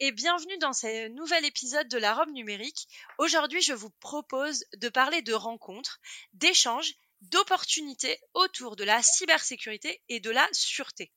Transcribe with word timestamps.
et 0.00 0.12
bienvenue 0.12 0.58
dans 0.58 0.72
ce 0.72 1.08
nouvel 1.08 1.44
épisode 1.44 1.88
de 1.88 1.98
la 1.98 2.14
robe 2.14 2.30
numérique. 2.30 2.86
Aujourd'hui, 3.18 3.60
je 3.60 3.72
vous 3.72 3.90
propose 3.90 4.64
de 4.76 4.88
parler 4.88 5.22
de 5.22 5.32
rencontres, 5.32 5.98
d'échanges, 6.34 6.94
d'opportunités 7.22 8.20
autour 8.34 8.76
de 8.76 8.84
la 8.84 9.02
cybersécurité 9.02 10.00
et 10.08 10.20
de 10.20 10.30
la 10.30 10.48
sûreté. 10.52 11.12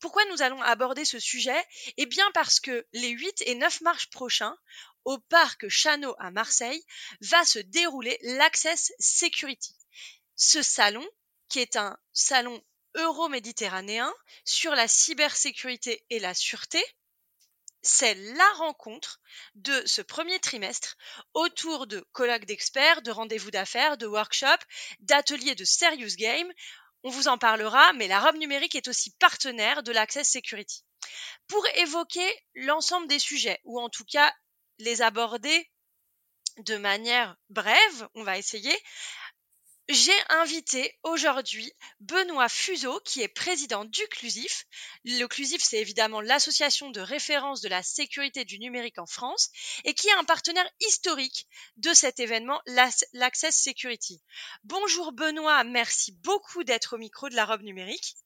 Pourquoi 0.00 0.22
nous 0.26 0.42
allons 0.42 0.60
aborder 0.60 1.06
ce 1.06 1.18
sujet? 1.18 1.64
Eh 1.96 2.04
bien 2.04 2.30
parce 2.34 2.60
que 2.60 2.86
les 2.92 3.08
8 3.08 3.44
et 3.46 3.54
9 3.54 3.80
mars 3.80 4.04
prochains, 4.06 4.56
au 5.06 5.16
parc 5.18 5.66
Chano 5.68 6.14
à 6.18 6.30
Marseille, 6.30 6.84
va 7.22 7.42
se 7.46 7.58
dérouler 7.58 8.18
l'Access 8.20 8.92
Security. 8.98 9.74
Ce 10.34 10.62
salon, 10.62 11.06
qui 11.48 11.60
est 11.60 11.76
un 11.76 11.96
salon 12.12 12.62
euro-méditerranéen 12.96 14.12
sur 14.44 14.74
la 14.74 14.88
cybersécurité 14.88 16.04
et 16.10 16.18
la 16.18 16.34
sûreté. 16.34 16.84
C'est 17.88 18.14
la 18.14 18.52
rencontre 18.54 19.20
de 19.54 19.80
ce 19.86 20.02
premier 20.02 20.40
trimestre 20.40 20.96
autour 21.34 21.86
de 21.86 22.04
colloques 22.10 22.44
d'experts, 22.44 23.00
de 23.02 23.12
rendez-vous 23.12 23.52
d'affaires, 23.52 23.96
de 23.96 24.08
workshops, 24.08 24.66
d'ateliers 24.98 25.54
de 25.54 25.64
serious 25.64 26.16
game. 26.18 26.52
On 27.04 27.10
vous 27.10 27.28
en 27.28 27.38
parlera, 27.38 27.92
mais 27.92 28.08
la 28.08 28.18
robe 28.18 28.38
numérique 28.38 28.74
est 28.74 28.88
aussi 28.88 29.12
partenaire 29.20 29.84
de 29.84 29.92
l'Access 29.92 30.28
Security. 30.28 30.84
Pour 31.46 31.64
évoquer 31.76 32.28
l'ensemble 32.56 33.06
des 33.06 33.20
sujets, 33.20 33.60
ou 33.62 33.80
en 33.80 33.88
tout 33.88 34.04
cas 34.04 34.34
les 34.80 35.00
aborder 35.00 35.70
de 36.58 36.76
manière 36.78 37.36
brève, 37.50 38.08
on 38.16 38.24
va 38.24 38.36
essayer, 38.36 38.76
j'ai 39.88 40.12
invité 40.30 40.98
aujourd'hui 41.04 41.72
Benoît 42.00 42.48
Fuseau, 42.48 43.00
qui 43.04 43.22
est 43.22 43.28
président 43.28 43.84
du 43.84 44.00
CLUSIF. 44.10 44.66
Le 45.04 45.26
CLUSIF, 45.26 45.62
c'est 45.62 45.78
évidemment 45.78 46.20
l'association 46.20 46.90
de 46.90 47.00
référence 47.00 47.60
de 47.60 47.68
la 47.68 47.82
sécurité 47.82 48.44
du 48.44 48.58
numérique 48.58 48.98
en 48.98 49.06
France 49.06 49.50
et 49.84 49.94
qui 49.94 50.08
est 50.08 50.18
un 50.18 50.24
partenaire 50.24 50.68
historique 50.80 51.46
de 51.76 51.92
cet 51.94 52.18
événement, 52.18 52.60
l'Access 53.12 53.62
Security. 53.62 54.20
Bonjour 54.64 55.12
Benoît, 55.12 55.62
merci 55.62 56.12
beaucoup 56.22 56.64
d'être 56.64 56.94
au 56.94 56.98
micro 56.98 57.28
de 57.28 57.36
la 57.36 57.44
robe 57.44 57.62
numérique. 57.62 58.16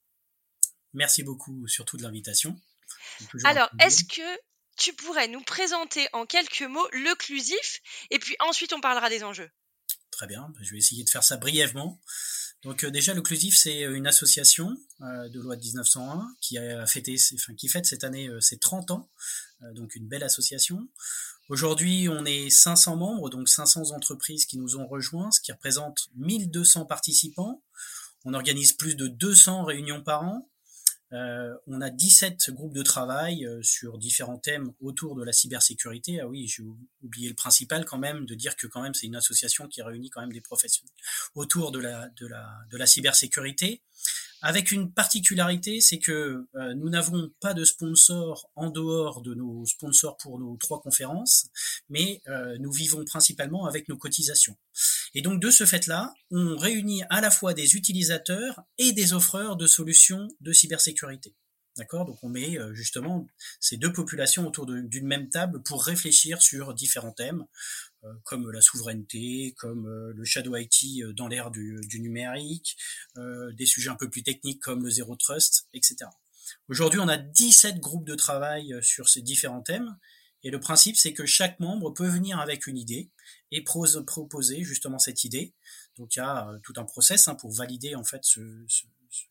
Merci 0.95 1.22
beaucoup 1.22 1.69
surtout 1.69 1.98
de 1.98 2.02
l'invitation. 2.02 2.58
Alors, 3.45 3.70
est-ce 3.80 4.05
que 4.05 4.41
tu 4.77 4.95
pourrais 4.95 5.28
nous 5.28 5.42
présenter 5.42 6.08
en 6.14 6.24
quelques 6.24 6.62
mots 6.62 6.89
le 6.92 7.14
CLUSIF 7.17 7.80
et 8.08 8.19
puis 8.19 8.34
ensuite 8.41 8.72
on 8.72 8.80
parlera 8.80 9.11
des 9.11 9.22
enjeux? 9.22 9.50
Très 10.11 10.27
bien, 10.27 10.53
je 10.61 10.72
vais 10.72 10.78
essayer 10.78 11.05
de 11.05 11.11
faire 11.11 11.25
ça 11.25 11.36
brièvement. 11.36 12.00
Donc 12.62 12.84
euh, 12.84 12.91
déjà, 12.91 13.14
l'Occlusif, 13.14 13.56
c'est 13.56 13.83
une 13.83 14.06
association 14.06 14.77
euh, 15.00 15.28
de 15.28 15.41
loi 15.41 15.56
de 15.56 15.62
1901 15.62 16.34
qui 16.41 16.58
a 16.58 16.86
fêté, 16.86 17.17
fête 17.17 17.86
cette 17.86 18.05
année 18.05 18.28
euh, 18.28 18.41
ses 18.41 18.58
30 18.58 18.91
ans, 18.91 19.08
donc 19.75 19.94
une 19.94 20.08
belle 20.08 20.22
association. 20.22 20.89
Aujourd'hui, 21.48 22.08
on 22.08 22.25
est 22.25 22.50
500 22.50 22.97
membres, 22.97 23.30
donc 23.30 23.48
500 23.48 23.91
entreprises 23.91 24.47
qui 24.47 24.58
nous 24.58 24.77
ont 24.77 24.86
rejoints, 24.86 25.30
ce 25.30 25.41
qui 25.41 25.52
représente 25.52 26.08
1200 26.17 26.84
participants. 26.84 27.62
On 28.24 28.34
organise 28.34 28.72
plus 28.72 28.95
de 28.95 29.08
200 29.08 29.64
réunions 29.64 30.02
par 30.02 30.23
an. 30.23 30.49
Euh, 31.13 31.57
on 31.67 31.81
a 31.81 31.91
17 31.91 32.51
groupes 32.51 32.73
de 32.73 32.83
travail 32.83 33.45
euh, 33.45 33.61
sur 33.63 33.98
différents 33.98 34.39
thèmes 34.39 34.73
autour 34.81 35.17
de 35.17 35.25
la 35.25 35.33
cybersécurité. 35.33 36.21
Ah 36.21 36.29
oui, 36.29 36.47
j'ai 36.47 36.63
oublié 37.03 37.29
le 37.29 37.35
principal 37.35 37.85
quand 37.85 37.98
même 37.98 38.27
de 38.27 38.35
dire 38.35 38.55
que 38.57 38.69
quand 38.69 38.83
même 38.83 38.95
c'est 38.95 39.07
une 39.07 39.17
association 39.17 39.67
qui 39.67 39.83
réunit 39.83 40.11
quand 40.11 40.21
même 40.21 40.33
des 40.33 40.41
professionnels 40.41 40.95
autour 41.35 41.73
de 41.73 41.81
la 41.81 42.09
de 42.11 42.27
la 42.27 42.48
de 42.71 42.77
la 42.77 42.87
cybersécurité 42.87 43.83
avec 44.42 44.73
une 44.73 44.92
particularité, 44.92 45.80
c'est 45.80 45.98
que 45.98 46.46
euh, 46.55 46.74
nous 46.74 46.89
n'avons 46.89 47.30
pas 47.40 47.55
de 47.55 47.64
sponsors 47.64 48.51
en 48.56 48.70
dehors 48.70 49.23
de 49.23 49.34
nos 49.34 49.67
sponsors 49.67 50.17
pour 50.17 50.39
nos 50.39 50.56
trois 50.56 50.80
conférences, 50.80 51.48
mais 51.89 52.23
euh, 52.28 52.56
nous 52.58 52.73
vivons 52.73 53.05
principalement 53.05 53.67
avec 53.67 53.89
nos 53.89 53.96
cotisations. 53.96 54.56
Et 55.14 55.23
donc 55.23 55.40
de 55.40 55.50
ce 55.50 55.67
fait-là, 55.67 56.14
on 56.30 56.56
réunit 56.56 57.02
à 57.11 57.20
la 57.20 57.30
fois 57.30 57.55
des 57.55 57.77
utilisateurs 57.77 58.61
et 58.79 58.92
des 58.92 59.12
offreurs 59.12 59.56
de 59.56 59.67
solutions 59.67 60.29
de 60.40 60.52
cybersécurité. 60.52 61.34
D'accord? 61.77 62.05
Donc 62.05 62.18
on 62.23 62.29
met 62.29 62.58
euh, 62.58 62.74
justement 62.74 63.27
ces 63.61 63.77
deux 63.77 63.92
populations 63.92 64.46
autour 64.46 64.67
d'une 64.67 65.06
même 65.06 65.29
table 65.29 65.62
pour 65.62 65.84
réfléchir 65.84 66.42
sur 66.42 66.74
différents 66.74 67.12
thèmes. 67.12 67.45
Euh, 68.05 68.14
comme 68.24 68.50
la 68.50 68.62
souveraineté, 68.62 69.55
comme 69.58 69.86
euh, 69.86 70.14
le 70.14 70.24
shadow 70.24 70.56
IT 70.56 71.02
euh, 71.02 71.12
dans 71.12 71.28
l'ère 71.28 71.50
du, 71.50 72.00
numérique, 72.00 72.78
des 73.52 73.66
sujets 73.66 73.90
un 73.90 73.96
peu 73.96 74.08
plus 74.08 74.22
techniques 74.22 74.61
comme 74.61 74.83
le 74.84 74.90
zéro 74.90 75.16
trust, 75.16 75.68
etc. 75.74 75.96
Aujourd'hui, 76.68 76.98
on 76.98 77.08
a 77.08 77.18
17 77.18 77.78
groupes 77.78 78.06
de 78.06 78.14
travail 78.14 78.74
sur 78.80 79.08
ces 79.08 79.20
différents 79.20 79.61
thèmes. 79.61 79.98
Et 80.42 80.50
le 80.50 80.58
principe, 80.58 80.96
c'est 80.96 81.12
que 81.12 81.27
chaque 81.27 81.61
membre 81.61 81.90
peut 81.90 82.08
venir 82.08 82.40
avec 82.40 82.66
une 82.66 82.78
idée 82.78 83.11
et 83.50 83.62
proposer 83.62 84.64
justement 84.64 84.98
cette 84.98 85.24
idée. 85.24 85.55
Donc 85.96 86.17
il 86.17 86.20
y 86.20 86.22
a 86.22 86.58
tout 86.62 86.72
un 86.77 86.84
process 86.84 87.28
hein, 87.28 87.34
pour 87.34 87.52
valider 87.52 87.94
en 87.94 88.05
fait 88.05 88.24
ce, 88.24 88.40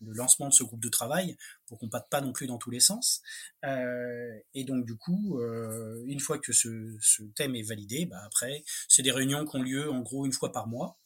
le 0.02 0.14
lancement 0.14 0.50
de 0.50 0.54
ce 0.54 0.64
groupe 0.64 0.82
de 0.82 0.90
travail 0.90 1.38
pour 1.68 1.80
qu'on 1.80 1.90
parte 1.90 2.10
pas 2.10 2.22
non 2.22 2.34
plus 2.34 2.48
dans 2.48 2.58
tous 2.58 2.72
les 2.72 2.80
sens. 2.80 3.22
Euh, 3.66 4.38
et 4.54 4.64
donc 4.64 4.86
du 4.86 4.96
coup, 4.96 5.40
euh, 5.40 6.04
une 6.08 6.20
fois 6.20 6.40
que 6.40 6.54
ce, 6.54 6.98
thème 7.36 7.56
est 7.56 7.64
validé, 7.64 8.06
bah 8.06 8.22
après, 8.26 8.64
c'est 8.88 9.02
des 9.02 9.12
réunions 9.12 9.46
qui 9.46 9.56
ont 9.56 9.62
lieu 9.62 9.92
en 9.92 10.02
gros 10.02 10.26
une 10.26 10.34
fois 10.34 10.52
par 10.52 10.68
mois 10.68 10.98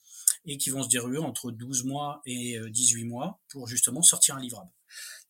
et 0.45 0.57
qui 0.57 0.69
vont 0.69 0.83
se 0.83 0.89
dérouler 0.89 1.19
entre 1.19 1.51
12 1.51 1.85
mois 1.85 2.21
et 2.25 2.59
18 2.69 3.03
euh, 3.03 3.07
mois 3.07 3.39
pour 3.49 3.67
justement 3.67 4.01
sortir 4.01 4.35
un 4.35 4.41
livrable. 4.41 4.69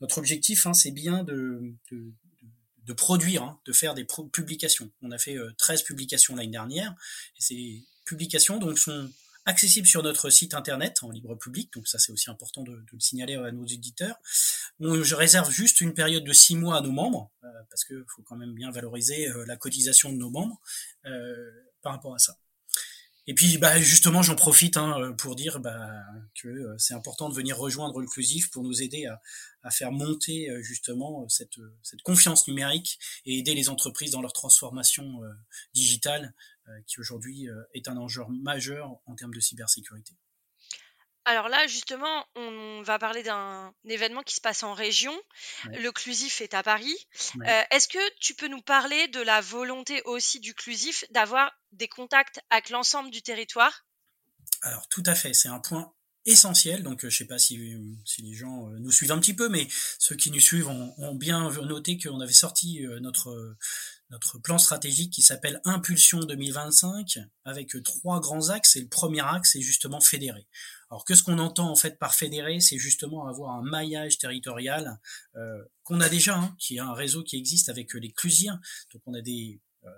Notre 0.02 0.18
objectif, 0.18 0.66
hein, 0.66 0.74
c'est 0.74 0.92
bien 0.92 1.24
de, 1.24 1.74
de, 1.92 2.94
produire, 2.94 3.44
hein, 3.44 3.60
de 3.66 3.74
faire 3.74 3.94
des 3.94 4.06
publications. 4.32 4.92
On 5.02 5.12
a 5.12 5.18
fait 5.18 5.38
13 5.58 5.84
publications 5.84 6.36
l'année 6.36 6.52
dernière, 6.52 6.96
et 7.38 7.42
ces 7.42 7.86
publications 8.06 8.58
donc 8.58 8.78
sont 8.78 9.10
accessible 9.46 9.88
sur 9.88 10.04
notre 10.04 10.30
site 10.30 10.54
internet 10.54 11.04
en 11.04 11.12
libre 11.12 11.36
public, 11.36 11.72
donc 11.74 11.88
ça 11.88 12.00
c'est 12.00 12.12
aussi 12.12 12.30
important 12.30 12.64
de, 12.64 12.72
de, 12.72 12.86
le 12.92 13.00
signaler 13.00 13.36
à 13.36 13.52
nos 13.52 13.66
éditeurs. 13.66 14.16
je 14.80 15.16
réserve 15.16 15.52
juste 15.52 15.82
une 15.82 15.94
période 15.94 16.24
de 16.24 16.34
six 16.34 16.56
mois 16.56 16.78
à 16.78 16.82
nos 16.82 16.92
membres, 16.92 17.32
euh, 17.44 17.48
parce 17.70 17.84
qu'il 17.84 18.04
faut 18.08 18.24
quand 18.24 18.38
même 18.38 18.54
bien 18.54 18.72
valoriser 18.72 19.28
euh, 19.30 19.46
la 19.46 19.58
cotisation 19.58 20.12
de 20.12 20.18
nos 20.18 20.30
membres 20.30 20.60
euh, 21.06 21.52
par 21.82 21.94
rapport 21.94 22.16
à 22.16 22.20
ça. 22.20 22.38
Et 23.26 23.34
puis 23.34 23.58
bah, 23.58 23.80
justement, 23.80 24.22
j'en 24.22 24.36
profite 24.36 24.76
hein, 24.76 25.14
pour 25.18 25.38
dire 25.38 25.62
bah, 25.62 25.90
que 26.42 26.76
c'est 26.78 26.94
important 26.94 27.30
de 27.30 27.34
venir 27.34 27.58
rejoindre 27.58 28.02
l'inclusif 28.02 28.50
pour 28.52 28.64
nous 28.64 28.82
aider 28.82 29.06
à, 29.06 29.22
à 29.62 29.72
faire 29.72 29.94
monter 29.94 30.50
justement 30.62 31.30
cette, 31.30 31.56
cette, 31.84 32.02
confiance 32.02 32.50
numérique 32.50 33.00
et 33.26 33.38
aider 33.38 33.56
les 33.56 33.70
entreprises 33.70 34.12
dans 34.12 34.22
leur 34.22 34.34
transformation 34.34 35.22
digitale 35.74 36.34
euh, 36.34 36.53
qui 36.88 37.00
aujourd'hui 37.00 37.50
euh, 37.50 37.64
est 37.74 37.88
un 37.88 37.98
enjeu 37.98 38.24
majeur 38.30 38.98
en 39.06 39.16
termes 39.16 39.34
de 39.34 39.40
cybersécurité. 39.40 40.14
Alors 41.26 41.48
là, 41.48 41.68
justement, 41.68 42.26
on 42.36 42.82
va 42.82 43.00
parler 43.00 43.24
d'un 43.24 43.74
événement 43.86 44.24
qui 44.24 44.36
se 44.36 44.42
passe 44.42 44.64
en 44.64 44.74
région. 44.74 45.14
Le 45.66 45.90
Clusif 45.92 46.42
est 46.42 46.54
à 46.54 46.64
Paris. 46.64 46.96
Euh, 47.48 47.62
est-ce 47.72 47.88
que 47.88 48.20
tu 48.20 48.34
peux 48.34 48.50
nous 48.50 48.62
parler 48.62 49.08
de 49.08 49.22
la 49.22 49.40
volonté 49.40 50.02
aussi 50.04 50.42
du 50.42 50.54
Clusif 50.54 51.06
d'avoir 51.12 51.58
des 51.72 51.88
contacts 51.88 52.42
avec 52.50 52.70
l'ensemble 52.70 53.10
du 53.10 53.22
territoire? 53.22 53.86
Alors 54.64 54.88
tout 54.90 55.04
à 55.06 55.16
fait, 55.16 55.34
c'est 55.34 55.48
un 55.48 55.60
point 55.60 55.94
essentiel. 56.26 56.84
Donc, 56.84 57.02
je 57.02 57.08
ne 57.08 57.12
sais 57.12 57.26
pas 57.26 57.40
si, 57.40 57.78
si, 58.04 58.22
les 58.22 58.34
gens 58.34 58.68
nous 58.68 58.92
suivent 58.92 59.12
un 59.14 59.20
petit 59.20 59.34
peu, 59.34 59.48
mais 59.48 59.68
ceux 60.00 60.16
qui 60.18 60.30
nous 60.30 60.42
suivent 60.42 60.68
ont, 60.68 60.94
ont 60.98 61.16
bien 61.16 61.50
noté 61.52 61.98
qu'on 61.98 62.20
avait 62.20 62.34
sorti 62.34 62.82
notre 63.00 63.56
notre 64.14 64.38
plan 64.38 64.60
stratégique 64.60 65.12
qui 65.12 65.24
s'appelle 65.24 65.60
Impulsion 65.66 66.20
2025 66.20 67.18
avec 67.46 67.76
trois 67.84 68.22
grands 68.22 68.50
axes 68.50 68.76
et 68.76 68.82
le 68.82 68.88
premier 68.88 69.22
axe 69.22 69.56
est 69.56 69.62
justement 69.62 70.00
fédérer. 70.00 70.46
Alors 70.92 71.04
que 71.04 71.16
ce 71.16 71.24
qu'on 71.24 71.40
entend 71.40 71.68
en 71.68 71.76
fait 71.76 71.98
par 71.98 72.14
fédérer, 72.14 72.60
c'est 72.60 72.78
justement 72.78 73.28
avoir 73.28 73.56
un 73.56 73.64
maillage 73.64 74.20
territorial 74.20 75.00
euh, 75.36 75.64
qu'on 75.84 76.00
a 76.00 76.10
déjà, 76.10 76.38
hein, 76.38 76.56
qui 76.60 76.76
est 76.76 76.80
un 76.80 76.94
réseau 76.94 77.24
qui 77.24 77.38
existe 77.38 77.70
avec 77.70 77.92
les 77.96 78.12
Clusiens. 78.12 78.62
Donc 78.94 79.02
on 79.08 79.16
a 79.16 79.22
des 79.22 79.60
euh, 79.86 79.90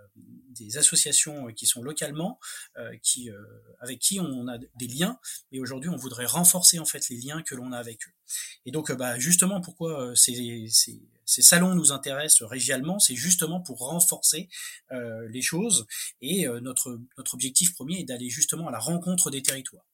des 0.56 0.78
associations 0.78 1.48
qui 1.48 1.66
sont 1.66 1.84
localement, 1.84 2.40
euh, 2.78 2.96
qui, 3.04 3.30
euh, 3.30 3.44
avec 3.82 4.00
qui 4.00 4.22
on 4.22 4.48
a 4.48 4.58
des 4.58 4.88
liens, 4.88 5.20
mais 5.52 5.60
aujourd'hui 5.60 5.90
on 5.90 5.98
voudrait 5.98 6.26
renforcer 6.26 6.80
en 6.80 6.86
fait 6.86 7.10
les 7.10 7.18
liens 7.18 7.42
que 7.42 7.56
l'on 7.56 7.74
a 7.74 7.78
avec 7.78 8.08
eux. 8.08 8.12
Et 8.66 8.72
donc 8.72 8.90
bah, 8.94 9.20
justement 9.20 9.60
pourquoi 9.60 10.16
ces, 10.16 10.68
ces, 10.70 11.02
ces 11.26 11.42
salons 11.42 11.74
nous 11.74 11.92
intéressent 11.92 12.48
régialement, 12.48 13.00
c'est 13.00 13.16
justement 13.16 13.60
pour 13.60 13.80
renforcer 13.80 14.48
euh, 14.92 15.28
les 15.30 15.42
choses. 15.42 15.88
Et 16.22 16.48
euh, 16.48 16.60
notre, 16.60 17.00
notre 17.18 17.34
objectif 17.34 17.74
premier 17.74 18.00
est 18.00 18.04
d'aller 18.04 18.30
justement 18.30 18.68
à 18.68 18.72
la 18.72 18.80
rencontre 18.80 19.32
des 19.32 19.42
territoires. 19.42 19.86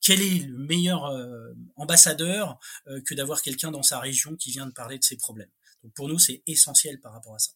Quel 0.00 0.20
est 0.20 0.46
le 0.46 0.58
meilleur 0.58 1.06
euh, 1.06 1.52
ambassadeur 1.76 2.58
que 3.04 3.14
d'avoir 3.14 3.42
quelqu'un 3.42 3.70
dans 3.70 3.82
sa 3.82 4.00
région 4.00 4.34
qui 4.36 4.50
vient 4.50 4.66
de 4.66 4.72
parler 4.72 4.98
de 4.98 5.04
ses 5.04 5.16
problèmes? 5.16 5.50
Donc 5.84 5.94
pour 5.94 6.08
nous, 6.08 6.18
c'est 6.18 6.42
essentiel 6.46 7.00
par 7.00 7.12
rapport 7.12 7.34
à 7.34 7.38
ça. 7.38 7.52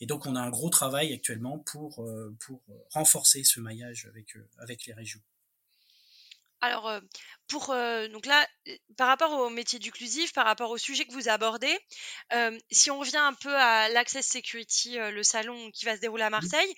Et 0.00 0.06
donc 0.06 0.26
on 0.26 0.36
a 0.36 0.40
un 0.40 0.50
gros 0.50 0.70
travail 0.70 1.12
actuellement 1.12 1.58
pour, 1.58 2.06
pour 2.40 2.62
renforcer 2.90 3.44
ce 3.44 3.60
maillage 3.60 4.06
avec, 4.06 4.34
avec 4.58 4.86
les 4.86 4.92
régions. 4.92 5.20
Alors, 6.64 6.88
euh, 6.88 7.00
pour 7.48 7.72
euh, 7.72 8.08
donc 8.08 8.24
là, 8.24 8.48
euh, 8.68 8.76
par 8.96 9.06
rapport 9.06 9.32
au 9.32 9.50
métier 9.50 9.78
d'uclusif, 9.78 10.32
par 10.32 10.46
rapport 10.46 10.70
au 10.70 10.78
sujet 10.78 11.04
que 11.04 11.12
vous 11.12 11.28
abordez, 11.28 11.78
si 12.70 12.90
on 12.90 12.98
revient 12.98 13.18
un 13.18 13.34
peu 13.34 13.54
à 13.54 13.90
l'Access 13.90 14.26
Security, 14.26 14.96
le 14.96 15.22
salon 15.22 15.70
qui 15.72 15.84
va 15.84 15.94
se 15.94 16.00
dérouler 16.00 16.22
à 16.22 16.30
Marseille, 16.30 16.74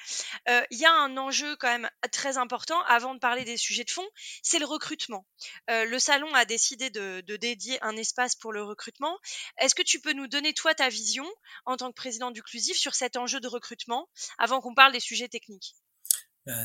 il 0.48 0.78
y 0.78 0.84
a 0.84 0.92
un 0.92 1.16
enjeu 1.16 1.54
quand 1.56 1.68
même 1.68 1.88
très 2.10 2.36
important 2.36 2.80
avant 2.86 3.14
de 3.14 3.20
parler 3.20 3.44
des 3.44 3.56
sujets 3.56 3.84
de 3.84 3.90
fond, 3.90 4.06
c'est 4.42 4.58
le 4.58 4.66
recrutement. 4.66 5.24
le 5.68 5.98
salon 5.98 6.34
a 6.34 6.44
décidé 6.44 6.90
de, 6.90 7.20
de 7.20 7.36
dédier 7.36 7.78
un 7.84 7.96
espace 7.96 8.34
pour 8.34 8.52
le 8.52 8.64
recrutement. 8.64 9.16
Est-ce 9.58 9.76
que 9.76 9.82
tu 9.82 10.00
peux 10.00 10.14
nous 10.14 10.26
donner 10.26 10.52
toi 10.52 10.74
ta 10.74 10.88
vision 10.88 11.26
en 11.64 11.76
tant 11.76 11.90
que 11.90 11.96
président 11.96 12.32
d'Uclusif 12.32 12.76
sur 12.76 12.94
cet 12.96 13.16
enjeu 13.16 13.38
de 13.38 13.48
recrutement 13.48 14.08
avant 14.38 14.60
qu'on 14.60 14.74
parle 14.74 14.92
des 14.92 15.00
sujets 15.00 15.28
techniques? 15.28 15.76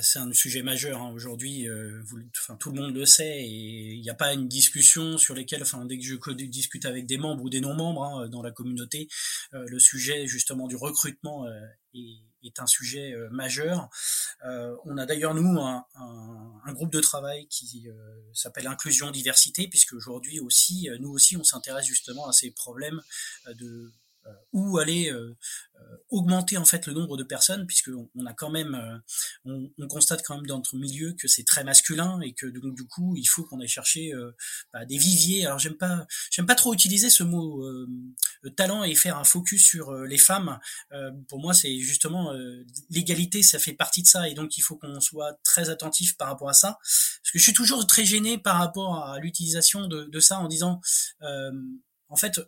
C'est 0.02 0.20
un 0.20 0.32
sujet 0.34 0.62
majeur 0.62 1.02
hein. 1.02 1.12
aujourd'hui. 1.12 1.68
Euh, 1.68 2.04
tout 2.60 2.72
le 2.72 2.82
monde 2.82 2.94
le 2.94 3.06
sait 3.06 3.44
et 3.44 3.94
il 3.94 4.02
n'y 4.02 4.10
a 4.10 4.16
pas 4.16 4.34
une 4.34 4.48
discussion 4.48 5.18
sur 5.18 5.34
lesquelles, 5.34 5.64
enfin, 5.64 5.86
dès 5.86 5.98
que 5.98 6.04
je 6.04 6.16
discute 6.46 6.86
avec 6.86 7.06
des 7.06 7.18
membres 7.18 7.44
ou 7.44 7.50
des 7.50 7.62
non-membres 7.62 8.04
hein, 8.04 8.30
dans 8.30 8.42
la 8.42 8.52
communauté, 8.52 9.08
euh, 9.54 9.66
le 9.68 9.80
sujet 9.80 10.28
justement 10.28 10.68
du 10.68 10.76
recrutement 10.76 11.48
euh, 11.48 11.60
est, 11.96 12.20
est, 12.44 12.60
un 12.60 12.68
sujet 12.68 13.16
majeur. 13.32 13.90
on 14.86 14.98
a 14.98 15.06
d'ailleurs 15.06 15.34
nous 15.36 15.60
un, 15.60 15.86
un, 15.96 16.62
un, 16.66 16.74
groupe 16.74 16.92
de 16.92 17.00
travail 17.00 17.48
qui 17.48 17.88
s'appelle 18.34 18.68
Inclusion 18.68 19.12
Diversité, 19.12 19.68
puisque 19.68 19.94
aujourd'hui 19.94 20.40
aussi, 20.40 20.90
nous 21.00 21.10
aussi, 21.10 21.38
on 21.38 21.44
s'intéresse 21.44 21.86
justement 21.86 22.28
à 22.28 22.34
ces 22.34 22.52
problèmes 22.52 23.02
de 23.48 23.92
euh, 23.92 23.92
ou 24.54 24.78
aller 24.78 25.12
euh, 25.12 25.36
euh, 25.76 25.98
augmenter 26.10 26.58
en 26.58 26.66
fait 26.66 26.86
le 26.88 26.94
nombre 26.94 27.18
de 27.18 27.24
personnes 27.24 27.66
puisque 27.66 27.90
on, 27.90 28.26
a 28.26 28.34
quand 28.34 28.50
même 28.50 29.02
on, 29.46 29.72
on, 29.78 29.88
constate 29.88 30.22
quand 30.24 30.36
même 30.36 30.46
dans 30.46 30.58
notre 30.58 30.76
milieu 30.76 31.14
que 31.14 31.28
c'est 31.28 31.44
très 31.44 31.64
masculin 31.64 32.20
et 32.22 32.34
que 32.34 32.46
donc 32.46 32.76
du 32.76 32.86
coup 32.86 33.16
il 33.16 33.26
faut 33.26 33.44
qu'on 33.44 33.60
aille 33.62 33.68
chercher 33.68 34.12
bah, 34.74 34.86
des 34.86 34.98
viviers. 34.98 35.46
Alors 35.46 35.60
j'aime 35.60 35.78
pas 35.78 36.06
j'aime 36.30 36.46
pas 36.46 36.56
trop 36.56 36.74
utiliser 36.74 37.10
ce 37.10 37.24
mot 37.24 37.66
talent 38.56 38.84
et 38.84 38.94
faire 38.96 39.18
un 39.18 39.24
focus 39.24 39.64
sur 39.64 39.94
les 39.94 40.18
femmes. 40.18 40.60
Pour 41.28 41.40
moi 41.40 41.54
c'est 41.54 41.80
justement 41.80 42.34
l'égalité 42.90 43.42
ça 43.42 43.58
fait 43.58 43.74
partie 43.74 44.04
de 44.04 44.08
ça 44.08 44.28
et 44.28 44.34
donc 44.34 44.58
il 44.58 44.62
faut 44.62 44.76
qu'on 44.76 45.00
soit 45.00 45.40
très 45.44 45.70
attentif 45.70 46.18
par 46.18 46.28
rapport 46.28 46.50
à 46.50 46.54
ça. 46.54 46.78
Parce 46.82 47.32
que 47.32 47.40
je 47.40 47.44
suis 47.44 47.54
toujours 47.54 47.88
très 47.88 48.06
gêné 48.06 48.38
par 48.38 48.58
rapport 48.58 49.04
à 49.04 49.20
l'utilisation 49.20 49.88
de, 49.88 50.04
de 50.04 50.20
ça 50.20 50.40
en 50.40 50.48
disant 50.48 50.82
en 51.22 52.16
fait 52.18 52.40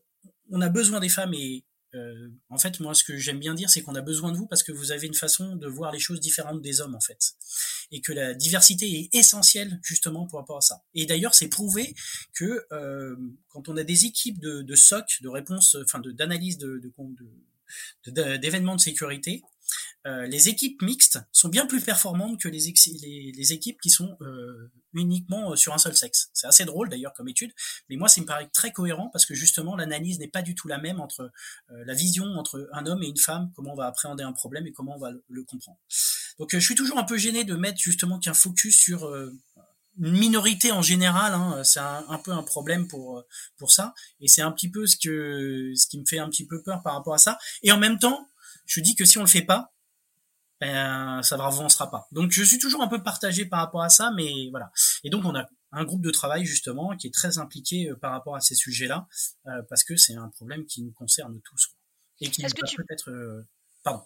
on 0.54 0.62
a 0.62 0.70
besoin 0.70 1.00
des 1.00 1.10
femmes 1.10 1.34
et 1.34 1.66
euh, 1.96 2.30
en 2.50 2.58
fait, 2.58 2.80
moi, 2.80 2.94
ce 2.94 3.04
que 3.04 3.18
j'aime 3.18 3.40
bien 3.40 3.54
dire, 3.54 3.70
c'est 3.70 3.82
qu'on 3.82 3.96
a 3.96 4.02
besoin 4.02 4.32
de 4.32 4.38
vous 4.38 4.48
parce 4.48 4.64
que 4.64 4.72
vous 4.72 4.92
avez 4.92 5.06
une 5.06 5.14
façon 5.14 5.56
de 5.56 5.68
voir 5.68 5.92
les 5.92 6.00
choses 6.00 6.20
différentes 6.20 6.62
des 6.62 6.82
hommes, 6.82 6.96
en 6.96 7.00
fait, 7.00 7.34
et 7.92 8.02
que 8.02 8.12
la 8.12 8.34
diversité 8.34 8.88
est 8.88 9.16
essentielle 9.16 9.80
justement 9.84 10.26
pour 10.26 10.40
rapport 10.40 10.58
à 10.58 10.62
ça. 10.62 10.82
Et 10.96 11.06
d'ailleurs, 11.06 11.36
c'est 11.36 11.50
prouvé 11.50 11.94
que 12.34 12.66
euh, 12.72 13.16
quand 13.48 13.70
on 13.70 13.78
a 13.78 13.84
des 13.84 14.06
équipes 14.06 14.40
de, 14.40 14.64
de 14.64 14.76
SOC, 14.76 15.22
de 15.22 15.30
réponse, 15.30 15.76
enfin, 15.84 16.00
d'analyse 16.00 16.58
de, 16.58 16.82
de, 18.08 18.38
d'événements 18.38 18.76
de 18.76 18.82
sécurité, 18.82 19.44
euh, 20.06 20.26
les 20.28 20.50
équipes 20.50 20.82
mixtes 20.82 21.20
sont 21.32 21.48
bien 21.48 21.66
plus 21.66 21.80
performantes 21.80 22.40
que 22.40 22.50
les, 22.50 22.68
équipes 23.54 23.80
qui 23.82 23.90
sont 23.90 24.18
euh, 24.22 24.70
uniquement 24.94 25.52
euh, 25.52 25.56
sur 25.56 25.74
un 25.74 25.78
seul 25.78 25.96
sexe. 25.96 26.30
C'est 26.34 26.48
assez 26.48 26.66
drôle 26.66 26.90
d'ailleurs 26.90 27.14
comme 27.14 27.30
étude, 27.30 27.54
mais 27.90 27.96
moi 27.96 28.10
ça 28.10 28.20
me 28.20 28.26
paraît 28.26 28.50
très 28.54 28.72
cohérent 28.72 29.10
parce 29.14 29.26
que 29.26 29.34
justement 29.34 29.78
l'analyse 29.78 30.20
n'est 30.20 30.28
pas 30.28 30.42
du 30.42 30.56
tout 30.56 30.68
la 30.68 30.78
même 30.78 31.00
entre 31.00 31.32
la 31.70 31.94
vision 31.94 32.26
entre 32.26 32.70
un 32.74 32.86
homme 32.86 33.02
et 33.04 33.08
une 33.08 33.18
femme, 33.18 33.52
comment 33.56 33.74
on 33.74 33.76
va 33.76 33.88
appréhender 33.88 34.24
un 34.24 34.34
problème 34.34 34.68
et 34.68 34.72
comment 34.72 34.96
on 34.96 35.00
va 35.00 35.12
le, 35.12 35.44
comprendre. 35.44 35.78
Donc 36.40 36.50
je 36.54 36.60
suis 36.60 36.76
toujours 36.76 36.98
un 36.98 37.04
peu 37.04 37.18
gêné 37.18 37.44
de 37.44 37.56
mettre 37.56 37.80
justement 37.80 38.20
qu'un 38.20 38.34
focus 38.34 38.78
sur 38.78 39.14
une 40.00 40.18
minorité 40.18 40.72
en 40.72 40.82
général, 40.82 41.34
hein, 41.34 41.64
c'est 41.64 41.80
un, 41.80 42.06
un, 42.10 42.18
peu 42.18 42.32
un 42.32 42.44
problème 42.44 42.88
pour 42.88 43.24
pour 43.58 43.72
ça, 43.72 43.94
et 44.20 44.28
c'est 44.28 44.42
un 44.42 44.52
petit 44.52 44.70
peu 44.70 44.86
ce 44.86 44.98
que 44.98 45.74
ce 45.76 45.88
qui 45.88 46.00
me 46.00 46.06
fait 46.06 46.20
un 46.20 46.30
petit 46.30 46.46
peu 46.46 46.62
peur 46.62 46.82
par 46.84 46.94
rapport 46.96 47.14
à 47.14 47.20
ça. 47.20 47.38
Et 47.62 47.72
en 47.72 47.78
même 47.78 48.00
temps, 48.00 48.28
je 48.66 48.80
dis 48.82 48.96
que 48.96 49.06
si 49.06 49.18
on 49.18 49.22
le 49.22 49.28
fait 49.28 49.44
pas, 49.44 49.74
ben, 50.62 51.22
ça 51.24 51.38
ne 51.38 51.42
avancera 51.42 51.92
pas. 51.92 52.08
Donc 52.12 52.32
je 52.32 52.44
suis 52.44 52.58
toujours 52.58 52.82
un 52.82 52.88
peu 52.88 53.04
partagé 53.04 53.46
par 53.46 53.60
rapport 53.60 53.84
à 53.84 53.90
ça, 53.90 54.12
mais 54.16 54.50
voilà. 54.52 54.72
Et 55.04 55.10
donc 55.10 55.26
on 55.26 55.36
a 55.36 55.46
un 55.74 55.84
groupe 55.84 56.02
de 56.02 56.12
travail 56.12 56.46
justement 56.46 56.96
qui 56.96 57.08
est 57.08 57.14
très 57.14 57.38
impliqué 57.38 57.90
euh, 57.90 57.96
par 57.96 58.12
rapport 58.12 58.36
à 58.36 58.40
ces 58.40 58.56
sujets-là, 58.56 59.08
euh, 59.48 59.62
parce 59.70 59.84
que 59.84 59.98
c'est 59.98 60.16
un 60.16 60.30
problème 60.30 60.66
qui 60.66 60.84
nous 60.84 60.94
concerne 60.94 61.42
tous. 61.42 61.72
Et 62.22 62.30
qui 62.30 62.44
tu... 62.44 62.76
peut-être... 62.78 63.10
Euh, 63.10 63.46
pardon. 63.84 64.06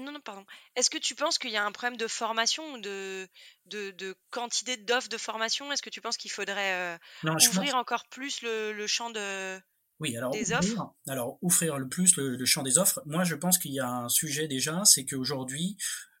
Non, 0.00 0.12
non, 0.12 0.20
pardon. 0.20 0.44
Est-ce 0.74 0.90
que 0.90 0.98
tu 0.98 1.14
penses 1.14 1.38
qu'il 1.38 1.50
y 1.50 1.56
a 1.56 1.64
un 1.64 1.72
problème 1.72 1.96
de 1.96 2.08
formation 2.08 2.74
ou 2.74 2.78
de, 2.78 3.26
de, 3.66 3.92
de 3.92 4.14
quantité 4.30 4.76
d'offres 4.76 5.08
de 5.08 5.16
formation? 5.16 5.72
Est-ce 5.72 5.80
que 5.80 5.88
tu 5.88 6.02
penses 6.02 6.18
qu'il 6.18 6.30
faudrait 6.30 6.98
ouvrir 7.22 7.76
encore 7.76 8.06
plus 8.08 8.42
le, 8.42 8.72
le 8.72 8.86
champ 8.86 9.08
de, 9.10 9.58
oui, 9.98 10.16
alors 10.16 10.34
ouvrir, 10.34 10.92
alors 11.08 11.38
offrir 11.42 11.78
le 11.78 11.88
plus 11.88 12.16
le, 12.16 12.44
champ 12.44 12.62
des 12.62 12.78
offres. 12.78 13.02
Moi, 13.06 13.24
je 13.24 13.34
pense 13.34 13.58
qu'il 13.58 13.72
y 13.72 13.80
a 13.80 13.88
un 13.88 14.08
sujet 14.08 14.46
déjà, 14.46 14.84
c'est 14.84 15.06
qu'aujourd'hui, 15.06 15.76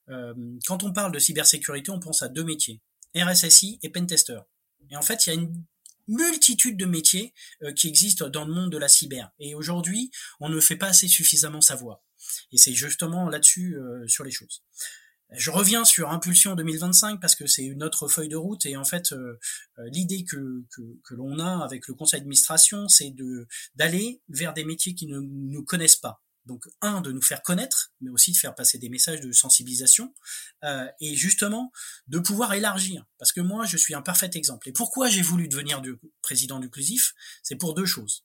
euh, 0.08 0.34
quand 0.66 0.82
on 0.82 0.92
parle 0.92 1.12
de 1.12 1.18
cybersécurité, 1.18 1.90
on 1.90 2.00
pense 2.00 2.22
à 2.22 2.28
deux 2.28 2.44
métiers 2.44 2.80
RSSI 3.14 3.78
et 3.82 3.90
pentester. 3.90 4.38
Et 4.90 4.96
en 4.96 5.02
fait, 5.02 5.26
il 5.26 5.34
y 5.34 5.36
a 5.36 5.40
une 5.40 5.64
multitude 6.08 6.76
de 6.76 6.86
métiers 6.86 7.34
euh, 7.62 7.72
qui 7.72 7.88
existent 7.88 8.28
dans 8.28 8.44
le 8.44 8.54
monde 8.54 8.70
de 8.70 8.78
la 8.78 8.88
cyber. 8.88 9.30
Et 9.38 9.54
aujourd'hui, 9.54 10.10
on 10.40 10.48
ne 10.48 10.60
fait 10.60 10.76
pas 10.76 10.88
assez 10.88 11.08
suffisamment 11.08 11.60
savoir. 11.60 12.02
Et 12.52 12.58
c'est 12.58 12.72
justement 12.72 13.28
là-dessus 13.28 13.76
euh, 13.76 14.06
sur 14.08 14.24
les 14.24 14.30
choses. 14.30 14.62
Je 15.32 15.50
reviens 15.50 15.84
sur 15.84 16.10
Impulsion 16.10 16.54
2025 16.54 17.20
parce 17.20 17.34
que 17.34 17.46
c'est 17.46 17.64
une 17.64 17.82
autre 17.82 18.06
feuille 18.06 18.28
de 18.28 18.36
route 18.36 18.64
et 18.64 18.76
en 18.76 18.84
fait 18.84 19.12
euh, 19.12 19.38
euh, 19.78 19.88
l'idée 19.90 20.24
que, 20.24 20.64
que, 20.70 20.82
que 21.02 21.14
l'on 21.14 21.40
a 21.40 21.64
avec 21.64 21.88
le 21.88 21.94
conseil 21.94 22.20
d'administration 22.20 22.88
c'est 22.88 23.10
de 23.10 23.48
d'aller 23.74 24.22
vers 24.28 24.54
des 24.54 24.64
métiers 24.64 24.94
qui 24.94 25.06
ne 25.06 25.18
nous 25.18 25.64
connaissent 25.64 25.96
pas. 25.96 26.22
Donc 26.44 26.64
un 26.80 27.00
de 27.00 27.10
nous 27.10 27.22
faire 27.22 27.42
connaître, 27.42 27.92
mais 28.00 28.08
aussi 28.08 28.30
de 28.30 28.36
faire 28.36 28.54
passer 28.54 28.78
des 28.78 28.88
messages 28.88 29.20
de 29.20 29.32
sensibilisation 29.32 30.14
euh, 30.62 30.86
et 31.00 31.16
justement 31.16 31.72
de 32.06 32.20
pouvoir 32.20 32.54
élargir. 32.54 33.04
Parce 33.18 33.32
que 33.32 33.40
moi 33.40 33.66
je 33.66 33.76
suis 33.76 33.94
un 33.94 34.02
parfait 34.02 34.30
exemple. 34.34 34.68
Et 34.68 34.72
pourquoi 34.72 35.08
j'ai 35.08 35.22
voulu 35.22 35.48
devenir 35.48 35.80
du 35.80 35.98
président 36.22 36.60
du 36.60 36.70
Clusif 36.70 37.14
C'est 37.42 37.56
pour 37.56 37.74
deux 37.74 37.86
choses. 37.86 38.24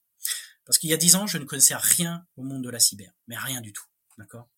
Parce 0.64 0.78
qu'il 0.78 0.88
y 0.88 0.94
a 0.94 0.96
dix 0.96 1.16
ans 1.16 1.26
je 1.26 1.38
ne 1.38 1.44
connaissais 1.44 1.74
rien 1.74 2.24
au 2.36 2.44
monde 2.44 2.62
de 2.62 2.70
la 2.70 2.78
cyber, 2.78 3.12
mais 3.26 3.36
rien 3.36 3.60
du 3.60 3.72
tout. 3.72 3.84
D'accord? 4.18 4.48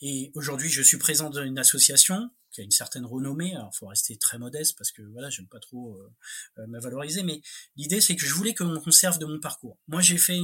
Et 0.00 0.32
aujourd'hui, 0.34 0.70
je 0.70 0.82
suis 0.82 0.98
présent 0.98 1.30
dans 1.30 1.42
une 1.42 1.58
association 1.58 2.30
qui 2.50 2.60
a 2.60 2.64
une 2.64 2.70
certaine 2.70 3.06
renommée. 3.06 3.54
Alors, 3.54 3.74
faut 3.74 3.86
rester 3.86 4.16
très 4.16 4.38
modeste 4.38 4.76
parce 4.76 4.90
que 4.90 5.02
voilà, 5.02 5.30
j'aime 5.30 5.46
pas 5.46 5.60
trop 5.60 5.96
euh, 5.96 6.12
euh 6.58 6.66
me 6.66 6.80
valoriser. 6.80 7.22
Mais 7.22 7.40
l'idée, 7.76 8.00
c'est 8.00 8.16
que 8.16 8.26
je 8.26 8.34
voulais 8.34 8.54
qu'on 8.54 8.80
conserve 8.80 9.18
de 9.18 9.26
mon 9.26 9.40
parcours. 9.40 9.78
Moi, 9.88 10.00
j'ai 10.00 10.18
fait 10.18 10.40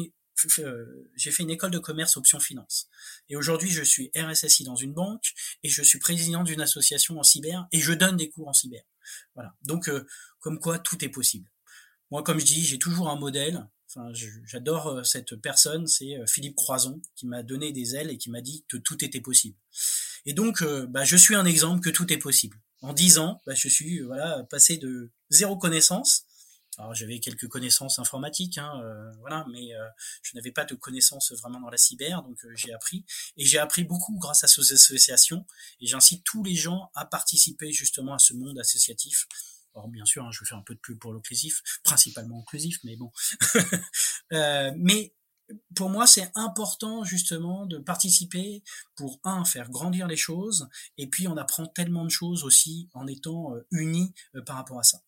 euh, 0.58 1.10
j'ai 1.16 1.30
fait 1.30 1.44
une 1.44 1.50
école 1.50 1.70
de 1.70 1.78
commerce 1.78 2.16
option 2.16 2.38
finance. 2.38 2.88
Et 3.28 3.36
aujourd'hui, 3.36 3.70
je 3.70 3.82
suis 3.82 4.10
RSSI 4.14 4.64
dans 4.64 4.76
une 4.76 4.92
banque 4.92 5.32
et 5.62 5.68
je 5.68 5.82
suis 5.82 5.98
président 5.98 6.44
d'une 6.44 6.60
association 6.60 7.18
en 7.18 7.22
cyber 7.22 7.66
et 7.72 7.80
je 7.80 7.92
donne 7.94 8.16
des 8.16 8.28
cours 8.28 8.48
en 8.48 8.52
cyber. 8.52 8.82
Voilà. 9.34 9.54
Donc, 9.62 9.90
comme 10.40 10.60
quoi, 10.60 10.78
tout 10.78 11.02
est 11.04 11.08
possible. 11.08 11.50
Moi, 12.10 12.22
comme 12.22 12.38
je 12.38 12.44
dis, 12.44 12.62
j'ai 12.62 12.78
toujours 12.78 13.08
un 13.08 13.16
modèle. 13.16 13.66
Enfin, 13.88 14.12
j'adore 14.44 14.88
euh, 14.88 15.02
cette 15.04 15.36
personne, 15.36 15.86
c'est 15.86 16.16
euh, 16.16 16.26
Philippe 16.26 16.56
Croison, 16.56 17.00
qui 17.14 17.26
m'a 17.26 17.42
donné 17.42 17.72
des 17.72 17.94
ailes 17.94 18.10
et 18.10 18.18
qui 18.18 18.30
m'a 18.30 18.40
dit 18.40 18.64
que 18.68 18.76
tout 18.76 19.04
était 19.04 19.20
possible. 19.20 19.56
Et 20.24 20.32
donc, 20.32 20.62
euh, 20.62 20.86
bah, 20.86 21.04
je 21.04 21.16
suis 21.16 21.36
un 21.36 21.44
exemple 21.44 21.80
que 21.80 21.90
tout 21.90 22.12
est 22.12 22.18
possible. 22.18 22.58
En 22.82 22.92
dix 22.92 23.18
ans, 23.18 23.42
bah, 23.46 23.54
je 23.54 23.68
suis 23.68 24.00
voilà 24.00 24.44
passé 24.50 24.76
de 24.76 25.10
zéro 25.30 25.56
connaissance. 25.56 26.24
Alors 26.78 26.94
j'avais 26.94 27.20
quelques 27.20 27.48
connaissances 27.48 27.98
informatiques, 27.98 28.58
hein, 28.58 28.82
voilà, 29.20 29.46
mais 29.50 29.70
je 30.20 30.32
n'avais 30.34 30.50
pas 30.52 30.66
de 30.66 30.74
connaissances 30.74 31.32
vraiment 31.32 31.58
dans 31.58 31.70
la 31.70 31.78
cyber, 31.78 32.22
donc 32.22 32.36
j'ai 32.54 32.70
appris 32.70 33.06
et 33.38 33.46
j'ai 33.46 33.56
appris 33.56 33.82
beaucoup 33.82 34.18
grâce 34.18 34.44
à 34.44 34.46
ces 34.46 34.74
associations. 34.74 35.46
Et 35.80 35.86
j'incite 35.86 36.22
tous 36.24 36.44
les 36.44 36.54
gens 36.54 36.90
à 36.94 37.06
participer 37.06 37.72
justement 37.72 38.12
à 38.12 38.18
ce 38.18 38.34
monde 38.34 38.58
associatif 38.58 39.26
alors 39.76 39.88
bien 39.88 40.06
sûr, 40.06 40.24
hein, 40.24 40.30
je 40.32 40.44
faire 40.44 40.58
un 40.58 40.62
peu 40.62 40.74
de 40.74 40.80
pub 40.80 40.98
pour 40.98 41.12
l'occlusif, 41.12 41.62
principalement 41.84 42.40
inclusif, 42.40 42.78
mais 42.84 42.96
bon. 42.96 43.12
euh, 44.32 44.72
mais 44.76 45.14
pour 45.76 45.90
moi, 45.90 46.06
c'est 46.06 46.32
important 46.34 47.04
justement 47.04 47.66
de 47.66 47.78
participer 47.78 48.64
pour 48.96 49.20
un 49.24 49.44
faire 49.44 49.70
grandir 49.70 50.08
les 50.08 50.16
choses, 50.16 50.68
et 50.96 51.06
puis 51.06 51.28
on 51.28 51.36
apprend 51.36 51.66
tellement 51.66 52.04
de 52.04 52.10
choses 52.10 52.42
aussi 52.42 52.88
en 52.94 53.06
étant 53.06 53.54
euh, 53.54 53.66
unis 53.70 54.14
euh, 54.34 54.42
par 54.42 54.56
rapport 54.56 54.80
à 54.80 54.82
ça. 54.82 55.02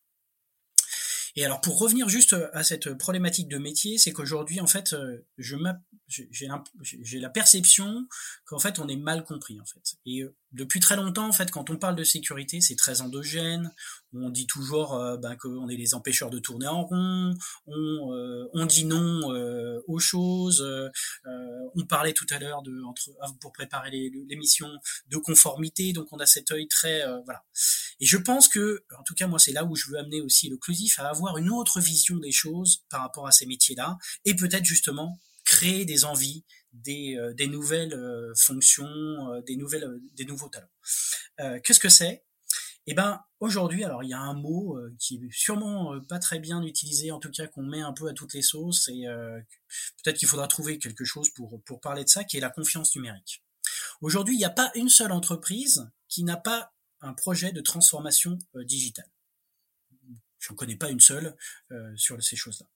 Et 1.35 1.45
alors 1.45 1.61
pour 1.61 1.79
revenir 1.79 2.09
juste 2.09 2.35
à 2.53 2.65
cette 2.65 2.95
problématique 2.95 3.49
de 3.49 3.59
métier, 3.59 3.97
c'est 3.97 4.13
qu'aujourd'hui 4.13 4.61
en 4.61 4.67
fait, 4.67 4.97
je 5.37 5.57
j'ai 6.09 7.21
la 7.21 7.31
perception 7.31 8.09
qu'en 8.45 8.59
fait 8.59 8.81
on 8.81 8.89
est 8.89 8.97
mal 8.97 9.25
compris 9.25 9.61
en 9.61 9.65
fait. 9.65 9.99
Depuis 10.53 10.81
très 10.81 10.97
longtemps 10.97 11.29
en 11.29 11.33
fait, 11.33 11.51
quand 11.51 11.69
on 11.69 11.77
parle 11.77 11.95
de 11.95 12.05
sécurité, 12.05 12.61
c'est 12.61 12.77
très 12.77 13.03
endogène. 13.03 13.71
On 14.15 14.31
dit 14.31 14.47
toujours 14.47 14.95
euh, 14.95 15.19
ben, 15.19 15.37
qu'on 15.37 15.69
est 15.69 15.77
les 15.77 15.95
empêcheurs 15.95 16.31
de 16.31 16.39
tourner 16.39 16.67
en 16.67 16.85
rond. 16.85 17.35
On, 17.67 18.15
euh, 18.15 18.49
on 18.55 18.65
dit 18.65 18.87
non 18.87 19.35
euh, 19.35 19.81
aux 19.87 19.99
choses. 19.99 20.67
on 21.75 21.85
parlait 21.87 22.15
tout 22.15 22.27
à 22.31 22.39
l'heure 22.39 22.63
de 22.63 22.83
entre 22.85 23.11
pour 23.41 23.53
préparer 23.53 23.91
l'émission 23.91 24.69
de 25.09 25.17
conformité. 25.19 25.93
Donc 25.93 26.09
on 26.13 26.19
a 26.19 26.27
cet 26.27 26.51
œil 26.51 26.67
très 26.69 27.05
voilà. 27.25 27.45
Et 28.01 28.07
je 28.07 28.17
pense 28.17 28.49
que, 28.49 28.85
en 28.99 29.03
tout 29.03 29.15
cas 29.15 29.27
moi 29.27 29.39
c'est 29.39 29.53
là 29.53 29.65
où 29.65 29.77
je 29.77 29.91
veux 29.91 29.99
amener 29.99 30.23
aussi 30.23 30.49
l'occlusif 30.49 30.99
à 30.99 31.09
avoir 31.11 31.37
une 31.37 31.51
autre 31.51 31.81
vision 31.81 32.17
des 32.17 32.33
choses 32.33 32.85
par 32.89 33.03
rapport 33.03 33.27
à 33.27 33.33
ces 33.33 33.45
métiers-là 33.45 33.99
et 34.25 34.35
peut-être 34.35 34.65
justement 34.65 35.19
créer 35.59 35.85
des 35.85 36.05
envies, 36.05 36.45
des, 36.73 37.17
nouvelles 37.49 37.97
fonctions, 38.37 39.43
des 39.47 39.57
nouvelles, 39.57 40.01
des 40.15 40.25
nouveaux 40.25 40.49
talents. 40.49 41.61
Qu'est-ce 41.63 41.81
que 41.81 41.89
c'est? 41.89 42.25
Eh 42.91 42.95
ben 42.95 43.23
aujourd'hui, 43.39 43.85
alors 43.85 44.03
il 44.03 44.09
y 44.09 44.15
a 44.15 44.19
un 44.19 44.33
mot 44.33 44.79
euh, 44.79 44.97
qui 44.99 45.17
est 45.17 45.31
sûrement 45.31 45.93
euh, 45.93 46.01
pas 46.01 46.19
très 46.19 46.39
bien 46.39 46.63
utilisé, 46.63 47.11
en 47.11 47.19
tout 47.19 47.31
cas 47.31 47.47
qu'on 47.47 47.63
met 47.63 47.83
un 47.83 47.93
peu 47.93 48.09
à 48.09 48.15
toutes 48.15 48.33
les 48.33 48.41
sauces, 48.41 48.89
et 48.89 49.07
euh, 49.07 49.39
peut-être 50.03 50.17
qu'il 50.17 50.27
faudra 50.27 50.49
trouver 50.49 50.79
quelque 50.79 51.05
chose 51.05 51.29
pour 51.29 51.63
pour 51.65 51.83
parler 51.83 52.03
de 52.03 52.09
ça, 52.09 52.25
qui 52.25 52.39
est 52.39 52.41
la 52.41 52.49
confiance 52.49 52.97
numérique. 52.97 53.45
Aujourd'hui, 54.01 54.37
il 54.37 54.39
n'y 54.39 54.47
a 54.47 54.51
pas 54.51 54.71
une 54.75 54.89
seule 54.89 55.13
entreprise 55.13 55.87
qui 56.09 56.25
n'a 56.25 56.39
pas 56.39 56.73
un 57.03 57.13
projet 57.13 57.53
de 57.53 57.61
transformation 57.61 58.39
digitale. 58.55 59.11
Je 60.39 60.53
n'en 60.53 60.57
connais 60.57 60.77
pas 60.77 60.91
une 60.91 61.01
seule 61.01 61.37
sur 61.97 62.23
ces 62.23 62.37
choses-là. 62.37 62.67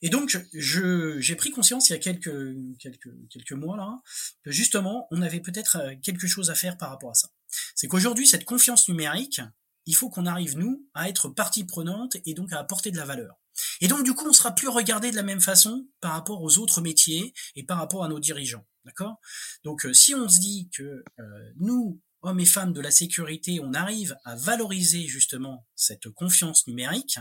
Et 0.00 0.10
donc, 0.10 0.38
je, 0.52 1.18
j'ai 1.20 1.36
pris 1.36 1.50
conscience 1.50 1.90
il 1.90 1.92
y 1.92 1.96
a 1.96 1.98
quelques, 1.98 2.54
quelques, 2.78 3.10
quelques 3.28 3.52
mois 3.52 3.76
là, 3.76 4.00
que 4.44 4.50
justement, 4.50 5.08
on 5.10 5.20
avait 5.22 5.40
peut-être 5.40 5.78
quelque 6.02 6.26
chose 6.26 6.50
à 6.50 6.54
faire 6.54 6.78
par 6.78 6.90
rapport 6.90 7.10
à 7.10 7.14
ça 7.14 7.28
c'est 7.74 7.88
qu'aujourd'hui, 7.88 8.26
cette 8.26 8.44
confiance 8.44 8.88
numérique, 8.88 9.40
il 9.86 9.94
faut 9.94 10.10
qu'on 10.10 10.26
arrive, 10.26 10.58
nous, 10.58 10.86
à 10.94 11.08
être 11.08 11.28
partie 11.28 11.64
prenante 11.64 12.16
et 12.26 12.34
donc 12.34 12.52
à 12.52 12.58
apporter 12.58 12.90
de 12.90 12.96
la 12.96 13.04
valeur. 13.04 13.36
Et 13.80 13.88
donc, 13.88 14.04
du 14.04 14.14
coup, 14.14 14.28
on 14.28 14.32
sera 14.32 14.54
plus 14.54 14.68
regardé 14.68 15.10
de 15.10 15.16
la 15.16 15.22
même 15.22 15.40
façon 15.40 15.88
par 16.00 16.12
rapport 16.12 16.42
aux 16.42 16.58
autres 16.58 16.80
métiers 16.80 17.34
et 17.56 17.64
par 17.64 17.78
rapport 17.78 18.04
à 18.04 18.08
nos 18.08 18.20
dirigeants. 18.20 18.66
D'accord? 18.84 19.20
Donc, 19.64 19.84
euh, 19.84 19.92
si 19.92 20.14
on 20.14 20.28
se 20.28 20.38
dit 20.38 20.70
que 20.72 21.04
euh, 21.18 21.52
nous, 21.56 22.00
hommes 22.22 22.40
et 22.40 22.46
femmes 22.46 22.72
de 22.72 22.80
la 22.80 22.90
sécurité, 22.90 23.60
on 23.62 23.74
arrive 23.74 24.16
à 24.24 24.36
valoriser 24.36 25.06
justement 25.06 25.66
cette 25.74 26.08
confiance 26.10 26.66
numérique, 26.66 27.18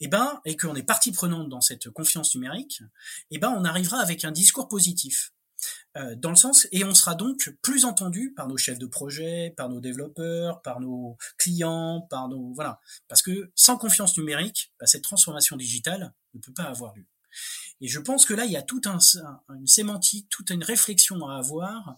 eh 0.00 0.08
ben, 0.08 0.40
et 0.44 0.56
qu'on 0.56 0.74
est 0.74 0.82
partie 0.82 1.12
prenante 1.12 1.48
dans 1.48 1.60
cette 1.60 1.90
confiance 1.90 2.34
numérique, 2.34 2.82
eh 3.30 3.38
ben, 3.38 3.54
on 3.56 3.64
arrivera 3.64 3.98
avec 3.98 4.24
un 4.24 4.32
discours 4.32 4.68
positif. 4.68 5.32
Euh, 5.96 6.14
dans 6.14 6.30
le 6.30 6.36
sens 6.36 6.68
et 6.72 6.84
on 6.84 6.94
sera 6.94 7.14
donc 7.14 7.54
plus 7.62 7.86
entendu 7.86 8.32
par 8.36 8.46
nos 8.48 8.58
chefs 8.58 8.78
de 8.78 8.86
projet, 8.86 9.54
par 9.56 9.70
nos 9.70 9.80
développeurs, 9.80 10.60
par 10.60 10.80
nos 10.80 11.16
clients, 11.38 12.06
par 12.10 12.28
nos 12.28 12.52
voilà 12.52 12.80
parce 13.08 13.22
que 13.22 13.50
sans 13.54 13.78
confiance 13.78 14.18
numérique, 14.18 14.72
bah, 14.78 14.86
cette 14.86 15.02
transformation 15.02 15.56
digitale 15.56 16.12
ne 16.34 16.40
peut 16.40 16.52
pas 16.52 16.64
avoir 16.64 16.94
lieu. 16.94 17.06
Et 17.80 17.88
je 17.88 17.98
pense 17.98 18.26
que 18.26 18.34
là 18.34 18.44
il 18.44 18.52
y 18.52 18.58
a 18.58 18.62
toute 18.62 18.86
un, 18.86 18.98
une 19.48 19.66
sémantique, 19.66 20.28
toute 20.28 20.50
une 20.50 20.62
réflexion 20.62 21.26
à 21.26 21.38
avoir 21.38 21.96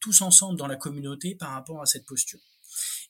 tous 0.00 0.22
ensemble 0.22 0.58
dans 0.58 0.66
la 0.66 0.76
communauté 0.76 1.34
par 1.34 1.50
rapport 1.50 1.80
à 1.80 1.86
cette 1.86 2.04
posture. 2.04 2.40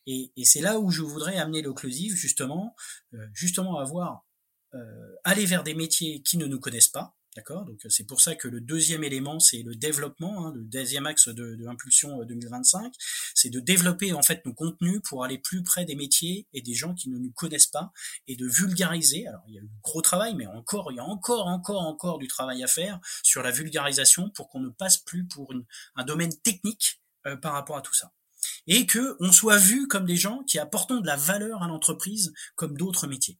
Et, 0.07 0.33
et 0.37 0.45
c'est 0.45 0.61
là 0.61 0.78
où 0.78 0.90
je 0.90 1.02
voudrais 1.02 1.38
amener 1.38 1.62
l'occlusive 1.62 2.14
justement, 2.14 2.75
euh, 3.14 3.26
justement 3.33 3.78
avoir 3.78 4.25
aller 5.25 5.45
vers 5.45 5.64
des 5.64 5.75
métiers 5.75 6.23
qui 6.23 6.38
ne 6.38 6.47
nous 6.47 6.59
connaissent 6.59 6.88
pas, 6.88 7.14
D'accord 7.35 7.65
Donc 7.65 7.81
c'est 7.89 8.05
pour 8.05 8.21
ça 8.21 8.35
que 8.35 8.47
le 8.47 8.61
deuxième 8.61 9.05
élément, 9.05 9.41
c'est 9.41 9.62
le 9.62 9.75
développement, 9.75 10.47
hein, 10.47 10.53
le 10.55 10.65
deuxième 10.65 11.07
axe 11.07 11.29
de, 11.29 11.55
de 11.55 11.67
Impulsion 11.67 12.23
2025, 12.25 12.85
euh, 12.85 12.91
c'est 13.35 13.49
de 13.49 13.59
développer 13.59 14.12
en 14.12 14.23
fait 14.23 14.45
nos 14.45 14.53
contenus 14.53 15.01
pour 15.03 15.25
aller 15.25 15.39
plus 15.39 15.62
près 15.62 15.87
des 15.87 15.95
métiers 15.95 16.47
et 16.53 16.61
des 16.61 16.75
gens 16.75 16.93
qui 16.93 17.09
ne 17.09 17.17
nous 17.17 17.33
connaissent 17.33 17.69
pas 17.69 17.91
et 18.29 18.37
de 18.37 18.47
vulgariser. 18.47 19.27
Alors 19.27 19.43
il 19.49 19.55
y 19.55 19.59
a 19.59 19.62
eu 19.62 19.71
gros 19.83 20.03
travail, 20.03 20.35
mais 20.35 20.47
encore, 20.47 20.93
il 20.93 20.97
y 20.97 21.01
a 21.01 21.05
encore, 21.05 21.47
encore, 21.47 21.81
encore 21.87 22.19
du 22.19 22.29
travail 22.29 22.62
à 22.62 22.67
faire 22.67 23.01
sur 23.23 23.43
la 23.43 23.51
vulgarisation 23.51 24.29
pour 24.29 24.51
qu'on 24.51 24.61
ne 24.61 24.69
passe 24.69 24.99
plus 24.99 25.27
pour 25.27 25.53
une, 25.53 25.65
un 25.97 26.05
domaine 26.05 26.37
technique 26.43 27.01
euh, 27.27 27.37
par 27.37 27.55
rapport 27.55 27.79
à 27.79 27.83
tout 27.83 27.95
ça 27.95 28.12
et 28.67 28.87
que 28.87 29.17
on 29.21 29.33
soit 29.33 29.57
vu 29.57 29.89
comme 29.89 30.05
des 30.05 30.17
gens 30.17 30.43
qui 30.45 30.59
apportent 30.59 30.93
de 30.93 31.07
la 31.07 31.17
valeur 31.17 31.62
à 31.62 31.69
l'entreprise 31.69 32.33
comme 32.57 32.77
d'autres 32.77 33.07
métiers. 33.07 33.39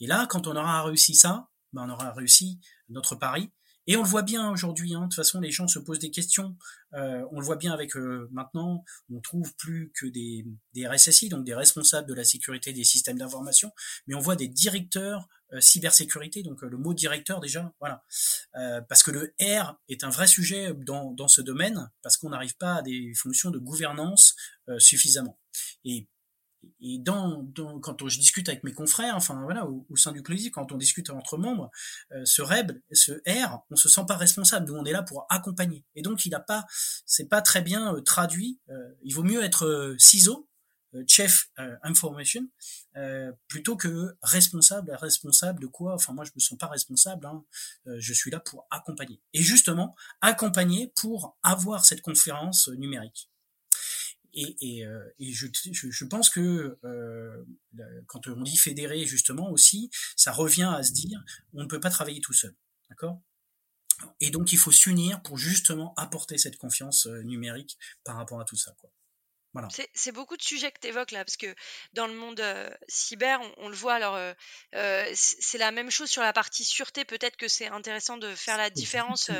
Et 0.00 0.06
là, 0.06 0.26
quand 0.26 0.46
on 0.46 0.56
aura 0.56 0.82
réussi 0.84 1.14
ça, 1.14 1.48
ben 1.74 1.86
on 1.86 1.90
aura 1.90 2.12
réussi 2.12 2.58
notre 2.88 3.16
pari. 3.16 3.50
Et 3.86 3.96
on 3.96 4.02
le 4.02 4.08
voit 4.08 4.22
bien 4.22 4.50
aujourd'hui. 4.50 4.94
Hein. 4.94 5.00
De 5.00 5.04
toute 5.04 5.14
façon, 5.14 5.40
les 5.40 5.50
gens 5.50 5.68
se 5.68 5.78
posent 5.78 5.98
des 5.98 6.10
questions. 6.10 6.56
Euh, 6.94 7.22
on 7.32 7.40
le 7.40 7.44
voit 7.44 7.56
bien 7.56 7.72
avec 7.72 7.96
euh, 7.96 8.28
maintenant, 8.32 8.82
on 9.10 9.20
trouve 9.20 9.54
plus 9.56 9.92
que 9.94 10.06
des, 10.06 10.46
des 10.72 10.86
RSSI, 10.86 11.28
donc 11.28 11.44
des 11.44 11.54
responsables 11.54 12.08
de 12.08 12.14
la 12.14 12.24
sécurité 12.24 12.72
des 12.72 12.84
systèmes 12.84 13.18
d'information, 13.18 13.72
mais 14.06 14.14
on 14.14 14.20
voit 14.20 14.36
des 14.36 14.48
directeurs 14.48 15.28
euh, 15.52 15.60
cybersécurité. 15.60 16.42
Donc 16.42 16.62
le 16.62 16.78
mot 16.78 16.94
directeur 16.94 17.40
déjà, 17.40 17.72
voilà, 17.78 18.02
parce 18.88 19.02
que 19.02 19.10
le 19.10 19.34
R 19.40 19.78
est 19.88 20.02
un 20.02 20.10
vrai 20.10 20.26
sujet 20.26 20.72
dans, 20.74 21.12
dans 21.12 21.28
ce 21.28 21.42
domaine, 21.42 21.90
parce 22.02 22.16
qu'on 22.16 22.30
n'arrive 22.30 22.56
pas 22.56 22.76
à 22.76 22.82
des 22.82 23.12
fonctions 23.14 23.50
de 23.50 23.58
gouvernance 23.58 24.34
suffisamment. 24.78 25.38
Et 25.84 26.08
et 26.80 26.98
dans, 26.98 27.46
quand 27.80 28.08
je 28.08 28.18
discute 28.18 28.48
avec 28.48 28.64
mes 28.64 28.72
confrères, 28.72 29.16
enfin 29.16 29.42
voilà, 29.42 29.66
au, 29.66 29.96
sein 29.96 30.12
du 30.12 30.22
collectif, 30.22 30.52
quand 30.52 30.72
on 30.72 30.76
discute 30.76 31.10
entre 31.10 31.36
membres, 31.36 31.70
euh, 32.12 32.22
ce 32.24 32.42
REB, 32.42 32.72
ce 32.92 33.12
R, 33.26 33.64
on 33.70 33.76
se 33.76 33.88
sent 33.88 34.04
pas 34.06 34.16
responsable. 34.16 34.66
Nous, 34.66 34.74
on 34.74 34.84
est 34.84 34.92
là 34.92 35.02
pour 35.02 35.26
accompagner. 35.30 35.84
Et 35.94 36.02
donc, 36.02 36.26
il 36.26 36.34
a 36.34 36.40
pas, 36.40 36.66
c'est 37.06 37.28
pas 37.28 37.42
très 37.42 37.62
bien 37.62 37.94
euh, 37.94 38.00
traduit. 38.00 38.60
Euh, 38.70 38.94
il 39.02 39.14
vaut 39.14 39.22
mieux 39.22 39.42
être 39.42 39.94
ciseau, 39.98 40.48
chef 41.08 41.48
information, 41.82 42.48
plutôt 43.48 43.76
que 43.76 44.16
responsable. 44.22 44.92
Responsable 44.92 45.60
de 45.60 45.66
quoi? 45.66 45.94
Enfin, 45.94 46.12
moi, 46.12 46.24
je 46.24 46.30
me 46.36 46.40
sens 46.40 46.56
pas 46.56 46.68
responsable. 46.68 47.26
Hein. 47.26 47.44
je 47.98 48.12
suis 48.12 48.30
là 48.30 48.38
pour 48.38 48.68
accompagner. 48.70 49.20
Et 49.32 49.42
justement, 49.42 49.96
accompagner 50.20 50.92
pour 50.94 51.36
avoir 51.42 51.84
cette 51.84 52.00
conférence 52.00 52.68
numérique. 52.68 53.28
Et, 54.34 54.56
et, 54.60 54.84
euh, 54.84 55.14
et 55.18 55.32
je, 55.32 55.46
je, 55.72 56.04
pense 56.04 56.28
que 56.28 56.76
euh, 56.84 57.44
quand 58.06 58.26
on 58.26 58.42
dit 58.42 58.56
fédérer 58.56 59.06
justement 59.06 59.50
aussi, 59.50 59.90
ça 60.16 60.32
revient 60.32 60.72
à 60.76 60.82
se 60.82 60.92
dire 60.92 61.22
on 61.52 61.62
ne 61.62 61.68
peut 61.68 61.80
pas 61.80 61.90
travailler 61.90 62.20
tout 62.20 62.32
seul, 62.32 62.54
d'accord? 62.90 63.20
Et 64.20 64.30
donc 64.30 64.52
il 64.52 64.58
faut 64.58 64.72
s'unir 64.72 65.22
pour 65.22 65.38
justement 65.38 65.94
apporter 65.96 66.38
cette 66.38 66.56
confiance 66.56 67.06
euh, 67.06 67.22
numérique 67.22 67.78
par 68.04 68.16
rapport 68.16 68.40
à 68.40 68.44
tout 68.44 68.56
ça, 68.56 68.74
quoi. 68.80 68.90
Voilà. 69.52 69.68
C'est 69.94 70.10
beaucoup 70.10 70.36
de 70.36 70.42
sujets 70.42 70.72
que 70.72 70.80
tu 70.80 70.88
évoques 70.88 71.12
là, 71.12 71.24
parce 71.24 71.36
que 71.36 71.54
dans 71.92 72.08
le 72.08 72.12
monde 72.14 72.40
euh, 72.40 72.68
cyber, 72.88 73.40
on, 73.58 73.68
le 73.68 73.76
voit, 73.76 73.94
alors 73.94 74.16
euh, 74.16 75.12
c'est 75.14 75.58
la 75.58 75.70
même 75.70 75.92
chose 75.92 76.10
sur 76.10 76.22
la 76.22 76.32
partie 76.32 76.64
sûreté, 76.64 77.04
peut-être 77.04 77.36
que 77.36 77.46
c'est 77.46 77.68
intéressant 77.68 78.16
de 78.16 78.34
faire 78.34 78.58
la 78.58 78.68
différence. 78.68 79.30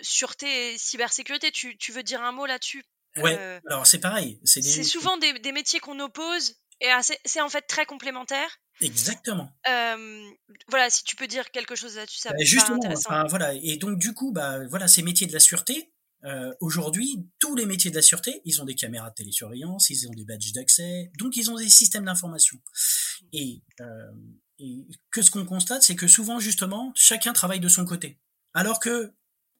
sûreté 0.00 0.74
et 0.74 0.78
cybersécurité, 0.78 1.50
tu, 1.50 1.76
tu 1.76 1.90
veux 1.90 2.04
dire 2.04 2.22
un 2.22 2.30
mot 2.30 2.46
là-dessus? 2.46 2.84
Ouais, 3.18 3.36
euh, 3.38 3.60
alors 3.68 3.86
c'est 3.86 3.98
pareil. 3.98 4.40
C'est 4.44 4.62
souvent 4.82 5.16
des, 5.18 5.38
des, 5.38 5.52
métiers 5.52 5.80
qu'on 5.80 6.00
oppose 6.00 6.56
et 6.80 6.88
c'est 7.24 7.40
en 7.40 7.48
fait 7.48 7.62
très 7.62 7.86
complémentaire. 7.86 8.58
Exactement. 8.80 9.50
Euh, 9.68 10.30
voilà, 10.68 10.90
si 10.90 11.04
tu 11.04 11.16
peux 11.16 11.26
dire 11.26 11.50
quelque 11.50 11.76
chose 11.76 11.96
là-dessus, 11.96 12.18
ça 12.18 12.30
bah, 12.30 12.36
Justement, 12.40 12.80
enfin, 12.86 13.24
voilà. 13.28 13.54
Et 13.54 13.76
donc 13.76 13.98
du 13.98 14.12
coup, 14.12 14.32
bah 14.32 14.66
voilà, 14.68 14.88
ces 14.88 15.02
métiers 15.02 15.26
de 15.26 15.32
la 15.32 15.40
sûreté. 15.40 15.92
Euh, 16.24 16.52
Aujourd'hui, 16.60 17.28
tous 17.38 17.54
les 17.54 17.66
métiers 17.66 17.90
de 17.90 17.96
la 17.96 18.02
sûreté, 18.02 18.40
ils 18.46 18.60
ont 18.62 18.64
des 18.64 18.74
caméras 18.74 19.10
de 19.10 19.14
télésurveillance, 19.14 19.90
ils 19.90 20.08
ont 20.08 20.12
des 20.12 20.24
badges 20.24 20.52
d'accès, 20.52 21.10
donc 21.18 21.36
ils 21.36 21.50
ont 21.50 21.56
des 21.56 21.68
systèmes 21.68 22.06
d'information. 22.06 22.56
Et, 23.32 23.62
euh, 23.80 24.10
et 24.58 24.86
que 25.10 25.20
ce 25.20 25.30
qu'on 25.30 25.44
constate, 25.44 25.82
c'est 25.82 25.96
que 25.96 26.08
souvent 26.08 26.40
justement, 26.40 26.92
chacun 26.94 27.34
travaille 27.34 27.60
de 27.60 27.68
son 27.68 27.84
côté. 27.84 28.18
Alors 28.54 28.80
que 28.80 29.12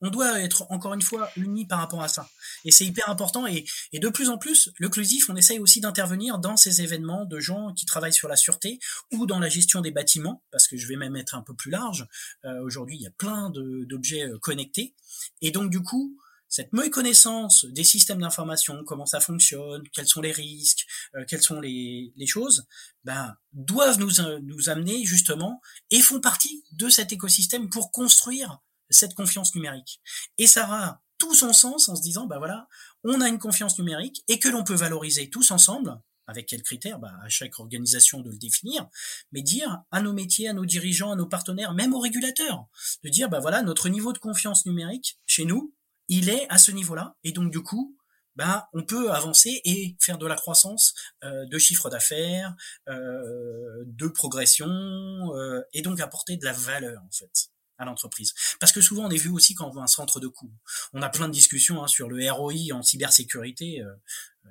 on 0.05 0.11
doit 0.11 0.39
être 0.41 0.71
encore 0.71 0.93
une 0.93 1.03
fois 1.03 1.31
unis 1.37 1.67
par 1.67 1.79
rapport 1.79 2.03
à 2.03 2.09
ça. 2.09 2.29
Et 2.67 2.71
c'est 2.71 2.85
hyper 2.85 3.09
important. 3.09 3.47
Et, 3.47 3.65
de 3.95 4.09
plus 4.11 4.29
en 4.29 4.37
plus, 4.37 4.71
l'occlusif, 4.79 5.31
on 5.31 5.37
essaye 5.37 5.59
aussi 5.59 5.81
d'intervenir 5.81 6.39
dans 6.39 6.59
ces 6.59 6.83
événements 6.83 7.25
de 7.25 7.41
gens 7.41 7.73
qui 7.73 7.87
travaillent 7.87 8.13
sur 8.13 8.29
la 8.29 8.37
sûreté 8.37 8.79
ou 9.13 9.25
dans 9.25 9.39
la 9.39 9.49
gestion 9.49 9.81
des 9.81 9.91
bâtiments, 9.91 10.43
parce 10.51 10.69
que 10.69 10.77
je 10.77 10.87
vais 10.87 10.97
même 10.97 11.17
être 11.17 11.35
un 11.35 11.41
peu 11.41 11.55
plus 11.55 11.71
large. 11.71 12.07
Euh, 12.45 12.61
aujourd'hui, 12.63 12.97
il 12.97 13.03
y 13.03 13.07
a 13.07 13.13
plein 13.13 13.51
d'objets 13.51 14.29
euh, 14.29 14.39
connectés. 14.39 14.95
Et 15.41 15.51
donc, 15.51 15.71
du 15.71 15.81
coup, 15.81 16.19
cette 16.51 16.71
connaissance 16.91 17.65
des 17.65 17.83
systèmes 17.83 18.21
d'information, 18.21 18.85
comment 18.85 19.07
ça 19.07 19.21
fonctionne, 19.21 19.83
quels 19.93 20.07
sont 20.07 20.21
les 20.21 20.33
risques, 20.33 20.87
euh, 21.15 21.25
quelles 21.27 21.43
sont 21.43 21.61
les, 21.61 22.13
choses, 22.27 22.67
ben, 23.05 23.35
doivent 23.53 23.99
nous, 23.99 24.11
nous 24.43 24.69
amener 24.69 25.07
justement 25.07 25.63
et 25.91 26.03
font 26.03 26.21
partie 26.21 26.63
de 26.73 26.91
cet 26.91 27.11
écosystème 27.11 27.71
pour 27.71 27.91
construire 27.91 28.61
cette 28.91 29.15
confiance 29.15 29.55
numérique. 29.55 30.01
Et 30.39 30.47
ça 30.47 30.65
aura 30.65 31.03
tout 31.19 31.35
son 31.35 31.53
sens 31.53 31.89
en 31.89 31.97
se 31.97 32.03
disant, 32.03 32.27
bah 32.27 32.39
voilà, 32.39 32.69
on 33.05 33.21
a 33.21 33.29
une 33.29 33.39
confiance 33.39 33.79
numérique 33.79 34.23
et 34.29 34.39
que 34.39 34.49
l'on 34.49 34.65
peut 34.65 34.75
valoriser 34.75 35.31
tous 35.31 35.51
ensemble, 35.51 35.99
avec 36.27 36.47
quels 36.47 36.63
critères? 36.63 36.99
Bah, 36.99 37.13
À 37.23 37.29
chaque 37.29 37.59
organisation 37.59 38.21
de 38.21 38.31
le 38.31 38.39
définir, 38.39 38.89
mais 39.33 39.43
dire 39.43 39.83
à 39.91 40.01
nos 40.01 40.13
métiers, 40.13 40.49
à 40.49 40.53
nos 40.53 40.65
dirigeants, 40.65 41.13
à 41.13 41.17
nos 41.17 41.27
partenaires, 41.27 41.75
même 41.75 41.95
aux 41.95 42.01
régulateurs, 42.01 42.67
de 43.03 43.09
dire 43.09 43.29
bah 43.29 43.41
voilà 43.41 43.63
notre 43.63 43.89
niveau 43.89 44.13
de 44.13 44.19
confiance 44.19 44.67
numérique 44.67 45.19
chez 45.27 45.45
nous, 45.45 45.75
il 46.09 46.29
est 46.29 46.47
à 46.51 46.59
ce 46.59 46.71
niveau-là, 46.71 47.17
et 47.25 47.33
donc 47.33 47.51
du 47.51 47.63
coup, 47.63 47.97
bah, 48.37 48.69
on 48.73 48.83
peut 48.83 49.13
avancer 49.13 49.61
et 49.65 49.97
faire 50.01 50.19
de 50.19 50.27
la 50.27 50.35
croissance 50.35 50.93
euh, 51.23 51.47
de 51.47 51.59
chiffre 51.59 51.89
d'affaires, 51.89 52.55
euh, 52.89 53.85
de 53.87 54.09
progression, 54.09 54.67
euh, 54.67 55.63
et 55.73 55.83
donc 55.83 56.01
apporter 56.01 56.37
de 56.37 56.45
la 56.45 56.53
valeur 56.53 57.01
en 57.03 57.13
fait 57.13 57.54
à 57.79 57.85
l'entreprise. 57.85 58.35
Parce 58.61 58.73
que 58.73 58.81
souvent 58.81 59.07
on 59.07 59.11
est 59.11 59.17
vu 59.17 59.31
aussi 59.31 59.55
quand 59.55 59.67
on 59.67 59.71
voit 59.71 59.83
un 59.83 59.89
centre 59.89 60.21
de 60.21 60.29
coût. 60.29 60.53
On 60.93 61.03
a 61.03 61.09
plein 61.09 61.29
de 61.29 61.33
discussions 61.33 61.83
hein, 61.83 61.87
sur 61.87 62.09
le 62.09 62.31
ROI 62.31 62.73
en 62.73 62.83
cybersécurité. 62.83 63.81
Euh, 63.83 63.93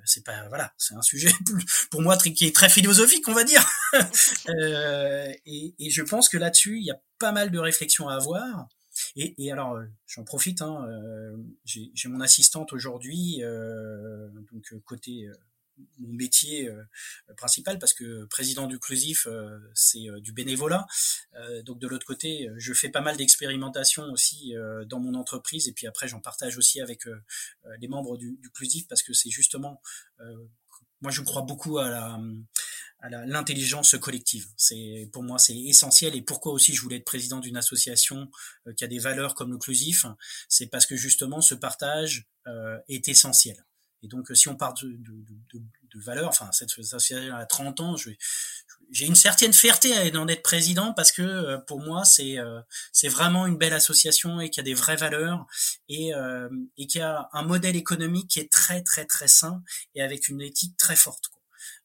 c'est 0.04 0.24
pas 0.24 0.48
voilà, 0.48 0.72
c'est 0.76 0.94
un 0.94 1.02
sujet 1.02 1.30
pour 1.90 2.02
moi 2.02 2.16
qui 2.16 2.44
est 2.44 2.54
très 2.54 2.68
philosophique, 2.68 3.28
on 3.28 3.34
va 3.34 3.44
dire. 3.44 3.64
euh, 4.48 5.32
et, 5.46 5.74
et, 5.78 5.90
je 5.90 6.02
pense 6.02 6.28
que 6.28 6.36
là-dessus 6.36 6.78
il 6.78 6.84
y 6.84 6.90
a 6.90 7.00
pas 7.18 7.32
mal 7.32 7.50
de 7.50 7.58
réflexions 7.58 8.08
à 8.08 8.16
avoir. 8.16 8.68
Et, 9.16 9.34
et 9.44 9.52
alors, 9.52 9.74
euh, 9.74 9.84
j'en 10.06 10.24
profite, 10.24 10.62
hein, 10.62 10.86
euh, 10.88 11.36
j'ai 11.64 12.08
mon 12.08 12.20
assistante 12.20 12.72
aujourd'hui, 12.72 13.38
euh, 13.42 14.28
donc 14.52 14.72
côté 14.84 15.28
mon 15.98 16.12
métier 16.12 16.70
principal 17.36 17.78
parce 17.78 17.94
que 17.94 18.24
président 18.26 18.66
du 18.66 18.78
Clusif 18.78 19.26
c'est 19.74 20.06
du 20.20 20.32
bénévolat 20.32 20.86
donc 21.64 21.78
de 21.78 21.88
l'autre 21.88 22.06
côté 22.06 22.48
je 22.56 22.72
fais 22.72 22.88
pas 22.88 23.00
mal 23.00 23.16
d'expérimentation 23.16 24.04
aussi 24.12 24.54
dans 24.86 25.00
mon 25.00 25.14
entreprise 25.14 25.68
et 25.68 25.72
puis 25.72 25.86
après 25.86 26.08
j'en 26.08 26.20
partage 26.20 26.56
aussi 26.58 26.80
avec 26.80 27.04
les 27.78 27.88
membres 27.88 28.16
du, 28.16 28.36
du 28.40 28.50
Clusif 28.50 28.86
parce 28.88 29.02
que 29.02 29.12
c'est 29.12 29.30
justement 29.30 29.80
moi 31.00 31.10
je 31.10 31.22
crois 31.22 31.42
beaucoup 31.42 31.78
à 31.78 31.88
la 31.88 32.18
l'intelligence 33.10 33.96
collective. 33.98 34.46
C'est 34.56 35.08
pour 35.12 35.22
moi 35.22 35.38
c'est 35.38 35.56
essentiel 35.56 36.14
et 36.16 36.22
pourquoi 36.22 36.52
aussi 36.52 36.74
je 36.74 36.80
voulais 36.80 36.96
être 36.96 37.04
président 37.04 37.40
d'une 37.40 37.56
association 37.56 38.30
euh, 38.66 38.72
qui 38.72 38.84
a 38.84 38.86
des 38.86 38.98
valeurs 38.98 39.34
comme 39.34 39.52
l'inclusif, 39.52 40.06
c'est 40.48 40.66
parce 40.66 40.86
que 40.86 40.96
justement 40.96 41.40
ce 41.40 41.54
partage 41.54 42.26
euh, 42.46 42.78
est 42.88 43.08
essentiel. 43.08 43.64
Et 44.04 44.08
donc 44.08 44.30
si 44.34 44.48
on 44.48 44.54
parle 44.54 44.74
de, 44.82 44.88
de, 44.88 45.14
de, 45.54 45.62
de 45.94 46.00
valeurs, 46.00 46.28
enfin 46.28 46.50
cette 46.52 46.70
association 46.78 47.34
a 47.34 47.46
30 47.46 47.80
ans, 47.80 47.96
j'ai 48.90 49.06
une 49.06 49.14
certaine 49.14 49.54
fierté 49.54 50.10
d'en 50.10 50.28
être 50.28 50.42
président 50.42 50.92
parce 50.92 51.10
que 51.10 51.22
euh, 51.22 51.58
pour 51.58 51.80
moi 51.80 52.04
c'est 52.04 52.38
euh, 52.38 52.60
c'est 52.92 53.08
vraiment 53.08 53.46
une 53.46 53.56
belle 53.56 53.72
association 53.72 54.40
et 54.40 54.50
qui 54.50 54.60
a 54.60 54.62
des 54.62 54.74
vraies 54.74 54.96
valeurs 54.96 55.46
et 55.88 56.14
euh, 56.14 56.48
et 56.76 56.86
qui 56.86 57.00
a 57.00 57.28
un 57.32 57.42
modèle 57.42 57.76
économique 57.76 58.28
qui 58.28 58.40
est 58.40 58.52
très 58.52 58.82
très 58.82 59.06
très 59.06 59.26
sain 59.26 59.62
et 59.94 60.02
avec 60.02 60.28
une 60.28 60.42
éthique 60.42 60.76
très 60.76 60.96
forte. 60.96 61.30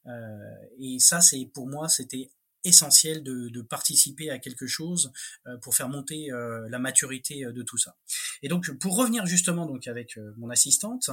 Euh, 0.06 0.54
et 0.78 0.98
ça, 0.98 1.20
c'est 1.20 1.44
pour 1.52 1.66
moi, 1.66 1.88
c'était 1.88 2.30
essentiel 2.64 3.22
de, 3.22 3.48
de, 3.48 3.62
participer 3.62 4.30
à 4.30 4.38
quelque 4.38 4.66
chose 4.66 5.12
euh, 5.46 5.56
pour 5.58 5.74
faire 5.74 5.88
monter 5.88 6.30
euh, 6.32 6.68
la 6.68 6.78
maturité 6.78 7.44
de 7.44 7.62
tout 7.62 7.78
ça. 7.78 7.96
Et 8.42 8.48
donc 8.48 8.70
pour 8.78 8.96
revenir 8.96 9.26
justement 9.26 9.66
donc 9.66 9.86
avec 9.86 10.18
mon 10.36 10.50
assistante 10.50 11.10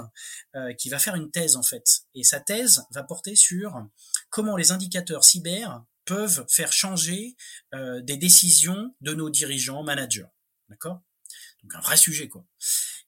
qui 0.78 0.90
va 0.90 1.00
faire 1.00 1.16
une 1.16 1.30
thèse 1.30 1.56
en 1.56 1.64
fait 1.64 1.84
et 2.16 2.24
sa 2.24 2.40
thèse 2.40 2.84
va 2.92 3.04
porter 3.04 3.36
sur 3.36 3.86
comment 4.30 4.56
les 4.56 4.72
indicateurs 4.72 5.24
cyber 5.24 5.84
peuvent 6.06 6.46
faire 6.50 6.72
changer 6.72 7.36
des 7.74 8.18
décisions 8.18 8.96
de 9.02 9.14
nos 9.14 9.30
dirigeants 9.30 9.84
managers. 9.84 10.28
D'accord? 10.70 11.02
Donc 11.64 11.76
un 11.76 11.82
vrai 11.82 11.98
sujet 11.98 12.30
quoi. 12.30 12.46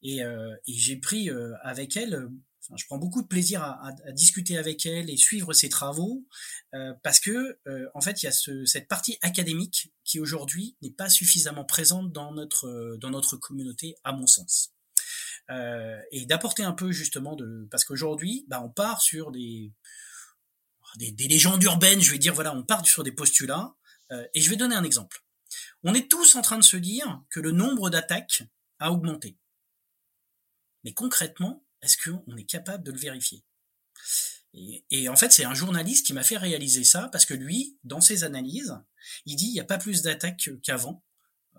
Et, 0.02 0.20
et 0.20 0.74
j'ai 0.74 0.98
pris 0.98 1.30
avec 1.64 1.96
elle 1.96 2.30
je 2.76 2.86
prends 2.86 2.98
beaucoup 2.98 3.22
de 3.22 3.28
plaisir 3.28 3.64
à, 3.64 3.88
à, 3.88 4.12
discuter 4.12 4.58
avec 4.58 4.86
elle 4.86 5.10
et 5.10 5.18
suivre 5.18 5.54
ses 5.54 5.70
travaux 5.70 6.26
euh, 6.74 6.94
parce 7.04 7.20
que 7.20 7.60
euh, 7.68 7.90
en 7.94 8.02
fait 8.02 8.22
il 8.22 8.26
y 8.26 8.30
a 8.30 8.32
ce, 8.32 8.66
cette 8.66 8.88
partie 8.88 9.18
académique 9.22 9.92
qui 10.04 10.20
aujourd'hui 10.20 10.78
n'est 10.82 10.92
pas 10.92 11.10
suffisamment 11.10 11.66
présente 11.66 12.12
dans 12.12 12.32
notre 12.32 12.68
euh, 12.68 12.98
dans 12.98 13.10
notre 13.10 13.38
communauté 13.38 13.96
à 14.04 14.14
mon 14.14 14.28
sens. 14.28 14.74
Euh, 15.50 16.00
et 16.12 16.28
d'apporter 16.28 16.64
un 16.64 16.74
peu 16.74 16.92
justement 16.92 17.36
de 17.36 17.68
parce 17.72 17.84
qu'aujourd'hui 17.84 18.46
bah, 18.48 18.62
on 18.64 18.70
part 18.70 19.02
sur 19.02 19.32
des, 19.32 19.74
des, 20.98 21.12
des 21.12 21.28
légendes 21.28 21.64
urbaines 21.64 22.02
je 22.02 22.12
vais 22.12 22.20
dire 22.20 22.36
voilà 22.36 22.56
on 22.56 22.64
part 22.64 22.86
sur 22.86 23.04
des 23.04 23.12
postulats 23.12 23.74
euh, 24.12 24.28
et 24.34 24.42
je 24.42 24.50
vais 24.50 24.56
donner 24.56 24.76
un 24.76 24.84
exemple. 24.84 25.24
On 25.84 25.94
est 25.94 26.10
tous 26.10 26.36
en 26.36 26.42
train 26.42 26.58
de 26.58 26.64
se 26.64 26.78
dire 26.78 27.22
que 27.30 27.40
le 27.40 27.52
nombre 27.52 27.90
d'attaques 27.90 28.44
a 28.80 28.92
augmenté. 28.92 29.38
Mais 30.84 30.94
concrètement 30.94 31.64
est-ce 31.82 31.98
qu'on 31.98 32.36
est 32.38 32.46
capable 32.46 32.84
de 32.84 32.92
le 32.92 33.00
vérifier? 33.00 33.44
Et, 34.54 35.10
en 35.10 35.16
fait, 35.16 35.32
c'est 35.32 35.46
un 35.46 35.54
journaliste 35.54 36.06
qui 36.06 36.14
m'a 36.14 36.24
fait 36.24 36.38
réaliser 36.38 36.84
ça 36.84 37.10
parce 37.12 37.26
que 37.26 37.36
lui, 37.36 37.78
dans 37.84 38.02
ses 38.02 38.24
analyses, 38.24 38.76
il 39.26 39.36
dit 39.36 39.46
il 39.46 39.54
n'y 39.54 39.60
a 39.60 39.66
pas 39.66 39.78
plus 39.78 40.02
d'attaques 40.02 40.50
qu'avant. 40.64 41.04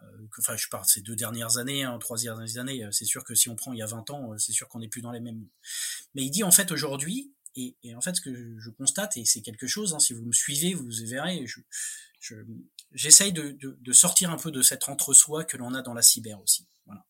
Euh, 0.02 0.26
enfin, 0.38 0.56
je 0.56 0.66
parle 0.68 0.84
de 0.84 0.88
ces 0.88 1.00
deux 1.00 1.14
dernières 1.14 1.58
années, 1.58 1.84
hein, 1.84 1.98
trois 1.98 2.16
dernières 2.18 2.58
années. 2.58 2.84
Euh, 2.84 2.90
c'est 2.90 3.04
sûr 3.04 3.22
que 3.22 3.34
si 3.34 3.48
on 3.48 3.54
prend 3.54 3.72
il 3.72 3.78
y 3.78 3.82
a 3.82 3.86
20 3.86 4.10
ans, 4.10 4.32
euh, 4.32 4.38
c'est 4.38 4.52
sûr 4.52 4.68
qu'on 4.68 4.80
n'est 4.80 4.88
plus 4.88 5.02
dans 5.02 5.12
les 5.12 5.20
mêmes. 5.20 5.46
Mais 6.14 6.24
il 6.24 6.30
dit 6.30 6.42
en 6.42 6.50
fait 6.50 6.72
aujourd'hui, 6.72 7.32
et, 7.56 7.76
en 7.94 8.00
fait 8.00 8.16
ce 8.16 8.20
que 8.20 8.58
je 8.58 8.70
constate, 8.70 9.16
et 9.16 9.24
c'est 9.24 9.42
quelque 9.42 9.66
chose, 9.66 9.94
hein, 9.94 9.98
si 9.98 10.12
vous 10.12 10.24
me 10.24 10.32
suivez, 10.32 10.74
vous 10.74 10.88
verrez, 11.06 11.46
je, 11.46 12.36
j'essaye 12.92 13.32
de, 13.32 13.92
sortir 13.92 14.30
un 14.30 14.36
peu 14.36 14.50
de 14.50 14.62
cet 14.62 14.88
entre-soi 14.88 15.44
que 15.44 15.56
l'on 15.56 15.74
a 15.74 15.82
dans 15.82 15.94
la 15.94 16.02
cyber 16.02 16.40
aussi. 16.40 16.66
Voilà. 16.86 17.04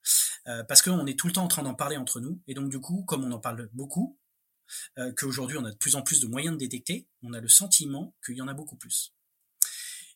Euh, 0.48 0.64
parce 0.64 0.82
qu'on 0.82 1.06
est 1.06 1.18
tout 1.18 1.26
le 1.26 1.32
temps 1.32 1.44
en 1.44 1.48
train 1.48 1.62
d'en 1.62 1.74
parler 1.74 1.96
entre 1.96 2.20
nous, 2.20 2.40
et 2.46 2.54
donc 2.54 2.70
du 2.70 2.80
coup, 2.80 3.02
comme 3.04 3.24
on 3.24 3.32
en 3.32 3.40
parle 3.40 3.68
beaucoup, 3.72 4.18
euh, 4.98 5.12
qu'aujourd'hui 5.16 5.56
on 5.58 5.64
a 5.64 5.70
de 5.70 5.76
plus 5.76 5.96
en 5.96 6.02
plus 6.02 6.20
de 6.20 6.26
moyens 6.26 6.54
de 6.54 6.60
détecter, 6.60 7.06
on 7.22 7.32
a 7.32 7.40
le 7.40 7.48
sentiment 7.48 8.14
qu'il 8.24 8.36
y 8.36 8.42
en 8.42 8.48
a 8.48 8.54
beaucoup 8.54 8.76
plus. 8.76 9.14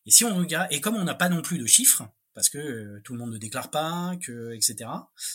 Et 0.07 0.11
si 0.11 0.25
on 0.25 0.37
regarde, 0.37 0.69
et 0.71 0.81
comme 0.81 0.97
on 0.97 1.05
n'a 1.05 1.15
pas 1.15 1.29
non 1.29 1.43
plus 1.43 1.59
de 1.59 1.67
chiffres, 1.67 2.09
parce 2.35 2.49
que 2.49 2.59
euh, 2.59 3.01
tout 3.05 3.13
le 3.13 3.19
monde 3.19 3.33
ne 3.33 3.39
déclare 3.39 3.71
pas, 3.71 4.17
que 4.21 4.53
etc. 4.53 4.91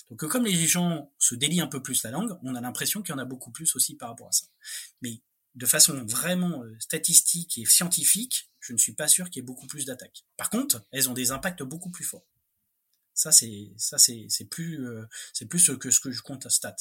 Donc 0.09 0.25
comme 0.27 0.45
les 0.45 0.67
gens 0.67 1.11
se 1.17 1.35
délient 1.35 1.61
un 1.61 1.67
peu 1.67 1.81
plus 1.81 2.03
la 2.03 2.11
langue, 2.11 2.37
on 2.43 2.55
a 2.55 2.61
l'impression 2.61 3.01
qu'il 3.01 3.13
y 3.13 3.15
en 3.15 3.21
a 3.21 3.25
beaucoup 3.25 3.51
plus 3.51 3.75
aussi 3.75 3.95
par 3.95 4.09
rapport 4.09 4.27
à 4.27 4.31
ça. 4.31 4.45
Mais 5.01 5.21
de 5.55 5.65
façon 5.65 6.03
vraiment 6.05 6.63
euh, 6.63 6.75
statistique 6.79 7.57
et 7.57 7.65
scientifique, 7.65 8.51
je 8.59 8.73
ne 8.73 8.77
suis 8.77 8.93
pas 8.93 9.07
sûr 9.07 9.29
qu'il 9.29 9.41
y 9.41 9.43
ait 9.43 9.45
beaucoup 9.45 9.67
plus 9.67 9.85
d'attaques. 9.85 10.25
Par 10.37 10.49
contre, 10.49 10.83
elles 10.91 11.09
ont 11.09 11.13
des 11.13 11.31
impacts 11.31 11.63
beaucoup 11.63 11.89
plus 11.89 12.05
forts. 12.05 12.25
Ça 13.19 13.33
c'est 13.33 13.73
ça 13.75 13.97
c'est 13.97 14.27
c'est 14.29 14.45
plus 14.45 14.87
euh, 14.87 15.05
c'est 15.33 15.45
plus 15.45 15.71
que 15.77 15.91
ce 15.91 15.99
que 15.99 16.09
je 16.09 16.21
compte 16.21 16.45
à 16.45 16.49
stat. 16.49 16.77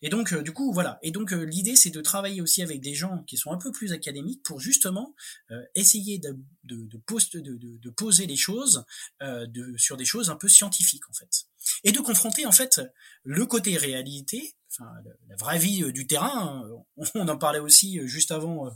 Et 0.00 0.08
donc 0.08 0.32
euh, 0.32 0.40
du 0.40 0.50
coup 0.52 0.72
voilà. 0.72 0.98
Et 1.02 1.10
donc 1.10 1.30
l'idée 1.32 1.76
c'est 1.76 1.90
de 1.90 2.00
travailler 2.00 2.40
aussi 2.40 2.62
avec 2.62 2.80
des 2.80 2.94
gens 2.94 3.22
qui 3.24 3.36
sont 3.36 3.52
un 3.52 3.58
peu 3.58 3.70
plus 3.70 3.92
académiques 3.92 4.42
pour 4.42 4.60
justement 4.60 5.14
essayer 5.74 6.18
de, 6.18 6.38
de, 6.64 7.90
poser 7.90 8.24
les 8.26 8.36
choses 8.36 8.86
de, 9.20 9.76
sur 9.76 9.98
des 9.98 10.06
choses 10.06 10.30
un 10.30 10.36
peu 10.36 10.48
scientifiques 10.48 11.06
en 11.10 11.12
fait 11.12 11.44
et 11.84 11.92
de 11.92 12.00
confronter 12.00 12.46
en 12.46 12.52
fait 12.52 12.80
le 13.22 13.46
côté 13.46 13.76
réalité 13.76 14.54
enfin, 14.78 14.90
la 15.28 15.36
vraie 15.36 15.58
vie 15.58 15.82
euh, 15.82 15.92
du 15.92 16.06
terrain. 16.06 16.64
Hein. 16.66 16.84
On 17.14 17.28
en 17.28 17.38
parlait 17.38 17.58
aussi 17.58 17.98
euh, 17.98 18.06
juste 18.06 18.30
avant 18.30 18.66
euh, 18.66 18.70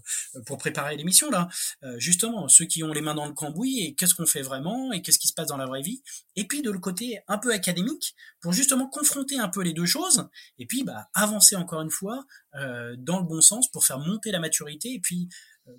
pour 0.47 0.59
préparer 0.59 0.97
l'émission 0.97 1.31
là. 1.31 1.49
Justement, 1.97 2.49
ceux 2.49 2.65
qui 2.65 2.83
ont 2.83 2.93
les 2.93 3.01
mains 3.01 3.15
dans 3.15 3.27
le 3.27 3.33
cambouis 3.33 3.81
et 3.81 3.95
qu'est-ce 3.95 4.15
qu'on 4.15 4.27
fait 4.27 4.43
vraiment 4.43 4.93
et 4.93 5.03
qu'est-ce 5.03 5.19
qui 5.19 5.29
se 5.29 5.33
passe 5.33 5.49
dans 5.49 5.57
la 5.57 5.67
vraie 5.67 5.83
vie. 5.83 6.03
Et 6.37 6.47
puis 6.47 6.63
de 6.63 6.71
le 6.71 6.79
côté 6.79 7.21
un 7.29 7.39
peu 7.39 7.53
académique 7.53 8.15
pour 8.41 8.53
justement 8.53 8.89
confronter 8.89 9.39
un 9.39 9.49
peu 9.49 9.63
les 9.63 9.73
deux 9.73 9.87
choses 9.87 10.29
et 10.59 10.67
puis 10.67 10.85
bah, 10.85 11.09
avancer 11.15 11.57
encore 11.57 11.81
une 11.83 11.91
fois 11.91 12.25
dans 12.53 13.19
le 13.19 13.25
bon 13.25 13.41
sens 13.41 13.71
pour 13.71 13.85
faire 13.85 13.99
monter 13.99 14.31
la 14.31 14.41
maturité 14.41 14.93
et 14.93 15.01
puis 15.01 15.29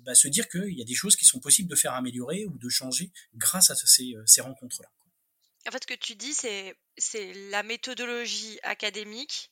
bah, 0.02 0.14
se 0.14 0.28
dire 0.28 0.48
qu'il 0.48 0.72
y 0.72 0.82
a 0.82 0.84
des 0.84 0.94
choses 0.94 1.16
qui 1.16 1.24
sont 1.24 1.40
possibles 1.40 1.68
de 1.68 1.76
faire 1.76 1.94
améliorer 1.94 2.46
ou 2.46 2.58
de 2.58 2.68
changer 2.68 3.12
grâce 3.34 3.70
à 3.70 3.74
ces, 3.74 4.14
ces 4.26 4.40
rencontres-là. 4.40 4.88
En 5.68 5.70
fait, 5.70 5.82
ce 5.82 5.86
que 5.86 5.94
tu 5.94 6.14
dis, 6.14 6.34
c'est 6.34 7.32
la 7.50 7.62
méthodologie 7.62 8.58
académique 8.62 9.50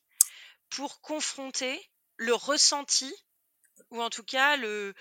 pour 0.70 1.00
confronter 1.00 1.80
le 2.16 2.34
ressenti 2.34 3.14
ou 3.90 4.02
en 4.02 4.10
tout 4.10 4.24
cas 4.24 4.56
le 4.56 4.94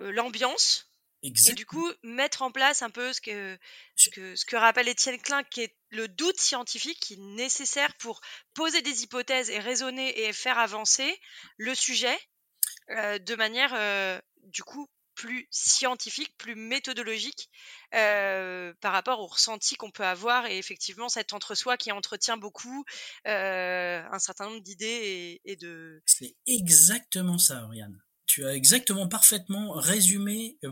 euh, 0.00 0.12
l'ambiance 0.12 0.92
et 1.22 1.52
du 1.52 1.66
coup 1.66 1.88
mettre 2.02 2.42
en 2.42 2.50
place 2.50 2.82
un 2.82 2.90
peu 2.90 3.12
ce 3.12 3.20
que 3.20 3.58
ce 3.94 4.10
que 4.10 4.34
ce 4.34 4.44
que 4.44 4.56
rappelle 4.56 4.88
Étienne 4.88 5.20
Klein 5.20 5.44
qui 5.44 5.62
est 5.62 5.76
le 5.90 6.08
doute 6.08 6.40
scientifique 6.40 6.98
qui 6.98 7.14
est 7.14 7.20
nécessaire 7.20 7.94
pour 7.98 8.20
poser 8.54 8.82
des 8.82 9.04
hypothèses 9.04 9.50
et 9.50 9.58
raisonner 9.58 10.24
et 10.24 10.32
faire 10.32 10.58
avancer 10.58 11.20
le 11.58 11.74
sujet 11.74 12.18
euh, 12.90 13.18
de 13.18 13.34
manière 13.36 13.72
euh, 13.74 14.20
du 14.42 14.64
coup 14.64 14.88
plus 15.14 15.46
scientifique, 15.50 16.36
plus 16.38 16.54
méthodologique 16.54 17.50
euh, 17.94 18.72
par 18.80 18.92
rapport 18.92 19.20
au 19.20 19.26
ressenti 19.26 19.76
qu'on 19.76 19.90
peut 19.90 20.04
avoir 20.04 20.46
et 20.46 20.58
effectivement 20.58 21.08
cet 21.08 21.32
entre-soi 21.32 21.76
qui 21.76 21.92
entretient 21.92 22.36
beaucoup 22.36 22.84
euh, 23.26 24.02
un 24.10 24.18
certain 24.18 24.46
nombre 24.48 24.62
d'idées 24.62 25.40
et, 25.44 25.56
de... 25.56 26.02
C'est 26.06 26.36
exactement 26.46 27.38
ça, 27.38 27.64
Oriane. 27.64 27.98
Tu 28.26 28.46
as 28.46 28.54
exactement 28.54 29.08
parfaitement 29.08 29.72
résumé 29.72 30.56
euh, 30.64 30.70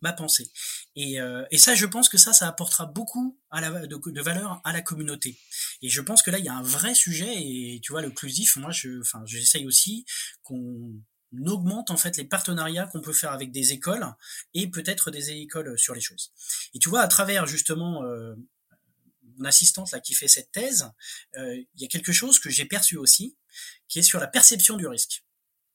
ma, 0.00 0.12
pensée. 0.12 0.50
Et, 0.96 1.18
et, 1.50 1.58
ça, 1.58 1.76
je 1.76 1.86
pense 1.86 2.08
que 2.08 2.18
ça, 2.18 2.32
ça 2.32 2.48
apportera 2.48 2.86
beaucoup 2.86 3.38
de, 3.52 4.20
valeur 4.20 4.60
à 4.64 4.72
la 4.72 4.82
communauté. 4.82 5.38
Et 5.80 5.88
je 5.88 6.00
pense 6.00 6.22
que 6.22 6.32
là, 6.32 6.40
il 6.40 6.44
y 6.44 6.48
a 6.48 6.54
un 6.54 6.62
vrai 6.62 6.94
sujet. 6.96 7.32
Et 7.36 7.78
tu 7.84 7.92
vois, 7.92 8.02
le 8.02 8.10
clusif, 8.10 8.56
moi, 8.56 8.72
je, 8.72 9.00
enfin, 9.00 9.22
j'essaye 9.26 9.64
aussi 9.64 10.04
qu'on 10.42 10.92
augmente 11.46 11.90
en 11.90 11.96
fait 11.96 12.16
les 12.16 12.24
partenariats 12.24 12.86
qu'on 12.86 13.00
peut 13.00 13.12
faire 13.12 13.32
avec 13.32 13.50
des 13.52 13.72
écoles 13.72 14.06
et 14.54 14.68
peut-être 14.68 15.10
des 15.10 15.30
écoles 15.30 15.78
sur 15.78 15.94
les 15.94 16.00
choses. 16.00 16.32
Et 16.74 16.78
tu 16.78 16.88
vois, 16.88 17.00
à 17.00 17.08
travers 17.08 17.46
justement 17.46 18.04
euh, 18.04 18.34
mon 19.38 19.44
assistante 19.44 19.90
là 19.92 20.00
qui 20.00 20.14
fait 20.14 20.28
cette 20.28 20.52
thèse, 20.52 20.90
euh, 21.36 21.56
il 21.56 21.80
y 21.80 21.84
a 21.84 21.88
quelque 21.88 22.12
chose 22.12 22.38
que 22.38 22.50
j'ai 22.50 22.64
perçu 22.64 22.96
aussi, 22.96 23.36
qui 23.88 23.98
est 23.98 24.02
sur 24.02 24.20
la 24.20 24.26
perception 24.26 24.76
du 24.76 24.86
risque. 24.86 25.24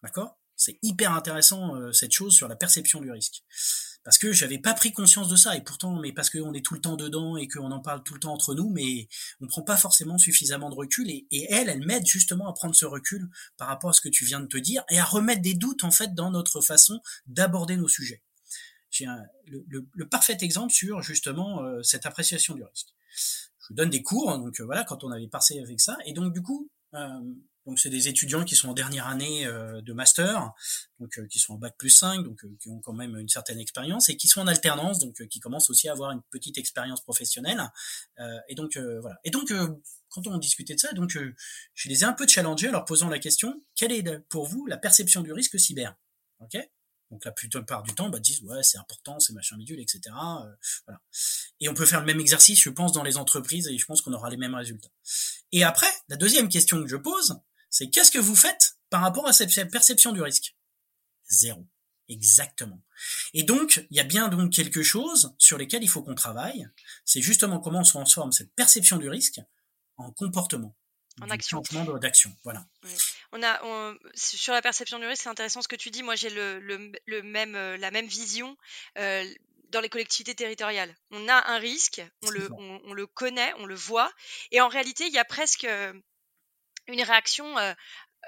D'accord? 0.04 0.39
C'est 0.56 0.80
hyper 0.82 1.12
intéressant 1.12 1.76
euh, 1.76 1.91
cette 1.91 2.13
chose 2.13 2.36
sur 2.36 2.48
la 2.48 2.56
perception 2.56 3.02
du 3.02 3.12
risque 3.12 3.43
parce 4.08 4.20
que 4.20 4.32
j'avais 4.32 4.58
pas 4.58 4.74
pris 4.74 4.93
conscience 4.93 5.28
de 5.28 5.36
ça 5.36 5.58
et 5.58 5.62
pourtant 5.62 6.00
mais 6.00 6.13
parce 6.13 6.30
qu'on 6.30 6.54
est 6.54 6.65
tout 6.65 6.74
le 6.74 6.80
temps 6.80 6.96
dedans 6.96 7.36
et 7.36 7.50
qu'on 7.50 7.72
en 7.72 7.82
parle 7.82 8.04
tout 8.04 8.13
le 8.13 8.22
temps 8.22 8.32
entre 8.32 8.56
nous 8.56 8.70
mais 8.70 9.10
on 9.41 9.48
prend 9.48 9.63
pas 9.63 9.76
forcément 9.76 10.17
suffisamment 10.17 10.70
de 10.70 10.76
recul 10.76 11.10
et, 11.10 11.28
elle 11.50 11.67
elle 11.67 11.86
m'aide 11.86 12.06
justement 12.06 12.48
à 12.48 12.54
prendre 12.54 12.74
ce 12.74 12.86
recul 12.86 13.30
par 13.58 13.67
rapport 13.67 13.89
à 13.89 13.93
ce 13.93 14.00
que 14.00 14.08
tu 14.08 14.24
viens 14.24 14.39
de 14.39 14.46
te 14.46 14.56
dire 14.56 14.86
et 14.89 14.98
à 14.98 15.04
remettre 15.04 15.41
des 15.41 15.56
doutes 15.56 15.84
en 15.84 15.91
fait 15.91 16.15
dans 16.15 16.32
notre 16.32 16.62
façon 16.62 17.02
d'aborder 17.26 17.76
nos 17.76 17.89
sujets. 17.89 18.24
J'ai 18.91 19.08
le, 19.46 20.08
parfait 20.08 20.38
exemple 20.39 20.72
sur 20.72 21.02
justement 21.02 21.62
euh, 21.63 21.84
cette 21.84 22.06
appréciation 22.06 22.56
du 22.56 22.63
risque. 22.63 22.88
Je 23.67 23.74
donne 23.74 23.89
des 23.89 24.04
cours 24.04 24.38
donc 24.38 24.58
euh, 24.62 24.63
voilà 24.63 24.86
quand 24.86 25.04
on 25.04 25.12
avait 25.12 25.28
passé 25.28 25.60
avec 25.60 25.82
ça 25.82 25.98
et 26.06 26.13
donc 26.13 26.32
du 26.32 26.41
coup 26.41 26.72
euh, 26.93 27.10
donc 27.67 27.80
c'est 27.80 27.89
des 27.89 28.08
étudiants 28.08 28.45
qui 28.45 28.56
sont 28.56 28.69
en 28.69 28.73
dernière 28.73 29.08
année 29.08 29.45
euh, 29.45 29.82
de 29.82 29.91
master, 29.91 30.53
donc 30.99 31.19
euh, 31.19 31.27
qui 31.27 31.38
sont 31.38 31.56
en 31.56 31.58
bac 31.58 31.75
plus 31.77 31.89
5, 31.89 32.23
donc 32.23 32.43
euh, 32.45 32.58
qui 32.62 32.69
ont 32.69 32.80
quand 32.80 32.93
même 32.93 33.17
une 33.17 33.27
certaine 33.27 33.60
expérience 33.60 34.08
et 34.08 34.15
qui 34.15 34.30
sont 34.30 34.39
en 34.39 34.47
alternance, 34.47 34.99
donc 34.99 35.27
qui 35.27 35.41
commencent 35.41 35.69
aussi 35.69 35.89
à 35.89 35.91
avoir 35.91 36.12
une 36.12 36.21
petite 36.32 36.58
expérience 36.58 37.01
professionnelle. 37.01 37.62
et 38.47 38.56
donc 38.56 38.77
voilà. 38.77 39.19
Et 39.25 39.30
donc 39.32 39.51
quand 40.10 40.25
on 40.27 40.38
discutait 40.38 40.75
de 40.75 40.80
ça, 40.80 40.93
donc 40.93 41.10
je 41.12 41.89
les 41.89 42.01
ai 42.01 42.06
un 42.06 42.13
peu 42.13 42.25
challengés 42.25 42.69
en 42.69 42.71
leur 42.71 42.86
posant 42.86 43.10
la 43.10 43.19
question 43.19 43.62
quelle 43.75 43.91
est 43.91 44.19
pour 44.30 44.45
vous 44.47 44.65
la 44.65 44.77
perception 44.77 45.21
du 45.21 45.34
risque 45.34 45.60
cyber? 45.60 45.93
Ok? 46.39 46.58
Donc 47.12 47.23
la 47.23 47.32
plupart 47.32 47.84
du 47.84 47.93
temps, 47.93 48.10
bah, 48.10 48.19
disent 48.19 48.41
ouais 48.43 48.63
c'est 48.63 48.77
important, 48.77 49.19
c'est 49.19 49.34
machin 49.34 49.58
bidule, 49.58 49.80
etc. 49.80 50.01
voilà. 50.86 51.01
Et 51.60 51.69
on 51.69 51.73
peut 51.73 51.86
faire 51.86 51.99
le 51.99 52.06
même 52.06 52.19
exercice, 52.19 52.62
je 52.62 52.69
pense, 52.69 52.91
dans 52.91 53.03
les 53.03 53.17
entreprises 53.17 53.67
et 53.67 53.77
je 53.77 53.86
pense 53.86 54.01
qu'on 54.01 54.13
aura 54.13 54.30
les 54.30 54.38
mêmes 54.38 54.56
résultats. 54.56 54.89
Et 55.51 55.63
après, 55.63 55.88
la 56.10 56.17
deuxième 56.17 56.49
question 56.49 56.82
que 56.82 56.88
je 56.88 56.97
pose, 56.97 57.39
c'est 57.69 57.89
qu'est-ce 57.89 58.12
que 58.12 58.19
vous 58.19 58.36
faites 58.36 58.77
par 58.89 59.01
rapport 59.01 59.27
à 59.27 59.34
cette 59.34 59.71
perception 59.71 60.12
du 60.12 60.21
risque? 60.21 60.56
Zéro. 61.30 61.67
Exactement. 62.10 62.82
Et 63.34 63.43
donc, 63.43 63.86
il 63.91 63.97
y 63.97 63.99
a 63.99 64.03
bien 64.03 64.30
donc 64.30 64.53
quelque 64.53 64.82
chose 64.82 65.36
sur 65.38 65.58
lesquels 65.58 65.84
il 65.84 65.89
faut 65.89 66.01
qu'on 66.01 66.15
travaille. 66.15 66.67
C'est 67.03 67.21
justement 67.21 67.60
comment 67.60 67.80
on 67.80 67.84
transforme 67.84 68.32
cette 68.32 68.53
perception 68.56 68.97
du 68.97 69.10
risque 69.10 69.41
en 69.97 70.12
comportement. 70.12 70.75
En 71.19 71.30
action. 71.30 71.62
d'action. 71.99 72.36
Voilà. 72.43 72.65
On 73.32 73.41
a, 73.43 73.60
sur 74.13 74.53
la 74.53 74.62
perception 74.62 74.99
du 74.99 75.06
risque, 75.08 75.23
c'est 75.23 75.30
intéressant 75.30 75.62
ce 75.62 75.67
que 75.67 75.75
tu 75.75 75.89
dis. 75.89 76.03
Moi, 76.03 76.15
j'ai 76.15 76.30
le, 76.30 76.60
le, 76.60 77.23
même, 77.23 77.56
euh, 77.56 77.75
la 77.77 77.91
même 77.91 78.08
vision. 78.08 78.56
Euh, 78.97 79.25
dans 79.69 79.82
les 79.82 79.89
collectivités 79.89 80.34
territoriales. 80.34 80.95
On 81.12 81.27
a 81.27 81.51
un 81.51 81.58
risque, 81.58 82.01
on 82.23 82.30
le, 82.30 82.49
on, 82.53 82.93
le 82.93 83.06
connaît, 83.06 83.53
on 83.58 83.65
le 83.65 83.75
voit, 83.75 84.10
et 84.51 84.62
en 84.62 84.69
réalité, 84.69 85.06
il 85.08 85.13
y 85.13 85.17
a 85.17 85.25
presque 85.25 85.65
euh, 85.65 85.91
une 86.88 87.02
réaction 87.02 87.58
euh, 87.58 87.73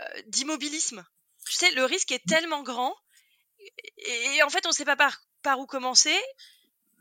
euh, 0.02 0.22
d'immobilisme. 0.28 1.06
Tu 1.46 1.54
sais, 1.54 1.72
le 1.72 1.86
risque 1.86 2.12
est 2.12 2.26
tellement 2.28 2.64
grand 2.64 2.96
et, 3.98 4.42
en 4.44 4.50
fait, 4.50 4.66
on 4.66 4.70
ne 4.70 4.74
sait 4.74 4.86
pas 4.86 4.96
par, 4.96 5.20
par, 5.42 5.60
où 5.60 5.66
commencer. 5.66 6.18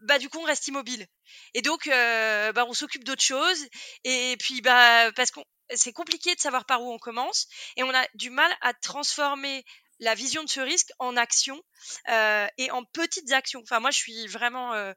Bah 0.02 0.18
du 0.18 0.28
coup, 0.28 0.38
on 0.38 0.44
reste 0.44 0.66
immobile. 0.68 1.06
Et 1.54 1.62
donc, 1.62 1.86
euh, 1.88 2.52
bah, 2.52 2.64
on 2.68 2.72
s'occupe 2.72 3.04
d'autres 3.04 3.22
choses. 3.22 3.66
Et 4.04 4.36
puis, 4.38 4.60
bah 4.60 5.12
parce 5.12 5.30
qu'on 5.30 5.44
c'est 5.74 5.92
compliqué 5.92 6.34
de 6.34 6.40
savoir 6.40 6.64
par 6.64 6.82
où 6.82 6.92
on 6.92 6.98
commence 6.98 7.46
et 7.76 7.82
on 7.82 7.94
a 7.94 8.06
du 8.14 8.30
mal 8.30 8.50
à 8.62 8.72
transformer 8.72 9.64
la 10.00 10.14
vision 10.14 10.44
de 10.44 10.48
ce 10.48 10.60
risque 10.60 10.92
en 10.98 11.16
action 11.16 11.60
euh, 12.08 12.46
et 12.56 12.70
en 12.70 12.84
petites 12.84 13.32
actions. 13.32 13.60
Enfin, 13.62 13.80
moi, 13.80 13.90
je 13.90 13.98
suis 13.98 14.26
vraiment, 14.28 14.72
euh, 14.74 14.92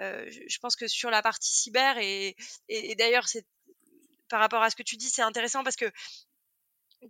euh, 0.00 0.28
je 0.28 0.58
pense 0.58 0.76
que 0.76 0.88
sur 0.88 1.10
la 1.10 1.22
partie 1.22 1.54
cyber 1.54 1.98
et, 1.98 2.36
et, 2.68 2.90
et 2.90 2.94
d'ailleurs, 2.96 3.28
c'est 3.28 3.46
par 4.30 4.40
rapport 4.40 4.62
à 4.62 4.70
ce 4.70 4.76
que 4.76 4.82
tu 4.82 4.96
dis, 4.96 5.10
c'est 5.10 5.22
intéressant 5.22 5.62
parce 5.62 5.76
que 5.76 5.90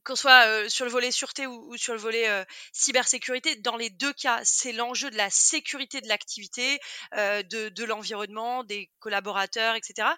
qu'on 0.05 0.17
soit 0.17 0.69
sur 0.69 0.85
le 0.85 0.91
volet 0.91 1.11
sûreté 1.11 1.47
ou, 1.47 1.77
sur 1.77 1.93
le 1.93 1.99
volet 1.99 2.47
cybersécurité, 2.73 3.57
dans 3.57 3.77
les 3.77 3.91
deux 3.91 4.13
cas, 4.13 4.41
c'est 4.45 4.73
l'enjeu 4.73 5.11
de 5.11 5.17
la 5.17 5.31
sécurité 5.31 6.01
de 6.01 6.09
l'activité, 6.09 6.79
de, 7.13 7.69
de 7.69 7.85
l'environnement, 7.85 8.63
des 8.63 8.89
collaborateurs, 9.01 9.75
etc. 9.75 10.09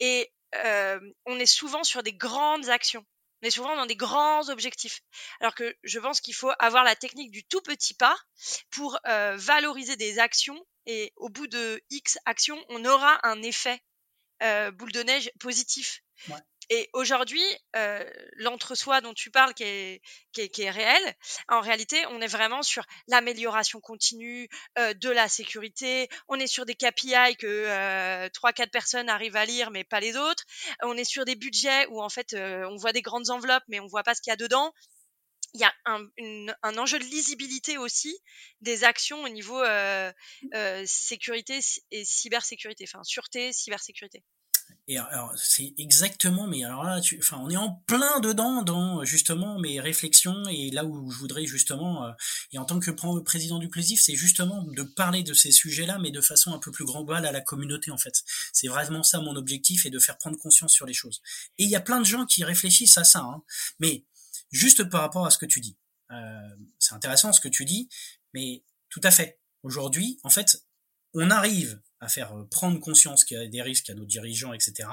Et 0.00 0.32
on 0.54 1.38
est 1.38 1.46
souvent 1.46 1.84
sur 1.84 2.02
des 2.02 2.12
grandes 2.12 2.68
actions. 2.68 3.04
On 3.42 3.46
est 3.46 3.50
souvent 3.50 3.76
dans 3.76 3.86
des 3.86 3.96
grands 3.96 4.48
objectifs. 4.50 5.02
Alors 5.40 5.54
que 5.54 5.72
je 5.84 6.00
pense 6.00 6.20
qu'il 6.20 6.34
faut 6.34 6.50
avoir 6.58 6.82
la 6.82 6.96
technique 6.96 7.30
du 7.30 7.44
tout 7.44 7.60
petit 7.62 7.94
pas 7.94 8.16
pour 8.70 8.98
valoriser 9.04 9.94
des 9.94 10.18
actions 10.18 10.60
et 10.86 11.12
au 11.16 11.28
bout 11.28 11.46
de 11.46 11.80
X 11.90 12.18
actions, 12.26 12.60
on 12.70 12.84
aura 12.84 13.20
un 13.22 13.40
effet 13.42 13.80
boule 14.72 14.92
de 14.92 15.02
neige 15.02 15.30
positif. 15.38 16.00
Ouais. 16.28 16.36
Et 16.70 16.88
aujourd'hui, 16.94 17.42
euh, 17.76 18.02
l'entre-soi 18.36 19.02
dont 19.02 19.12
tu 19.12 19.30
parles, 19.30 19.52
qui 19.52 19.64
est, 19.64 20.00
qui, 20.32 20.42
est, 20.42 20.48
qui 20.48 20.62
est, 20.62 20.70
réel, 20.70 21.14
en 21.48 21.60
réalité, 21.60 22.02
on 22.06 22.20
est 22.22 22.26
vraiment 22.26 22.62
sur 22.62 22.84
l'amélioration 23.08 23.80
continue 23.80 24.48
euh, 24.78 24.94
de 24.94 25.10
la 25.10 25.28
sécurité. 25.28 26.08
On 26.28 26.36
est 26.36 26.46
sur 26.46 26.64
des 26.64 26.74
KPI 26.74 27.36
que 27.38 27.46
euh, 27.46 28.28
trois, 28.30 28.54
quatre 28.54 28.70
personnes 28.70 29.10
arrivent 29.10 29.36
à 29.36 29.44
lire, 29.44 29.70
mais 29.70 29.84
pas 29.84 30.00
les 30.00 30.16
autres. 30.16 30.44
On 30.82 30.96
est 30.96 31.04
sur 31.04 31.24
des 31.24 31.34
budgets 31.34 31.86
où 31.88 32.02
en 32.02 32.08
fait, 32.08 32.32
euh, 32.32 32.64
on 32.70 32.76
voit 32.76 32.92
des 32.92 33.02
grandes 33.02 33.28
enveloppes, 33.28 33.64
mais 33.68 33.80
on 33.80 33.86
voit 33.86 34.02
pas 34.02 34.14
ce 34.14 34.22
qu'il 34.22 34.30
y 34.30 34.34
a 34.34 34.36
dedans. 34.36 34.72
Il 35.54 35.60
y 35.60 35.64
a 35.64 35.72
un, 35.84 36.06
un, 36.62 36.78
enjeu 36.78 36.98
de 36.98 37.04
lisibilité 37.04 37.76
aussi 37.76 38.16
des 38.60 38.84
actions 38.84 39.22
au 39.22 39.28
niveau 39.28 39.60
euh, 39.60 40.12
euh, 40.54 40.82
sécurité 40.86 41.60
et 41.90 42.04
cybersécurité, 42.04 42.84
enfin 42.88 43.02
sûreté, 43.04 43.52
cybersécurité. 43.52 44.24
Et 44.88 44.98
alors, 44.98 45.32
c'est 45.36 45.74
exactement, 45.78 46.48
mais 46.48 46.64
alors 46.64 46.82
là, 46.82 47.00
tu, 47.00 47.16
enfin, 47.18 47.38
on 47.40 47.50
est 47.50 47.56
en 47.56 47.82
plein 47.86 48.18
dedans 48.18 48.62
dans 48.62 49.04
justement 49.04 49.58
mes 49.60 49.78
réflexions 49.78 50.42
et 50.50 50.70
là 50.70 50.84
où 50.84 51.10
je 51.10 51.18
voudrais 51.18 51.46
justement, 51.46 52.04
euh, 52.04 52.10
et 52.52 52.58
en 52.58 52.64
tant 52.64 52.80
que 52.80 52.90
président 53.20 53.58
du 53.58 53.68
Clusif, 53.68 54.00
c'est 54.02 54.16
justement 54.16 54.64
de 54.64 54.82
parler 54.82 55.22
de 55.22 55.34
ces 55.34 55.52
sujets-là, 55.52 55.98
mais 56.00 56.10
de 56.10 56.20
façon 56.20 56.52
un 56.52 56.58
peu 56.58 56.72
plus 56.72 56.84
globale 56.84 57.26
à 57.26 57.32
la 57.32 57.40
communauté 57.40 57.92
en 57.92 57.98
fait. 57.98 58.24
C'est 58.52 58.68
vraiment 58.68 59.04
ça 59.04 59.20
mon 59.20 59.36
objectif 59.36 59.86
et 59.86 59.90
de 59.90 60.00
faire 60.00 60.18
prendre 60.18 60.36
conscience 60.38 60.72
sur 60.72 60.86
les 60.86 60.94
choses. 60.94 61.22
Et 61.58 61.64
il 61.64 61.70
y 61.70 61.76
a 61.76 61.80
plein 61.80 62.00
de 62.00 62.06
gens 62.06 62.26
qui 62.26 62.42
réfléchissent 62.42 62.98
à 62.98 63.04
ça, 63.04 63.20
hein, 63.20 63.42
mais 63.78 64.04
juste 64.52 64.84
par 64.84 65.00
rapport 65.00 65.26
à 65.26 65.30
ce 65.30 65.38
que 65.38 65.46
tu 65.46 65.60
dis, 65.60 65.76
euh, 66.12 66.56
c'est 66.78 66.94
intéressant 66.94 67.32
ce 67.32 67.40
que 67.40 67.48
tu 67.48 67.64
dis, 67.64 67.88
mais 68.34 68.64
tout 68.88 69.00
à 69.02 69.10
fait. 69.10 69.40
Aujourd'hui, 69.62 70.20
en 70.22 70.30
fait, 70.30 70.64
on 71.14 71.30
arrive 71.30 71.80
à 72.00 72.08
faire 72.08 72.36
euh, 72.36 72.44
prendre 72.44 72.78
conscience 72.78 73.24
qu'il 73.24 73.38
y 73.38 73.40
a 73.40 73.46
des 73.46 73.62
risques 73.62 73.90
à 73.90 73.94
nos 73.94 74.04
dirigeants, 74.04 74.52
etc. 74.52 74.88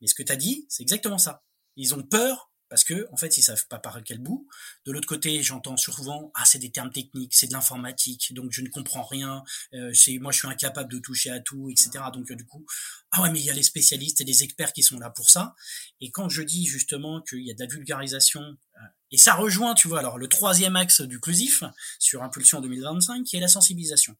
Mais 0.00 0.06
ce 0.06 0.14
que 0.14 0.22
tu 0.22 0.32
as 0.32 0.36
dit, 0.36 0.66
c'est 0.68 0.82
exactement 0.82 1.18
ça. 1.18 1.44
Ils 1.76 1.94
ont 1.94 2.02
peur 2.02 2.50
parce 2.74 2.82
que 2.82 3.06
en 3.12 3.16
fait 3.16 3.38
ils 3.38 3.42
savent 3.44 3.68
pas 3.68 3.78
par 3.78 4.02
quel 4.02 4.18
bout. 4.18 4.48
De 4.84 4.90
l'autre 4.90 5.06
côté, 5.06 5.44
j'entends 5.44 5.76
souvent 5.76 6.32
ah 6.34 6.44
c'est 6.44 6.58
des 6.58 6.72
termes 6.72 6.90
techniques, 6.90 7.32
c'est 7.32 7.46
de 7.46 7.52
l'informatique, 7.52 8.34
donc 8.34 8.50
je 8.50 8.62
ne 8.62 8.68
comprends 8.68 9.04
rien. 9.04 9.44
Euh, 9.74 9.92
moi 10.20 10.32
je 10.32 10.38
suis 10.38 10.48
incapable 10.48 10.90
de 10.90 10.98
toucher 10.98 11.30
à 11.30 11.38
tout, 11.38 11.70
etc. 11.70 12.06
Donc 12.12 12.32
euh, 12.32 12.34
du 12.34 12.44
coup 12.44 12.66
ah 13.12 13.22
ouais 13.22 13.30
mais 13.30 13.38
il 13.38 13.46
y 13.46 13.50
a 13.50 13.54
les 13.54 13.62
spécialistes 13.62 14.20
et 14.22 14.24
les 14.24 14.42
experts 14.42 14.72
qui 14.72 14.82
sont 14.82 14.98
là 14.98 15.08
pour 15.08 15.30
ça. 15.30 15.54
Et 16.00 16.10
quand 16.10 16.28
je 16.28 16.42
dis 16.42 16.66
justement 16.66 17.20
qu'il 17.20 17.46
y 17.46 17.50
a 17.52 17.54
de 17.54 17.60
la 17.60 17.68
vulgarisation 17.68 18.42
euh, 18.42 18.80
et 19.12 19.18
ça 19.18 19.34
rejoint, 19.34 19.76
tu 19.76 19.86
vois, 19.86 20.00
alors 20.00 20.18
le 20.18 20.26
troisième 20.26 20.74
axe 20.74 21.00
du 21.00 21.20
clusif 21.20 21.62
sur 22.00 22.24
Impulsion 22.24 22.60
2025 22.60 23.22
qui 23.22 23.36
est 23.36 23.40
la 23.40 23.46
sensibilisation. 23.46 24.16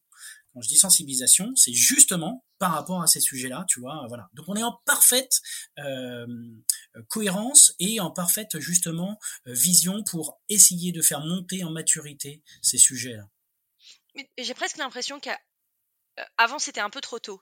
Je 0.61 0.67
dis 0.67 0.77
sensibilisation, 0.77 1.53
c'est 1.55 1.73
justement 1.73 2.45
par 2.59 2.71
rapport 2.71 3.01
à 3.01 3.07
ces 3.07 3.19
sujets-là, 3.19 3.65
tu 3.67 3.79
vois, 3.79 4.05
voilà. 4.07 4.29
Donc 4.33 4.45
on 4.47 4.55
est 4.55 4.63
en 4.63 4.79
parfaite 4.85 5.41
euh, 5.79 6.25
cohérence 7.09 7.75
et 7.79 7.99
en 7.99 8.11
parfaite 8.11 8.59
justement 8.59 9.19
euh, 9.47 9.53
vision 9.53 10.03
pour 10.03 10.41
essayer 10.49 10.91
de 10.91 11.01
faire 11.01 11.19
monter 11.19 11.63
en 11.63 11.71
maturité 11.71 12.41
ces 12.61 12.77
sujets-là. 12.77 13.29
J'ai 14.37 14.53
presque 14.53 14.77
l'impression 14.77 15.19
qu'avant 15.19 16.59
c'était 16.59 16.81
un 16.81 16.89
peu 16.89 17.01
trop 17.01 17.19
tôt. 17.19 17.41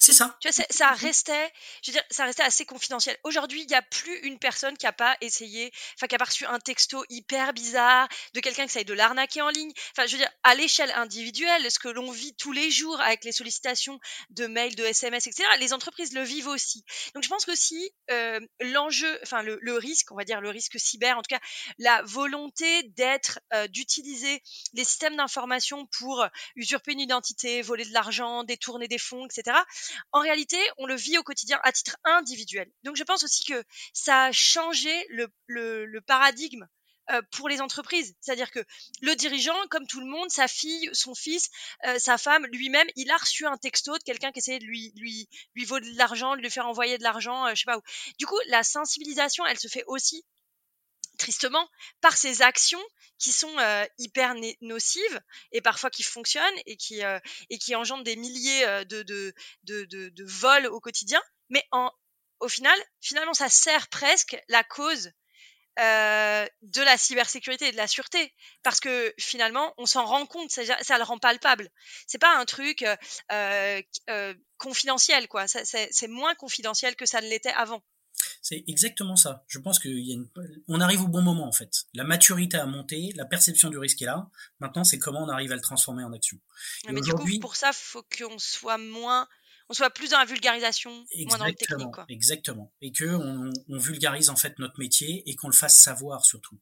C'est 0.00 0.12
ça. 0.12 0.36
Tu 0.40 0.48
vois, 0.48 0.64
ça 0.68 0.90
restait, 0.90 1.52
je 1.82 1.90
veux 1.90 1.94
dire, 1.94 2.04
ça 2.10 2.24
restait 2.24 2.42
assez 2.42 2.66
confidentiel. 2.66 3.16
Aujourd'hui, 3.24 3.62
il 3.62 3.66
n'y 3.66 3.74
a 3.74 3.80
plus 3.80 4.18
une 4.20 4.38
personne 4.38 4.76
qui 4.76 4.84
n'a 4.84 4.92
pas 4.92 5.16
essayé, 5.22 5.72
enfin, 5.96 6.06
qui 6.06 6.14
a 6.14 6.18
pas 6.18 6.26
reçu 6.26 6.44
un 6.44 6.58
texto 6.58 7.04
hyper 7.08 7.54
bizarre 7.54 8.06
de 8.34 8.40
quelqu'un 8.40 8.64
qui 8.64 8.70
essaye 8.70 8.84
de 8.84 8.92
l'arnaquer 8.92 9.40
en 9.40 9.48
ligne. 9.48 9.72
Enfin, 9.92 10.06
je 10.06 10.12
veux 10.12 10.18
dire, 10.18 10.30
à 10.42 10.54
l'échelle 10.54 10.92
individuelle, 10.92 11.70
ce 11.70 11.78
que 11.78 11.88
l'on 11.88 12.10
vit 12.10 12.34
tous 12.36 12.52
les 12.52 12.70
jours 12.70 13.00
avec 13.00 13.24
les 13.24 13.32
sollicitations 13.32 13.98
de 14.30 14.46
mails, 14.46 14.74
de 14.76 14.84
SMS, 14.84 15.26
etc., 15.26 15.48
les 15.58 15.72
entreprises 15.72 16.12
le 16.12 16.22
vivent 16.22 16.48
aussi. 16.48 16.84
Donc, 17.14 17.24
je 17.24 17.28
pense 17.30 17.46
que 17.46 17.54
si 17.54 17.90
euh, 18.10 18.40
l'enjeu, 18.60 19.18
enfin, 19.22 19.42
le, 19.42 19.58
le, 19.62 19.74
risque, 19.74 20.12
on 20.12 20.16
va 20.16 20.24
dire 20.24 20.42
le 20.42 20.50
risque 20.50 20.78
cyber, 20.78 21.16
en 21.16 21.22
tout 21.22 21.34
cas, 21.34 21.40
la 21.78 22.02
volonté 22.02 22.82
d'être, 22.94 23.40
euh, 23.54 23.66
d'utiliser 23.68 24.42
les 24.74 24.84
systèmes 24.84 25.16
d'information 25.16 25.86
pour 25.86 26.26
usurper 26.56 26.92
une 26.92 27.00
identité, 27.00 27.62
voler 27.62 27.86
de 27.86 27.92
l'argent, 27.94 28.44
détourner 28.44 28.86
des 28.86 28.98
fonds, 28.98 29.26
etc., 29.26 29.56
en 30.12 30.20
réalité, 30.20 30.58
on 30.78 30.86
le 30.86 30.94
vit 30.94 31.18
au 31.18 31.22
quotidien 31.22 31.60
à 31.62 31.72
titre 31.72 31.96
individuel. 32.04 32.70
Donc 32.82 32.96
je 32.96 33.04
pense 33.04 33.24
aussi 33.24 33.44
que 33.44 33.64
ça 33.92 34.24
a 34.24 34.32
changé 34.32 34.90
le, 35.10 36.00
paradigme 36.06 36.66
euh, 37.10 37.22
pour 37.32 37.48
les 37.48 37.60
entreprises. 37.60 38.14
C'est-à-dire 38.20 38.50
que 38.50 38.60
le 39.02 39.14
dirigeant, 39.14 39.56
comme 39.70 39.86
tout 39.86 40.00
le 40.00 40.06
monde, 40.06 40.30
sa 40.30 40.48
fille, 40.48 40.88
son 40.92 41.14
fils, 41.14 41.50
euh, 41.86 41.98
sa 41.98 42.18
femme, 42.18 42.46
lui-même, 42.46 42.88
il 42.96 43.10
a 43.10 43.16
reçu 43.16 43.46
un 43.46 43.56
texto 43.56 43.96
de 43.96 44.02
quelqu'un 44.02 44.32
qui 44.32 44.38
essayait 44.40 44.58
de 44.58 44.64
lui 44.64 44.92
lui 44.96 45.28
lui 45.54 45.64
voler 45.64 45.90
de 45.90 45.98
l'argent, 45.98 46.36
de 46.36 46.42
lui 46.42 46.50
faire 46.50 46.66
envoyer 46.66 46.98
de 46.98 47.02
l'argent, 47.02 47.48
je 47.50 47.56
sais 47.56 47.64
pas 47.64 47.78
où. 47.78 47.82
Du 48.18 48.26
coup, 48.26 48.38
la 48.48 48.62
sensibilisation, 48.62 49.46
elle 49.46 49.58
se 49.58 49.68
fait 49.68 49.84
aussi 49.86 50.24
tristement 51.18 51.68
par 52.00 52.16
ces 52.16 52.42
actions 52.42 52.82
qui 53.18 53.32
sont 53.32 53.54
hyper 53.98 54.34
nocives 54.60 55.20
et 55.52 55.60
parfois 55.60 55.90
qui 55.90 56.02
fonctionnent 56.02 56.44
et 56.66 56.76
qui 56.76 57.02
qui 57.60 57.74
engendrent 57.74 58.04
des 58.04 58.16
milliers 58.16 58.84
de 58.86 59.02
de, 59.64 60.24
vols 60.24 60.66
au 60.66 60.80
quotidien. 60.80 61.20
Mais 61.50 61.64
en 61.72 61.90
au 62.40 62.48
final, 62.48 62.78
finalement, 63.00 63.34
ça 63.34 63.48
sert 63.48 63.88
presque 63.88 64.40
la 64.48 64.62
cause 64.62 65.10
euh, 65.80 66.46
de 66.62 66.82
la 66.82 66.98
cybersécurité 66.98 67.68
et 67.68 67.72
de 67.72 67.76
la 67.76 67.86
sûreté. 67.86 68.34
Parce 68.64 68.80
que 68.80 69.14
finalement 69.16 69.72
on 69.78 69.86
s'en 69.86 70.04
rend 70.04 70.26
compte 70.26 70.50
ça, 70.50 70.64
le 70.64 71.04
rend 71.04 71.18
palpable. 71.18 71.70
C'est 72.08 72.18
pas 72.18 72.36
un 72.36 72.44
truc 72.44 72.82
euh, 72.82 73.80
euh, 74.10 74.34
confidentiel 74.56 75.28
quoi. 75.28 75.46
C'est 75.46 76.08
moins 76.08 76.34
confidentiel 76.34 76.96
que 76.96 77.06
ça 77.06 77.20
ne 77.20 77.28
l'était 77.28 77.52
avant 77.52 77.80
c'est 78.42 78.64
exactement 78.66 79.16
ça. 79.16 79.44
Je 79.48 79.58
pense 79.58 79.78
qu'on 79.78 79.88
une... 79.88 80.82
arrive 80.82 81.02
au 81.02 81.08
bon 81.08 81.22
moment 81.22 81.46
en 81.46 81.52
fait. 81.52 81.86
La 81.94 82.04
maturité 82.04 82.56
a 82.56 82.66
monté, 82.66 83.12
la 83.16 83.24
perception 83.24 83.70
du 83.70 83.78
risque 83.78 84.00
est 84.02 84.06
là. 84.06 84.28
Maintenant, 84.60 84.84
c'est 84.84 84.98
comment 84.98 85.22
on 85.22 85.28
arrive 85.28 85.52
à 85.52 85.56
le 85.56 85.60
transformer 85.60 86.04
en 86.04 86.12
action. 86.12 86.38
mais 86.90 87.00
du 87.00 87.12
coup, 87.12 87.26
pour 87.40 87.56
ça, 87.56 87.72
faut 87.72 88.02
qu'on 88.02 88.38
soit 88.38 88.78
moins 88.78 89.28
on 89.70 89.74
soit 89.74 89.90
plus 89.90 90.10
dans 90.10 90.18
la 90.18 90.24
vulgarisation, 90.24 91.04
moins 91.26 91.38
dans 91.38 91.44
le 91.44 91.52
technique. 91.52 91.90
Quoi. 91.92 92.06
Exactement. 92.08 92.72
Et 92.80 92.90
que 92.90 93.04
on, 93.04 93.50
on, 93.68 93.76
vulgarise 93.76 94.30
en 94.30 94.36
fait 94.36 94.58
notre 94.58 94.78
métier 94.78 95.22
et 95.28 95.36
qu'on 95.36 95.48
le 95.48 95.54
fasse 95.54 95.76
savoir 95.76 96.24
surtout. 96.24 96.58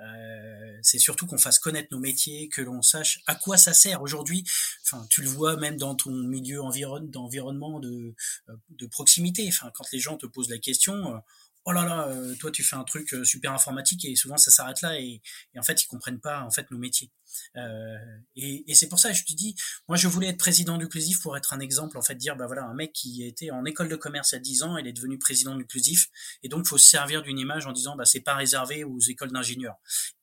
Euh, 0.00 0.78
c'est 0.82 0.98
surtout 0.98 1.26
qu'on 1.26 1.38
fasse 1.38 1.58
connaître 1.58 1.88
nos 1.92 2.00
métiers, 2.00 2.48
que 2.48 2.60
l'on 2.62 2.82
sache 2.82 3.20
à 3.26 3.34
quoi 3.34 3.56
ça 3.56 3.72
sert 3.72 4.02
aujourd'hui. 4.02 4.44
Enfin, 4.82 5.06
tu 5.08 5.22
le 5.22 5.28
vois 5.28 5.56
même 5.56 5.76
dans 5.76 5.94
ton 5.94 6.10
milieu 6.10 6.62
environ, 6.62 7.00
d'environnement 7.00 7.78
de, 7.80 8.14
euh, 8.48 8.56
de 8.70 8.86
proximité. 8.86 9.46
Enfin, 9.48 9.70
quand 9.74 9.84
les 9.92 10.00
gens 10.00 10.16
te 10.16 10.26
posent 10.26 10.50
la 10.50 10.58
question, 10.58 11.14
euh, 11.14 11.18
oh 11.66 11.72
là 11.72 11.84
là, 11.84 12.08
euh, 12.08 12.34
toi 12.36 12.50
tu 12.50 12.62
fais 12.62 12.76
un 12.76 12.84
truc 12.84 13.12
euh, 13.14 13.24
super 13.24 13.52
informatique 13.52 14.04
et 14.04 14.16
souvent 14.16 14.36
ça 14.36 14.50
s'arrête 14.50 14.82
là 14.82 14.98
et, 14.98 15.22
et, 15.54 15.58
en 15.58 15.62
fait 15.62 15.82
ils 15.82 15.86
comprennent 15.86 16.20
pas 16.20 16.42
en 16.42 16.50
fait 16.50 16.70
nos 16.70 16.78
métiers. 16.78 17.10
Euh, 17.56 17.96
et, 18.36 18.70
et 18.70 18.74
c'est 18.74 18.88
pour 18.88 18.98
ça 18.98 19.12
je 19.12 19.24
te 19.24 19.32
dis, 19.32 19.54
moi 19.88 19.96
je 19.96 20.08
voulais 20.08 20.28
être 20.28 20.38
président 20.38 20.76
du 20.76 20.84
d'Uclusif 20.84 21.20
pour 21.22 21.36
être 21.36 21.52
un 21.52 21.60
exemple 21.60 21.96
en 21.96 22.02
fait 22.02 22.14
dire 22.14 22.36
bah 22.36 22.46
voilà 22.46 22.64
un 22.64 22.74
mec 22.74 22.92
qui 22.92 23.24
était 23.24 23.50
en 23.50 23.64
école 23.64 23.88
de 23.88 23.96
commerce 23.96 24.32
il 24.32 24.34
y 24.34 24.38
a 24.38 24.40
10 24.40 24.62
ans, 24.62 24.76
il 24.76 24.86
est 24.86 24.92
devenu 24.92 25.18
président 25.18 25.52
du 25.54 25.62
d'Uclusif 25.62 26.08
et 26.42 26.48
donc 26.48 26.66
faut 26.66 26.78
se 26.78 26.88
servir 26.88 27.22
d'une 27.22 27.38
image 27.38 27.66
en 27.66 27.72
disant 27.72 27.96
bah 27.96 28.04
c'est 28.04 28.20
pas 28.20 28.34
réservé 28.34 28.84
aux 28.84 29.00
écoles 29.00 29.32
d'ingénieurs. 29.32 29.76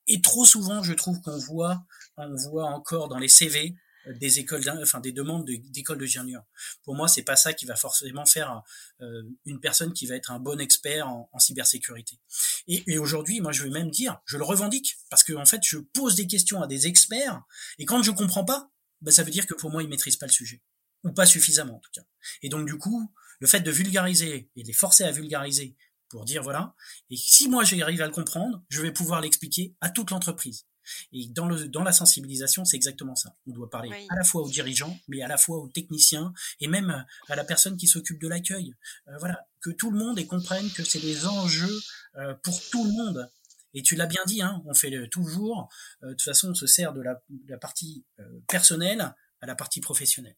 Et 0.08 0.22
trop 0.22 0.46
souvent 0.46 0.84
je 0.84 0.94
trouve 0.94 1.20
qu'on 1.22 1.38
voit 1.38 1.84
on 2.18 2.36
voit 2.36 2.66
encore 2.66 3.08
dans 3.08 3.18
les 3.18 3.30
CV 3.30 3.76
des 4.08 4.40
écoles, 4.40 4.64
enfin 4.82 5.00
des 5.00 5.12
demandes 5.12 5.46
d'écoles 5.46 5.98
de 5.98 6.06
d'ingénieurs. 6.06 6.44
Pour 6.84 6.96
moi, 6.96 7.08
c'est 7.08 7.24
pas 7.24 7.36
ça 7.36 7.54
qui 7.54 7.66
va 7.66 7.76
forcément 7.76 8.26
faire 8.26 8.62
euh, 9.02 9.24
une 9.46 9.60
personne 9.60 9.94
qui 9.94 10.06
va 10.06 10.16
être 10.16 10.32
un 10.32 10.40
bon 10.40 10.60
expert 10.60 11.08
en, 11.08 11.30
en 11.32 11.40
cybersécurité. 11.40 12.20
Et, 12.68 12.84
et 12.88 12.98
aujourd'hui, 12.98 13.42
moi, 13.42 13.52
je 13.52 13.64
vais 13.64 13.70
même 13.70 13.92
dire, 13.92 14.20
je 14.26 14.38
le 14.38 14.44
revendique 14.44 14.98
parce 15.10 15.24
que 15.24 15.34
en 15.34 15.46
fait, 15.46 15.62
je 15.64 15.78
pose 15.78 16.16
des 16.16 16.28
questions 16.28 16.62
à 16.62 16.68
des 16.68 16.88
experts 16.88 17.42
et 17.80 17.86
quand 17.86 18.02
je 18.04 18.12
comprends 18.12 18.46
pas, 18.46 18.72
ben, 19.02 19.12
ça 19.12 19.24
veut 19.24 19.32
dire 19.32 19.48
que 19.48 19.54
pour 19.54 19.72
moi, 19.72 19.84
ils 19.84 19.90
maîtrisent 19.90 20.18
pas 20.18 20.28
le 20.28 20.32
sujet 20.32 20.62
ou 21.04 21.12
pas 21.12 21.26
suffisamment 21.26 21.78
en 21.78 21.80
tout 21.80 21.92
cas. 21.94 22.04
Et 22.42 22.50
donc 22.50 22.68
du 22.68 22.78
coup, 22.78 23.12
le 23.40 23.48
fait 23.48 23.62
de 23.62 23.72
vulgariser 23.72 24.50
et 24.56 24.64
de 24.64 24.68
les 24.68 24.74
forcer 24.74 25.04
à 25.04 25.12
vulgariser 25.12 25.76
pour 26.10 26.26
dire 26.26 26.44
voilà, 26.44 26.76
et 27.10 27.16
si 27.18 27.48
moi 27.48 27.64
j'arrive 27.64 28.02
à 28.02 28.06
le 28.06 28.12
comprendre, 28.12 28.64
je 28.70 28.82
vais 28.82 28.92
pouvoir 28.92 29.22
l'expliquer 29.22 29.76
à 29.82 29.90
toute 29.90 30.12
l'entreprise. 30.12 30.66
Et 31.14 31.28
dans, 31.28 31.48
le, 31.48 31.68
dans 31.68 31.84
la 31.84 31.92
sensibilisation, 31.92 32.66
c'est 32.66 32.76
exactement 32.76 33.16
ça. 33.16 33.36
On 33.48 33.52
doit 33.52 33.70
parler 33.70 33.92
à 34.10 34.16
la 34.16 34.24
fois 34.24 34.42
aux 34.42 34.50
dirigeants, 34.50 34.98
mais 35.08 35.22
à 35.22 35.28
la 35.28 35.38
fois 35.38 35.58
aux 35.58 35.68
techniciens 35.68 36.34
et 36.60 36.68
même 36.68 37.06
à 37.30 37.36
la 37.36 37.44
personne 37.44 37.78
qui 37.78 37.88
s'occupe 37.88 38.20
de 38.20 38.28
l'accueil. 38.28 38.76
Euh, 39.08 39.18
voilà, 39.20 39.48
que 39.62 39.70
tout 39.70 39.92
le 39.92 39.98
monde 39.98 40.20
et 40.20 40.28
comprenne 40.28 40.70
que 40.72 40.84
c'est 40.84 41.00
des 41.00 41.26
enjeux 41.26 41.80
euh, 42.18 42.34
pour 42.44 42.60
tout 42.70 42.84
le 42.86 42.92
monde. 42.92 43.30
Et 43.74 43.82
tu 43.82 43.96
l'as 43.96 44.08
bien 44.08 44.22
dit, 44.26 44.42
hein, 44.42 44.62
on 44.66 44.74
fait 44.74 45.08
toujours. 45.10 45.70
Euh, 46.04 46.10
de 46.10 46.14
toute 46.14 46.24
façon, 46.24 46.52
on 46.52 46.56
se 46.56 46.68
sert 46.68 46.94
de 46.94 47.02
la, 47.02 47.22
de 47.30 47.50
la 47.50 47.58
partie 47.58 48.06
personnelle 48.48 49.14
à 49.42 49.46
la 49.48 49.56
partie 49.56 49.80
professionnelle 49.80 50.36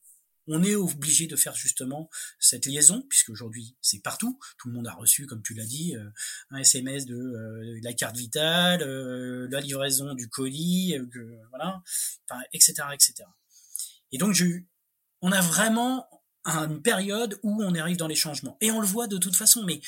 on 0.48 0.64
est 0.64 0.76
obligé 0.76 1.28
de 1.28 1.36
faire 1.36 1.56
justement 1.56 2.10
cette 2.40 2.66
liaison, 2.66 3.04
puisque 3.10 3.30
aujourd'hui 3.30 3.76
c'est 3.82 4.02
partout. 4.02 4.40
Tout 4.58 4.68
le 4.68 4.74
monde 4.74 4.88
a 4.88 4.94
reçu, 4.94 5.26
comme 5.26 5.42
tu 5.42 5.54
l'as 5.54 5.66
dit, 5.66 5.96
euh, 5.96 6.10
un 6.50 6.58
SMS 6.58 7.06
de, 7.06 7.16
euh, 7.16 7.80
la 7.82 7.94
carte 7.94 8.18
vitale, 8.18 8.84
euh, 8.84 9.48
la 9.50 9.62
livraison 9.62 10.14
du 10.14 10.30
colis, 10.30 10.96
voilà, 11.50 11.82
etc., 12.52 12.74
etc. 12.94 13.14
Et 14.12 14.18
donc, 14.18 14.36
on 15.22 15.32
a 15.32 15.42
vraiment 15.42 16.08
une 16.46 16.82
période 16.82 17.40
où 17.44 17.64
on 17.64 17.74
arrive 17.76 17.98
dans 17.98 18.08
les 18.08 18.16
changements. 18.16 18.58
Et 18.62 18.70
on 18.72 18.82
le 18.82 18.88
voit 18.88 19.08
de 19.08 19.18
toute 19.18 19.36
façon, 19.36 19.64
mais 19.64 19.82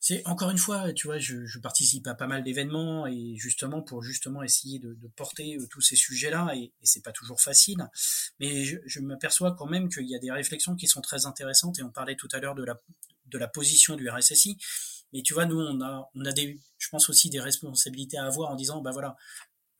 c'est 0.00 0.24
encore 0.26 0.50
une 0.50 0.58
fois, 0.58 0.92
tu 0.92 1.06
vois, 1.06 1.18
je, 1.18 1.44
je 1.44 1.58
participe 1.58 2.06
à 2.06 2.14
pas 2.14 2.26
mal 2.26 2.44
d'événements 2.44 3.06
et 3.06 3.34
justement 3.36 3.82
pour 3.82 4.02
justement 4.02 4.42
essayer 4.42 4.78
de, 4.78 4.96
porter 5.16 5.56
euh, 5.56 5.66
tous 5.68 5.80
ces 5.80 5.96
sujets-là 5.96 6.52
et, 6.54 6.72
et 6.80 6.86
c'est 6.86 7.02
pas 7.02 7.12
toujours 7.12 7.40
facile, 7.40 7.88
mais 8.38 8.64
je, 8.64 8.78
je 8.86 9.00
m'aperçois 9.00 9.54
quand 9.56 9.66
même 9.66 9.88
qu'il 9.88 10.08
y 10.08 10.14
a 10.14 10.18
des 10.18 10.30
réflexions 10.30 10.76
qui 10.76 10.86
sont 10.86 11.00
très 11.00 11.26
intéressantes 11.26 11.78
et 11.78 11.82
on 11.82 11.90
parlait 11.90 12.16
tout 12.16 12.28
à 12.32 12.38
l'heure 12.38 12.54
de 12.54 12.64
la 12.64 12.80
de 13.26 13.38
la 13.38 13.48
position 13.48 13.94
du 13.96 14.08
RSSI, 14.08 14.56
mais 15.12 15.22
tu 15.22 15.34
vois, 15.34 15.44
nous 15.44 15.58
on 15.58 15.82
a 15.82 16.10
on 16.14 16.24
a 16.24 16.32
des, 16.32 16.58
je 16.78 16.88
pense 16.88 17.10
aussi 17.10 17.28
des 17.28 17.40
responsabilités 17.40 18.18
à 18.18 18.26
avoir 18.26 18.50
en 18.50 18.54
disant, 18.56 18.80
bah 18.80 18.92
voilà, 18.92 19.16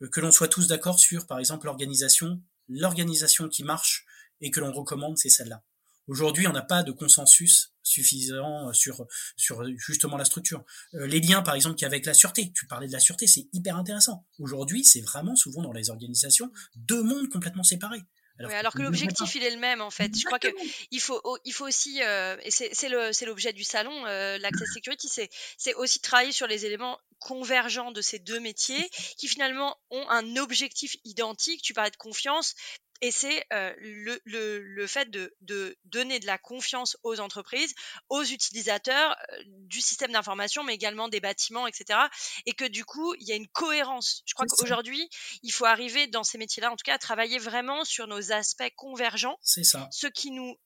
euh, 0.03 0.09
que 0.09 0.21
l'on 0.21 0.31
soit 0.31 0.49
tous 0.49 0.67
d'accord 0.67 0.99
sur, 0.99 1.27
par 1.27 1.39
exemple, 1.39 1.67
l'organisation, 1.67 2.41
l'organisation 2.69 3.49
qui 3.49 3.65
marche 3.65 4.05
et 4.41 4.51
que 4.51 4.61
l'on 4.61 4.73
recommande, 4.73 5.19
c'est 5.19 5.31
celle-là. 5.31 5.63
Aujourd'hui, 6.09 6.47
on 6.47 6.53
n'a 6.53 6.63
pas 6.63 6.83
de 6.83 6.93
consensus 6.93 7.73
suffisant 7.83 8.73
sur 8.73 9.07
sur 9.37 9.63
justement 9.77 10.17
la 10.17 10.25
structure. 10.25 10.65
Euh, 10.95 11.07
les 11.07 11.21
liens, 11.21 11.43
par 11.43 11.55
exemple, 11.55 11.77
qu'il 11.77 11.83
y 11.83 11.87
a 11.87 11.89
avec 11.89 12.07
la 12.07 12.15
sûreté. 12.15 12.53
Tu 12.55 12.67
parlais 12.67 12.89
de 12.89 12.93
la 12.93 13.01
sûreté, 13.01 13.27
c'est 13.27 13.49
hyper 13.53 13.77
intéressant. 13.77 14.27
Aujourd'hui, 14.39 14.85
c'est 14.85 15.01
vraiment 15.01 15.37
souvent 15.37 15.63
dans 15.63 15.73
les 15.73 15.91
organisations 15.91 16.51
deux 16.77 17.03
mondes 17.03 17.29
complètement 17.29 17.63
séparés. 17.63 18.03
Alors, 18.39 18.53
alors 18.53 18.73
que 18.73 18.83
l'objectif 18.83 19.35
il 19.35 19.43
est 19.43 19.51
le 19.51 19.59
même 19.59 19.81
en 19.81 19.91
fait. 19.91 20.17
Je 20.17 20.25
crois 20.25 20.39
que 20.39 20.49
il 20.91 21.01
faut 21.01 21.21
il 21.45 21.53
faut 21.53 21.67
aussi 21.67 22.01
euh, 22.03 22.37
et 22.45 22.51
c'est 22.51 23.27
l'objet 23.27 23.53
du 23.53 23.65
salon 23.65 24.07
euh, 24.07 24.39
l'access 24.39 24.69
security 24.73 25.09
c'est 25.13 25.29
c'est 25.57 25.75
aussi 25.75 26.01
travailler 26.01 26.31
sur 26.31 26.47
les 26.47 26.65
éléments 26.65 26.99
convergents 27.19 27.93
de 27.93 28.01
ces 28.01 28.19
deux 28.19 28.41
métiers 28.41 28.89
qui 29.17 29.29
finalement 29.29 29.77
ont 29.91 30.09
un 30.09 30.37
objectif 30.37 30.97
identique. 31.05 31.63
Tu 31.63 31.75
parlais 31.75 31.91
de 31.91 31.97
confiance, 31.97 32.55
et 33.01 33.13
c'est 33.13 33.45
euh, 33.53 33.73
le, 33.79 34.21
le, 34.25 34.61
le, 34.61 34.87
fait 34.87 35.11
de, 35.11 35.35
de, 35.43 35.77
donner 35.85 36.19
de 36.19 36.27
la 36.27 36.37
confiance 36.37 36.97
aux 37.05 37.21
entreprises, 37.21 37.75
aux 38.09 38.25
utilisateurs 38.25 39.17
euh, 39.33 39.43
du 39.47 39.81
système 39.81 40.13
d'information, 40.13 40.65
mais 40.65 40.75
également 40.75 41.09
des 41.09 41.21
bâtiments, 41.21 41.67
etc. 41.67 41.99
Et 42.47 42.53
que 42.53 42.65
du 42.65 42.85
coup, 42.85 43.15
il 43.21 43.29
y 43.29 43.33
a 43.33 43.37
une 43.37 43.49
cohérence. 43.49 44.23
Je 44.27 44.35
crois 44.35 44.47
qu'aujourd'hui, 44.47 45.09
il 45.43 45.53
faut 45.53 45.65
arriver 45.65 46.09
dans 46.09 46.25
ces 46.25 46.39
métiers-là, 46.39 46.73
en 46.73 46.77
tout 46.77 46.85
cas, 46.85 46.95
à 46.95 46.99
travailler 46.99 47.39
vraiment 47.39 47.85
sur 47.85 48.09
nos 48.09 48.33
aspects 48.33 48.71
convergents. 48.77 49.39
C'est 49.43 49.65
ça. 49.65 49.89
Ce 49.93 50.09
qui 50.09 50.33
nous 50.33 50.57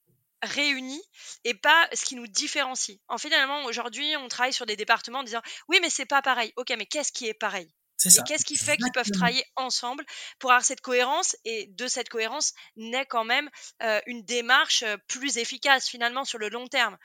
réunit 0.43 1.03
et 1.45 1.55
pas 1.55 1.89
ce 1.93 2.05
qui 2.05 2.17
nous 2.17 2.27
différencie. 2.27 2.99
En 3.09 3.19
finalement, 3.19 3.65
aujourd'hui, 3.65 4.17
on 4.17 4.29
travaille 4.29 4.53
sur 4.53 4.67
des 4.67 4.77
départements 4.77 5.21
en 5.21 5.25
disant 5.25 5.43
oui, 5.69 5.79
mais 5.81 5.91
c'est 5.91 6.07
pas 6.07 6.23
pareil. 6.23 6.53
Ok, 6.57 6.73
mais 6.77 6.87
qu'est-ce 6.87 7.13
qui 7.13 7.27
est 7.27 7.35
pareil? 7.35 7.73
Et 8.05 8.23
qu'est-ce 8.27 8.45
qui 8.45 8.57
fait 8.57 8.77
qu'ils 8.77 8.93
peuvent 8.93 9.11
travailler 9.11 9.45
ensemble 9.55 10.05
pour 10.39 10.51
avoir 10.51 10.65
cette 10.65 10.81
cohérence? 10.81 11.37
Et 11.45 11.69
de 11.69 11.87
cette 11.87 12.09
cohérence 12.09 12.53
naît 12.77 13.07
quand 13.07 13.25
même 13.25 13.49
euh, 13.83 14.01
une 14.07 14.25
démarche 14.25 14.83
euh, 14.83 14.97
plus 15.09 15.39
efficace 15.39 15.89
finalement 15.89 16.25
sur 16.25 16.39
le 16.39 16.49
long 16.49 16.67
terme. 16.67 16.97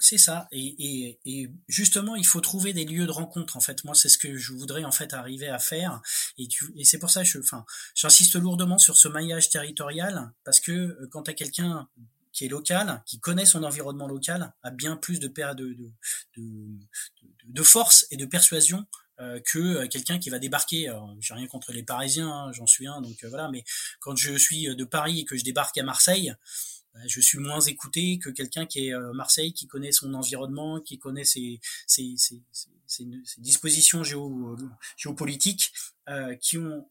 C'est 0.00 0.18
ça. 0.18 0.46
Et, 0.52 1.18
justement, 1.66 2.14
il 2.14 2.24
faut 2.24 2.40
trouver 2.40 2.72
des 2.72 2.84
lieux 2.84 3.06
de 3.06 3.10
rencontre. 3.10 3.56
En 3.56 3.60
fait, 3.60 3.82
moi, 3.82 3.96
c'est 3.96 4.08
ce 4.08 4.16
que 4.16 4.36
je 4.36 4.52
voudrais 4.52 4.84
en 4.84 4.92
fait 4.92 5.12
arriver 5.12 5.48
à 5.48 5.58
faire. 5.58 6.00
Et, 6.38 6.46
et 6.76 6.84
c'est 6.84 7.00
pour 7.00 7.10
ça, 7.10 7.24
je, 7.24 7.38
enfin, 7.40 7.64
j'insiste 7.96 8.36
lourdement 8.36 8.78
sur 8.78 8.96
ce 8.96 9.08
maillage 9.08 9.50
territorial 9.50 10.32
parce 10.44 10.60
que 10.60 10.70
euh, 10.70 11.08
quand 11.10 11.24
tu 11.24 11.32
as 11.32 11.34
quelqu'un 11.34 11.88
qui 12.32 12.44
est 12.44 12.48
local, 12.48 13.02
qui 13.06 13.20
connaît 13.20 13.46
son 13.46 13.62
environnement 13.62 14.06
local, 14.06 14.52
a 14.62 14.70
bien 14.70 14.96
plus 14.96 15.20
de, 15.20 15.28
de, 15.28 15.76
de, 16.36 16.68
de, 17.44 17.62
force 17.62 18.06
et 18.10 18.16
de 18.16 18.26
persuasion 18.26 18.86
euh, 19.20 19.40
que 19.44 19.58
euh, 19.58 19.88
quelqu'un 19.88 20.18
qui 20.18 20.30
va 20.30 20.38
débarquer. 20.38 20.92
J'ai 21.20 21.34
rien 21.34 21.46
contre 21.46 21.72
les 21.72 21.82
Parisiens, 21.82 22.30
hein, 22.30 22.52
j'en 22.52 22.66
suis 22.66 22.86
un, 22.86 23.00
donc 23.00 23.24
euh, 23.24 23.28
voilà. 23.28 23.48
Mais 23.50 23.64
quand 24.00 24.16
je 24.16 24.36
suis 24.36 24.74
de 24.74 24.84
Paris 24.84 25.20
et 25.20 25.24
que 25.24 25.36
je 25.36 25.44
débarque 25.44 25.76
à 25.78 25.82
Marseille, 25.82 26.32
bah, 26.94 27.00
je 27.06 27.20
suis 27.20 27.38
moins 27.38 27.60
écouté 27.60 28.18
que 28.18 28.30
quelqu'un 28.30 28.66
qui 28.66 28.88
est 28.88 28.98
Marseille, 29.14 29.52
qui 29.52 29.66
connaît 29.66 29.92
son 29.92 30.14
environnement, 30.14 30.80
qui 30.80 30.98
connaît 30.98 31.24
ses, 31.24 31.60
ses, 31.86 32.14
ses, 32.16 32.42
ses 32.86 33.06
dispositions 33.38 34.04
géo, 34.04 34.56
géopolitiques, 34.96 35.72
qui 36.40 36.58
ont 36.58 36.88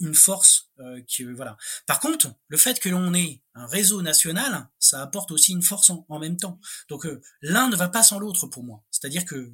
une 0.00 0.14
force 0.14 0.70
euh, 0.80 1.00
qui 1.06 1.24
voilà. 1.24 1.56
Par 1.86 2.00
contre, 2.00 2.32
le 2.48 2.56
fait 2.56 2.80
que 2.80 2.88
l'on 2.88 3.14
ait 3.14 3.42
un 3.54 3.66
réseau 3.66 4.02
national, 4.02 4.68
ça 4.78 5.02
apporte 5.02 5.30
aussi 5.30 5.52
une 5.52 5.62
force 5.62 5.90
en, 5.90 6.04
en 6.08 6.18
même 6.18 6.36
temps. 6.36 6.60
Donc 6.88 7.06
l'un 7.42 7.68
ne 7.68 7.76
va 7.76 7.88
pas 7.88 8.02
sans 8.02 8.18
l'autre 8.18 8.46
pour 8.46 8.64
moi. 8.64 8.82
C'est-à-dire 8.90 9.24
que 9.24 9.52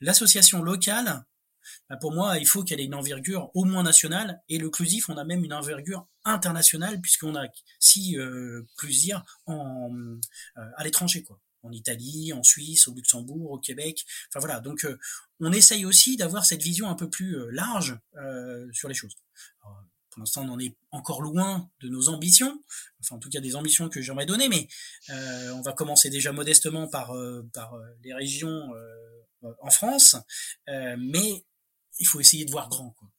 l'association 0.00 0.62
locale 0.62 1.24
bah, 1.88 1.96
pour 1.96 2.12
moi, 2.12 2.38
il 2.38 2.46
faut 2.46 2.64
qu'elle 2.64 2.80
ait 2.80 2.84
une 2.84 2.94
envergure 2.94 3.50
au 3.54 3.64
moins 3.64 3.82
nationale. 3.82 4.42
Et 4.48 4.58
le 4.58 4.70
Clusif, 4.70 5.08
on 5.08 5.16
a 5.16 5.24
même 5.24 5.44
une 5.44 5.52
envergure 5.52 6.06
internationale 6.24 7.00
puisqu'on 7.00 7.36
a 7.36 7.46
si 7.78 8.18
euh, 8.18 8.66
en 9.46 9.90
euh, 9.94 10.20
à 10.76 10.84
l'étranger 10.84 11.22
quoi 11.22 11.40
en 11.68 11.72
Italie, 11.72 12.32
en 12.32 12.42
Suisse, 12.42 12.88
au 12.88 12.94
Luxembourg, 12.94 13.52
au 13.52 13.58
Québec. 13.58 14.04
Enfin 14.28 14.40
voilà, 14.40 14.60
donc 14.60 14.84
euh, 14.84 14.98
on 15.40 15.52
essaye 15.52 15.84
aussi 15.84 16.16
d'avoir 16.16 16.44
cette 16.44 16.62
vision 16.62 16.88
un 16.88 16.94
peu 16.94 17.08
plus 17.08 17.36
euh, 17.36 17.50
large 17.50 17.98
euh, 18.16 18.66
sur 18.72 18.88
les 18.88 18.94
choses. 18.94 19.14
pour 19.62 20.20
l'instant, 20.20 20.44
on 20.44 20.52
en 20.52 20.58
est 20.58 20.74
encore 20.90 21.22
loin 21.22 21.70
de 21.80 21.88
nos 21.88 22.08
ambitions, 22.08 22.62
enfin 23.00 23.16
en 23.16 23.18
tout 23.18 23.30
cas 23.30 23.40
des 23.40 23.54
ambitions 23.54 23.88
que 23.88 24.02
j'aimerais 24.02 24.26
donner, 24.26 24.48
mais 24.48 24.66
on 25.52 25.60
va 25.60 25.72
commencer 25.72 26.10
déjà 26.10 26.32
modestement 26.32 26.88
par, 26.88 27.12
par 27.52 27.78
les 28.02 28.12
régions 28.12 28.72
en 29.42 29.70
France, 29.70 30.16
mais 30.66 31.44
il 31.98 32.06
faut 32.06 32.20
essayer 32.20 32.44
de 32.44 32.50
voir 32.50 32.68
grand. 32.68 32.90
Quoi 32.90 33.10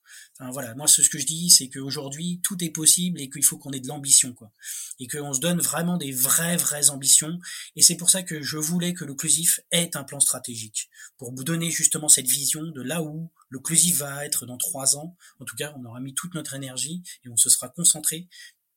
voilà, 0.51 0.73
moi 0.75 0.87
ce 0.87 1.01
que 1.09 1.19
je 1.19 1.25
dis, 1.25 1.49
c'est 1.49 1.69
qu'aujourd'hui 1.69 2.39
tout 2.41 2.63
est 2.63 2.69
possible 2.69 3.19
et 3.19 3.29
qu'il 3.29 3.43
faut 3.43 3.57
qu'on 3.57 3.71
ait 3.71 3.79
de 3.79 3.87
l'ambition, 3.87 4.33
quoi, 4.33 4.51
et 4.99 5.07
qu'on 5.07 5.33
se 5.33 5.39
donne 5.39 5.59
vraiment 5.59 5.97
des 5.97 6.13
vraies 6.13 6.55
vraies 6.55 6.89
ambitions. 6.89 7.39
Et 7.75 7.81
c'est 7.81 7.97
pour 7.97 8.09
ça 8.09 8.23
que 8.23 8.41
je 8.41 8.57
voulais 8.57 8.93
que 8.93 9.03
l'occlusif 9.03 9.59
ait 9.71 9.95
un 9.97 10.03
plan 10.03 10.19
stratégique 10.21 10.89
pour 11.17 11.35
vous 11.35 11.43
donner 11.43 11.69
justement 11.71 12.07
cette 12.07 12.27
vision 12.27 12.63
de 12.63 12.81
là 12.81 13.01
où 13.03 13.29
l'occlusif 13.49 13.97
va 13.97 14.25
être 14.25 14.45
dans 14.45 14.57
trois 14.57 14.95
ans. 14.95 15.17
En 15.39 15.45
tout 15.45 15.57
cas, 15.57 15.73
on 15.77 15.83
aura 15.83 15.99
mis 15.99 16.13
toute 16.13 16.33
notre 16.35 16.53
énergie 16.53 17.03
et 17.25 17.29
on 17.29 17.37
se 17.37 17.49
sera 17.49 17.67
concentré 17.67 18.29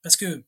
parce 0.03 0.17
que 0.17 0.45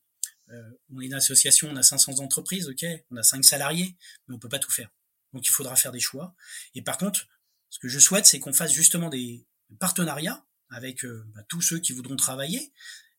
euh, 0.50 0.70
on 0.92 1.00
est 1.00 1.06
une 1.06 1.14
association, 1.14 1.70
on 1.70 1.76
a 1.76 1.82
500 1.82 2.18
entreprises, 2.18 2.68
ok, 2.68 2.84
on 3.12 3.16
a 3.16 3.22
5 3.22 3.44
salariés, 3.44 3.96
mais 4.26 4.34
on 4.34 4.38
peut 4.38 4.48
pas 4.48 4.58
tout 4.58 4.72
faire. 4.72 4.90
Donc 5.32 5.46
il 5.46 5.50
faudra 5.50 5.76
faire 5.76 5.92
des 5.92 6.00
choix. 6.00 6.34
Et 6.74 6.82
par 6.82 6.98
contre, 6.98 7.28
ce 7.74 7.80
que 7.80 7.88
je 7.88 7.98
souhaite, 7.98 8.24
c'est 8.24 8.38
qu'on 8.38 8.52
fasse 8.52 8.70
justement 8.70 9.08
des 9.08 9.44
partenariats 9.80 10.46
avec 10.68 11.04
euh, 11.04 11.24
bah, 11.34 11.42
tous 11.48 11.60
ceux 11.60 11.80
qui 11.80 11.92
voudront 11.92 12.14
travailler, 12.14 12.72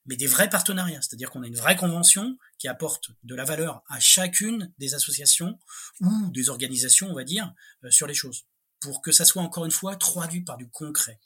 mais 0.06 0.15
des 0.15 0.28
vrais 0.28 0.50
partenariats, 0.50 1.02
c'est-à-dire 1.02 1.30
qu'on 1.30 1.44
a 1.44 1.48
une 1.48 1.58
vraie 1.58 1.76
convention 1.76 2.38
qui 2.58 2.70
apporte 2.70 3.10
de 3.24 3.36
la 3.36 3.44
valeur 3.44 3.84
à 3.89 4.00
chacune 4.00 4.74
des 4.78 4.94
associations 4.94 5.60
ou 6.00 6.32
des 6.32 6.48
organisations, 6.48 7.10
on 7.10 7.13
va 7.13 7.26
dire, 7.26 7.54
euh, 7.84 7.91
sur 7.91 8.08
les 8.08 8.13
choses, 8.13 8.46
pour 8.80 9.02
que 9.02 9.12
ça 9.12 9.26
soit 9.26 9.41
encore 9.41 9.65
une 9.65 9.72
fois 9.72 9.98
traduit 9.98 10.46
par 10.46 10.56
du 10.56 10.70
concret. 10.70 11.20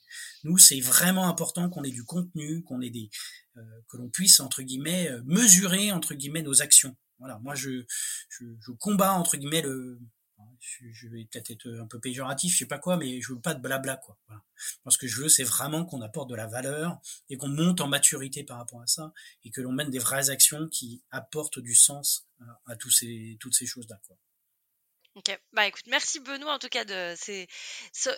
Nous, 0.44 0.58
c'est 0.58 0.80
vraiment 0.80 1.30
important 1.30 1.70
qu'on 1.70 1.84
ait 1.84 1.92
du 1.92 2.06
contenu, 2.06 2.63
qu'on 2.63 2.82
ait 2.82 2.89
des, 2.89 3.12
euh, 3.58 3.62
que 3.89 3.98
l'on 3.98 4.10
puisse 4.10 4.39
entre 4.39 4.63
guillemets 4.63 5.08
mesurer 5.26 5.92
entre 5.92 6.15
guillemets 6.15 6.42
nos 6.42 6.63
actions. 6.63 6.98
Voilà, 7.20 7.38
moi 7.44 7.54
je, 7.54 7.86
je, 8.30 8.46
je 8.60 8.72
combats 8.72 9.13
entre 9.13 9.38
guillemets 9.38 9.62
le, 9.62 10.00
je, 10.60 11.08
vais 11.08 11.25
peut-être 11.25 11.52
être 11.52 11.69
un 11.80 11.88
peu 11.88 11.99
péjoratif, 11.99 12.54
je 12.54 12.60
sais 12.60 12.65
pas 12.65 12.80
quoi, 12.80 12.97
mais 12.97 13.21
je 13.21 13.34
veux 13.34 13.39
pas 13.39 13.54
de 13.54 13.62
blabla, 13.62 13.97
quoi. 13.97 14.17
Voilà. 14.28 14.41
ce 14.88 14.97
que 14.97 15.08
je 15.08 15.21
veux, 15.21 15.30
c'est 15.30 15.43
vraiment 15.43 15.86
qu'on 15.86 16.02
apporte 16.02 16.30
de 16.30 16.36
la 16.36 16.47
valeur 16.47 16.99
et 17.30 17.38
qu'on 17.38 17.47
monte 17.47 17.82
en 17.82 17.88
maturité 17.88 18.43
par 18.43 18.58
rapport 18.58 18.82
à 18.82 18.88
ça 18.88 19.13
et 19.43 19.52
que 19.52 19.62
l'on 19.62 19.71
mène 19.71 19.89
des 19.89 19.99
vraies 19.99 20.30
actions 20.30 20.67
qui 20.67 21.02
apportent 21.12 21.60
du 21.60 21.75
sens 21.75 22.28
à, 22.67 22.75
toutes 22.75 22.93
ces 22.93 23.65
choses-là, 23.65 23.99
quoi. 24.08 24.17
Ok, 25.19 25.38
bah 25.51 25.67
écoute, 25.67 25.84
merci 25.88 26.21
Benoît 26.21 26.53
en 26.53 26.60
tout 26.60 26.69
cas 26.69 26.86
de 26.86 27.13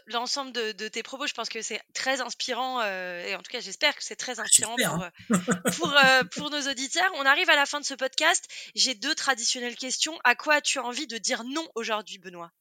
l'ensemble 0.05 0.51
de, 0.51 0.71
de, 0.73 0.87
tes 0.87 1.01
propos. 1.01 1.25
Je 1.25 1.33
pense 1.33 1.49
que 1.49 1.63
c'est 1.63 1.81
très 1.95 2.21
inspirant 2.21 2.79
euh, 2.81 3.25
et 3.25 3.33
en 3.33 3.39
tout 3.39 3.51
cas 3.51 3.59
j'espère 3.59 3.95
que 3.95 4.03
c'est 4.03 4.15
très 4.15 4.39
ah, 4.39 4.43
inspirant 4.43 4.75
pour 4.75 4.87
hein. 4.87 5.11
euh, 5.31 5.71
pour, 5.77 5.91
euh, 5.91 6.23
pour 6.25 6.51
nos 6.51 6.61
auditeurs. 6.69 7.11
On 7.15 7.25
arrive 7.25 7.49
à 7.49 7.55
la 7.55 7.65
fin 7.65 7.79
de 7.79 7.85
ce 7.85 7.95
podcast. 7.95 8.47
J'ai 8.75 8.93
deux 8.93 9.15
traditionnelles 9.15 9.77
questions. 9.77 10.13
À 10.23 10.35
quoi 10.35 10.55
as-tu 10.55 10.77
envie 10.77 11.07
de 11.07 11.17
dire 11.17 11.43
non 11.43 11.67
aujourd'hui, 11.73 12.19
Benoît? 12.19 12.51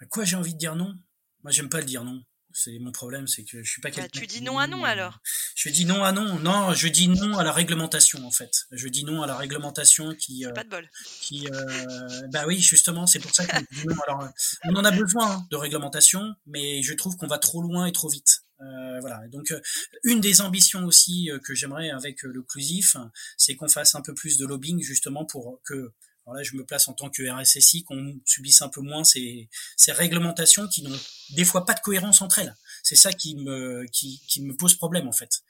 À 0.00 0.06
quoi 0.06 0.24
j'ai 0.24 0.36
envie 0.36 0.54
de 0.54 0.58
dire 0.58 0.74
non? 0.74 0.94
Moi, 1.42 1.52
j'aime 1.52 1.68
pas 1.68 1.80
le 1.80 1.86
dire 1.86 2.04
non. 2.04 2.24
C'est 2.56 2.78
mon 2.78 2.92
problème, 2.92 3.26
c'est 3.26 3.42
que 3.42 3.62
je 3.64 3.68
suis 3.68 3.80
pas 3.80 3.90
bah, 3.90 4.08
tu 4.08 4.28
dis 4.28 4.40
non 4.40 4.58
à 4.60 4.68
non 4.68 4.84
alors 4.84 5.18
Je 5.56 5.68
dis 5.70 5.84
non 5.84 6.04
à 6.04 6.12
non. 6.12 6.38
Non, 6.38 6.72
je 6.72 6.86
dis 6.86 7.08
non 7.08 7.36
à 7.36 7.42
la 7.42 7.52
réglementation 7.52 8.24
en 8.24 8.30
fait. 8.30 8.66
Je 8.70 8.86
dis 8.88 9.04
non 9.04 9.22
à 9.22 9.26
la 9.26 9.36
réglementation 9.36 10.14
qui. 10.14 10.46
Euh, 10.46 10.52
pas 10.52 10.62
de 10.62 10.70
bol. 10.70 10.88
Qui, 11.20 11.48
euh, 11.52 12.28
bah 12.32 12.44
oui, 12.46 12.60
justement, 12.60 13.06
c'est 13.06 13.18
pour 13.18 13.34
ça 13.34 13.44
que 13.44 13.56
non. 13.84 13.96
Alors, 14.06 14.28
on 14.64 14.76
en 14.76 14.84
a 14.84 14.90
besoin 14.92 15.32
hein, 15.32 15.46
de 15.50 15.56
réglementation, 15.56 16.34
mais 16.46 16.82
je 16.82 16.94
trouve 16.94 17.16
qu'on 17.16 17.26
va 17.26 17.38
trop 17.38 17.60
loin 17.60 17.86
et 17.86 17.92
trop 17.92 18.08
vite. 18.08 18.44
Euh, 18.60 19.00
voilà. 19.00 19.26
Donc, 19.28 19.50
euh, 19.50 19.60
une 20.04 20.20
des 20.20 20.40
ambitions 20.40 20.84
aussi 20.84 21.30
euh, 21.30 21.38
que 21.38 21.54
j'aimerais 21.54 21.90
avec 21.90 22.22
le 22.22 22.42
Clusif, 22.42 22.96
c'est 23.36 23.56
qu'on 23.56 23.68
fasse 23.68 23.94
un 23.94 24.00
peu 24.00 24.14
plus 24.14 24.38
de 24.38 24.46
lobbying 24.46 24.82
justement 24.82 25.24
pour 25.24 25.60
que 25.64 25.92
alors 26.26 26.36
là, 26.36 26.42
je 26.42 26.56
me 26.56 26.64
place 26.64 26.88
en 26.88 26.94
tant 26.94 27.10
que 27.10 27.22
RSSI, 27.22 27.84
qu'on 27.84 28.20
subisse 28.24 28.62
un 28.62 28.68
peu 28.68 28.80
moins 28.80 29.04
ces, 29.04 29.48
ces 29.76 29.92
réglementations 29.92 30.66
qui 30.68 30.82
n'ont 30.82 30.98
des 31.30 31.44
fois 31.44 31.64
pas 31.66 31.74
de 31.74 31.80
cohérence 31.80 32.22
entre 32.22 32.38
elles. 32.38 32.54
C'est 32.82 32.96
ça 32.96 33.12
qui 33.12 33.36
me, 33.36 33.84
qui, 33.92 34.22
qui 34.26 34.42
me 34.42 34.56
pose 34.56 34.74
problème 34.74 35.06
en 35.06 35.12
fait. 35.12 35.42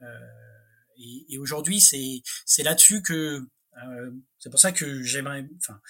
Euh, 0.00 0.06
et, 0.96 1.34
et 1.34 1.38
aujourd'hui, 1.38 1.80
c'est, 1.80 2.22
là-dessus 2.62 3.02
que 3.02 3.46
euh, 3.84 4.10
c'est 4.38 4.50
pour 4.50 4.60
ça 4.60 4.72
que 4.72 5.02
j'aimerais. 5.02 5.46
Enfin, 5.58 5.80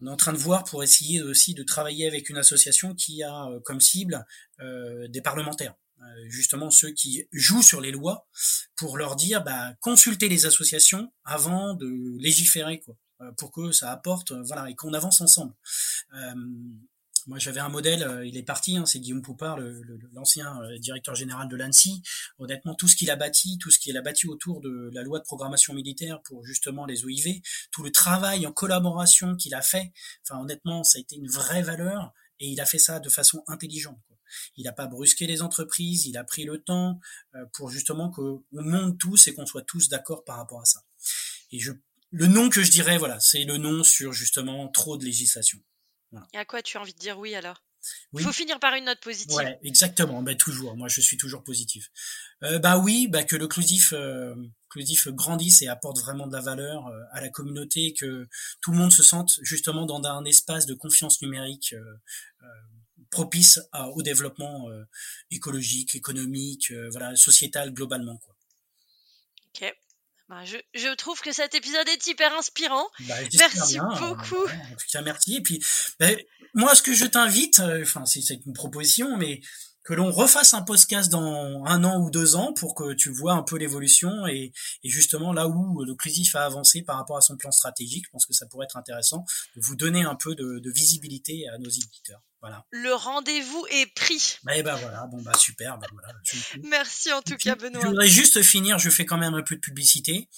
on 0.00 0.06
est 0.06 0.10
en 0.10 0.16
train 0.16 0.32
de 0.32 0.38
voir 0.38 0.64
pour 0.64 0.82
essayer 0.82 1.22
aussi 1.22 1.54
de 1.54 1.62
travailler 1.62 2.06
avec 2.06 2.28
une 2.28 2.36
association 2.36 2.94
qui 2.94 3.22
a 3.22 3.48
comme 3.64 3.80
cible 3.80 4.26
euh, 4.60 5.08
des 5.08 5.22
parlementaires 5.22 5.74
euh, 6.02 6.04
justement 6.28 6.70
ceux 6.70 6.90
qui 6.90 7.26
jouent 7.32 7.62
sur 7.62 7.80
les 7.80 7.90
lois 7.90 8.28
pour 8.76 8.98
leur 8.98 9.16
dire 9.16 9.42
bah 9.42 9.74
consultez 9.80 10.28
les 10.28 10.44
associations 10.44 11.10
avant 11.24 11.72
de 11.74 12.18
légiférer 12.18 12.80
quoi 12.80 12.96
pour 13.36 13.50
que 13.50 13.72
ça 13.72 13.90
apporte, 13.90 14.32
euh, 14.32 14.42
voilà, 14.42 14.68
et 14.70 14.74
qu'on 14.74 14.92
avance 14.92 15.20
ensemble. 15.20 15.54
Euh, 16.14 16.34
moi, 17.26 17.40
j'avais 17.40 17.58
un 17.58 17.68
modèle, 17.68 18.22
il 18.24 18.36
est 18.36 18.44
parti, 18.44 18.76
hein, 18.76 18.86
c'est 18.86 19.00
Guillaume 19.00 19.20
Poupard, 19.20 19.58
l'ancien 20.12 20.60
directeur 20.78 21.16
général 21.16 21.48
de 21.48 21.56
l'ANSI. 21.56 22.00
Honnêtement, 22.38 22.76
tout 22.76 22.86
ce 22.86 22.94
qu'il 22.94 23.10
a 23.10 23.16
bâti, 23.16 23.58
tout 23.58 23.72
ce 23.72 23.80
qu'il 23.80 23.96
a 23.96 24.00
bâti 24.00 24.28
autour 24.28 24.60
de 24.60 24.90
la 24.92 25.02
loi 25.02 25.18
de 25.18 25.24
programmation 25.24 25.74
militaire 25.74 26.22
pour 26.22 26.44
justement 26.46 26.86
les 26.86 27.04
OIV, 27.04 27.40
tout 27.72 27.82
le 27.82 27.90
travail 27.90 28.46
en 28.46 28.52
collaboration 28.52 29.34
qu'il 29.34 29.56
a 29.56 29.62
fait, 29.62 29.92
enfin 30.22 30.40
honnêtement, 30.40 30.84
ça 30.84 30.98
a 30.98 31.00
été 31.00 31.16
une 31.16 31.26
vraie 31.26 31.62
valeur 31.62 32.12
et 32.38 32.46
il 32.46 32.60
a 32.60 32.64
fait 32.64 32.78
ça 32.78 33.00
de 33.00 33.08
façon 33.08 33.42
intelligente. 33.48 33.98
Quoi. 34.06 34.18
Il 34.56 34.62
n'a 34.62 34.72
pas 34.72 34.86
brusqué 34.86 35.26
les 35.26 35.42
entreprises, 35.42 36.06
il 36.06 36.16
a 36.16 36.22
pris 36.22 36.44
le 36.44 36.62
temps 36.62 37.00
pour 37.54 37.70
justement 37.70 38.08
qu'on 38.08 38.44
monte 38.52 38.98
tous 38.98 39.26
et 39.26 39.34
qu'on 39.34 39.46
soit 39.46 39.62
tous 39.62 39.88
d'accord 39.88 40.22
par 40.22 40.36
rapport 40.36 40.60
à 40.60 40.64
ça. 40.64 40.84
Et 41.50 41.58
je 41.58 41.72
le 42.10 42.26
nom 42.26 42.48
que 42.48 42.62
je 42.62 42.70
dirais, 42.70 42.98
voilà, 42.98 43.20
c'est 43.20 43.44
le 43.44 43.56
nom 43.56 43.82
sur 43.84 44.12
justement 44.12 44.68
trop 44.68 44.96
de 44.96 45.04
législation. 45.04 45.58
Et 46.32 46.38
à 46.38 46.44
quoi 46.44 46.62
tu 46.62 46.76
as 46.76 46.80
envie 46.80 46.94
de 46.94 46.98
dire 46.98 47.18
oui 47.18 47.34
alors? 47.34 47.62
Il 48.14 48.22
faut 48.22 48.32
finir 48.32 48.58
par 48.58 48.74
une 48.74 48.86
note 48.86 49.00
positive. 49.00 49.36
Ouais, 49.36 49.58
exactement. 49.62 50.22
Ben, 50.22 50.36
toujours. 50.36 50.76
Moi, 50.76 50.88
je 50.88 51.00
suis 51.00 51.16
toujours 51.16 51.44
positif. 51.44 51.88
Euh, 52.42 52.58
bah 52.58 52.78
oui, 52.78 53.06
bah 53.08 53.24
que 53.24 53.36
le 53.36 53.48
euh, 53.92 55.12
grandisse 55.12 55.62
et 55.62 55.68
apporte 55.68 55.98
vraiment 56.00 56.26
de 56.26 56.32
la 56.32 56.40
valeur 56.40 56.86
euh, 56.86 57.02
à 57.12 57.20
la 57.20 57.28
communauté, 57.28 57.94
que 57.94 58.28
tout 58.60 58.72
le 58.72 58.78
monde 58.78 58.92
se 58.92 59.02
sente 59.02 59.38
justement 59.42 59.86
dans 59.86 60.02
un 60.04 60.24
espace 60.24 60.66
de 60.66 60.74
confiance 60.74 61.22
numérique 61.22 61.74
euh, 61.74 62.46
propice 63.10 63.60
au 63.94 64.02
développement 64.02 64.68
écologique, 65.30 65.94
économique, 65.94 66.72
voilà, 66.90 67.14
sociétal 67.14 67.72
globalement. 67.72 68.16
Quoi. 68.18 68.34
Ok. 69.48 69.74
Bah, 70.28 70.44
je, 70.44 70.56
je, 70.74 70.92
trouve 70.94 71.20
que 71.20 71.30
cet 71.32 71.54
épisode 71.54 71.86
est 71.88 72.06
hyper 72.08 72.36
inspirant. 72.36 72.88
Bah, 73.00 73.14
merci 73.38 73.78
beaucoup. 73.78 74.44
en 74.44 74.76
tout 74.76 74.86
cas, 74.92 75.02
merci. 75.02 75.36
Et 75.36 75.40
puis, 75.40 75.64
bah, 76.00 76.08
moi, 76.54 76.74
ce 76.74 76.82
que 76.82 76.94
je 76.94 77.04
t'invite, 77.04 77.60
euh, 77.60 77.82
enfin, 77.82 78.04
c'est 78.06 78.34
une 78.44 78.52
proposition, 78.52 79.16
mais 79.16 79.40
que 79.86 79.94
l'on 79.94 80.10
refasse 80.10 80.52
un 80.52 80.62
podcast 80.62 81.10
dans 81.10 81.64
un 81.64 81.84
an 81.84 82.00
ou 82.02 82.10
deux 82.10 82.34
ans 82.34 82.52
pour 82.52 82.74
que 82.74 82.92
tu 82.92 83.10
vois 83.10 83.34
un 83.34 83.42
peu 83.44 83.56
l'évolution 83.56 84.26
et, 84.26 84.52
et, 84.82 84.88
justement 84.88 85.32
là 85.32 85.46
où 85.46 85.84
le 85.84 85.94
Clusif 85.94 86.34
a 86.34 86.44
avancé 86.44 86.82
par 86.82 86.96
rapport 86.96 87.16
à 87.16 87.20
son 87.20 87.36
plan 87.36 87.52
stratégique. 87.52 88.04
Je 88.06 88.10
pense 88.10 88.26
que 88.26 88.34
ça 88.34 88.46
pourrait 88.46 88.64
être 88.64 88.76
intéressant 88.76 89.24
de 89.54 89.60
vous 89.62 89.76
donner 89.76 90.02
un 90.02 90.16
peu 90.16 90.34
de, 90.34 90.58
de 90.58 90.70
visibilité 90.72 91.48
à 91.48 91.58
nos 91.58 91.70
éditeurs. 91.70 92.20
Voilà. 92.40 92.66
Le 92.70 92.94
rendez-vous 92.94 93.66
est 93.70 93.86
pris. 93.94 94.38
Bah, 94.42 94.56
et 94.56 94.62
bah 94.64 94.74
voilà, 94.74 95.06
bon 95.06 95.22
bah 95.22 95.34
super. 95.38 95.78
Bah, 95.78 95.86
voilà, 95.92 96.08
Merci 96.64 97.12
en 97.12 97.22
tout 97.22 97.36
cas 97.36 97.54
Benoît. 97.54 97.80
Je 97.80 97.86
voudrais 97.86 98.08
juste 98.08 98.42
finir, 98.42 98.78
je 98.78 98.90
fais 98.90 99.04
quand 99.04 99.18
même 99.18 99.34
un 99.34 99.42
peu 99.42 99.54
de 99.54 99.60
publicité. 99.60 100.28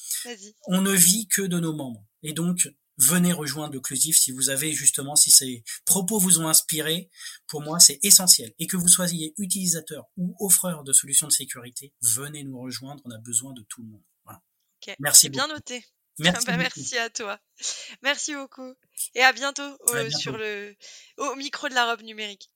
On 0.67 0.83
ne 0.83 0.93
vit 0.93 1.27
que 1.27 1.43
de 1.43 1.59
nos 1.59 1.73
membres. 1.73 2.05
Et 2.23 2.35
donc, 2.35 2.69
venez 2.99 3.33
rejoindre 3.33 3.73
le 3.73 3.81
Clusif 3.81 4.19
si 4.19 4.33
vous 4.33 4.51
avez 4.51 4.73
justement, 4.73 5.17
si 5.17 5.31
ces 5.31 5.65
propos 5.85 6.19
vous 6.19 6.41
ont 6.41 6.49
inspiré. 6.49 7.11
Pour 7.47 7.63
moi, 7.63 7.79
c'est 7.79 7.99
essentiel. 8.03 8.53
Et 8.59 8.67
que 8.67 8.77
vous 8.77 8.89
soyez 8.89 9.35
utilisateur 9.39 10.05
ou 10.17 10.37
offreur 10.41 10.85
de 10.85 10.93
solutions 10.93 11.29
de 11.29 11.33
sécurité, 11.33 11.95
venez 12.03 12.45
nous 12.45 12.61
rejoindre. 12.61 13.01
On 13.05 13.11
a 13.11 13.19
besoin 13.19 13.53
de 13.53 13.63
tout 13.63 13.83
le 13.83 13.89
monde. 13.89 14.03
Voilà. 14.25 14.43
Merci. 14.99 15.31
Bien 15.31 15.49
noté. 15.49 15.85
Merci, 16.19 16.47
bah, 16.47 16.57
merci 16.57 16.99
à 16.99 17.11
toi. 17.11 17.39
Merci 18.03 18.35
beaucoup. 18.35 18.75
Et 19.15 19.23
à 19.23 19.33
bientôt, 19.33 19.77
sur 20.19 20.37
le, 20.37 20.77
au 21.17 21.35
micro 21.37 21.69
de 21.69 21.75
la 21.75 21.91
robe 21.91 22.03
numérique. 22.03 22.51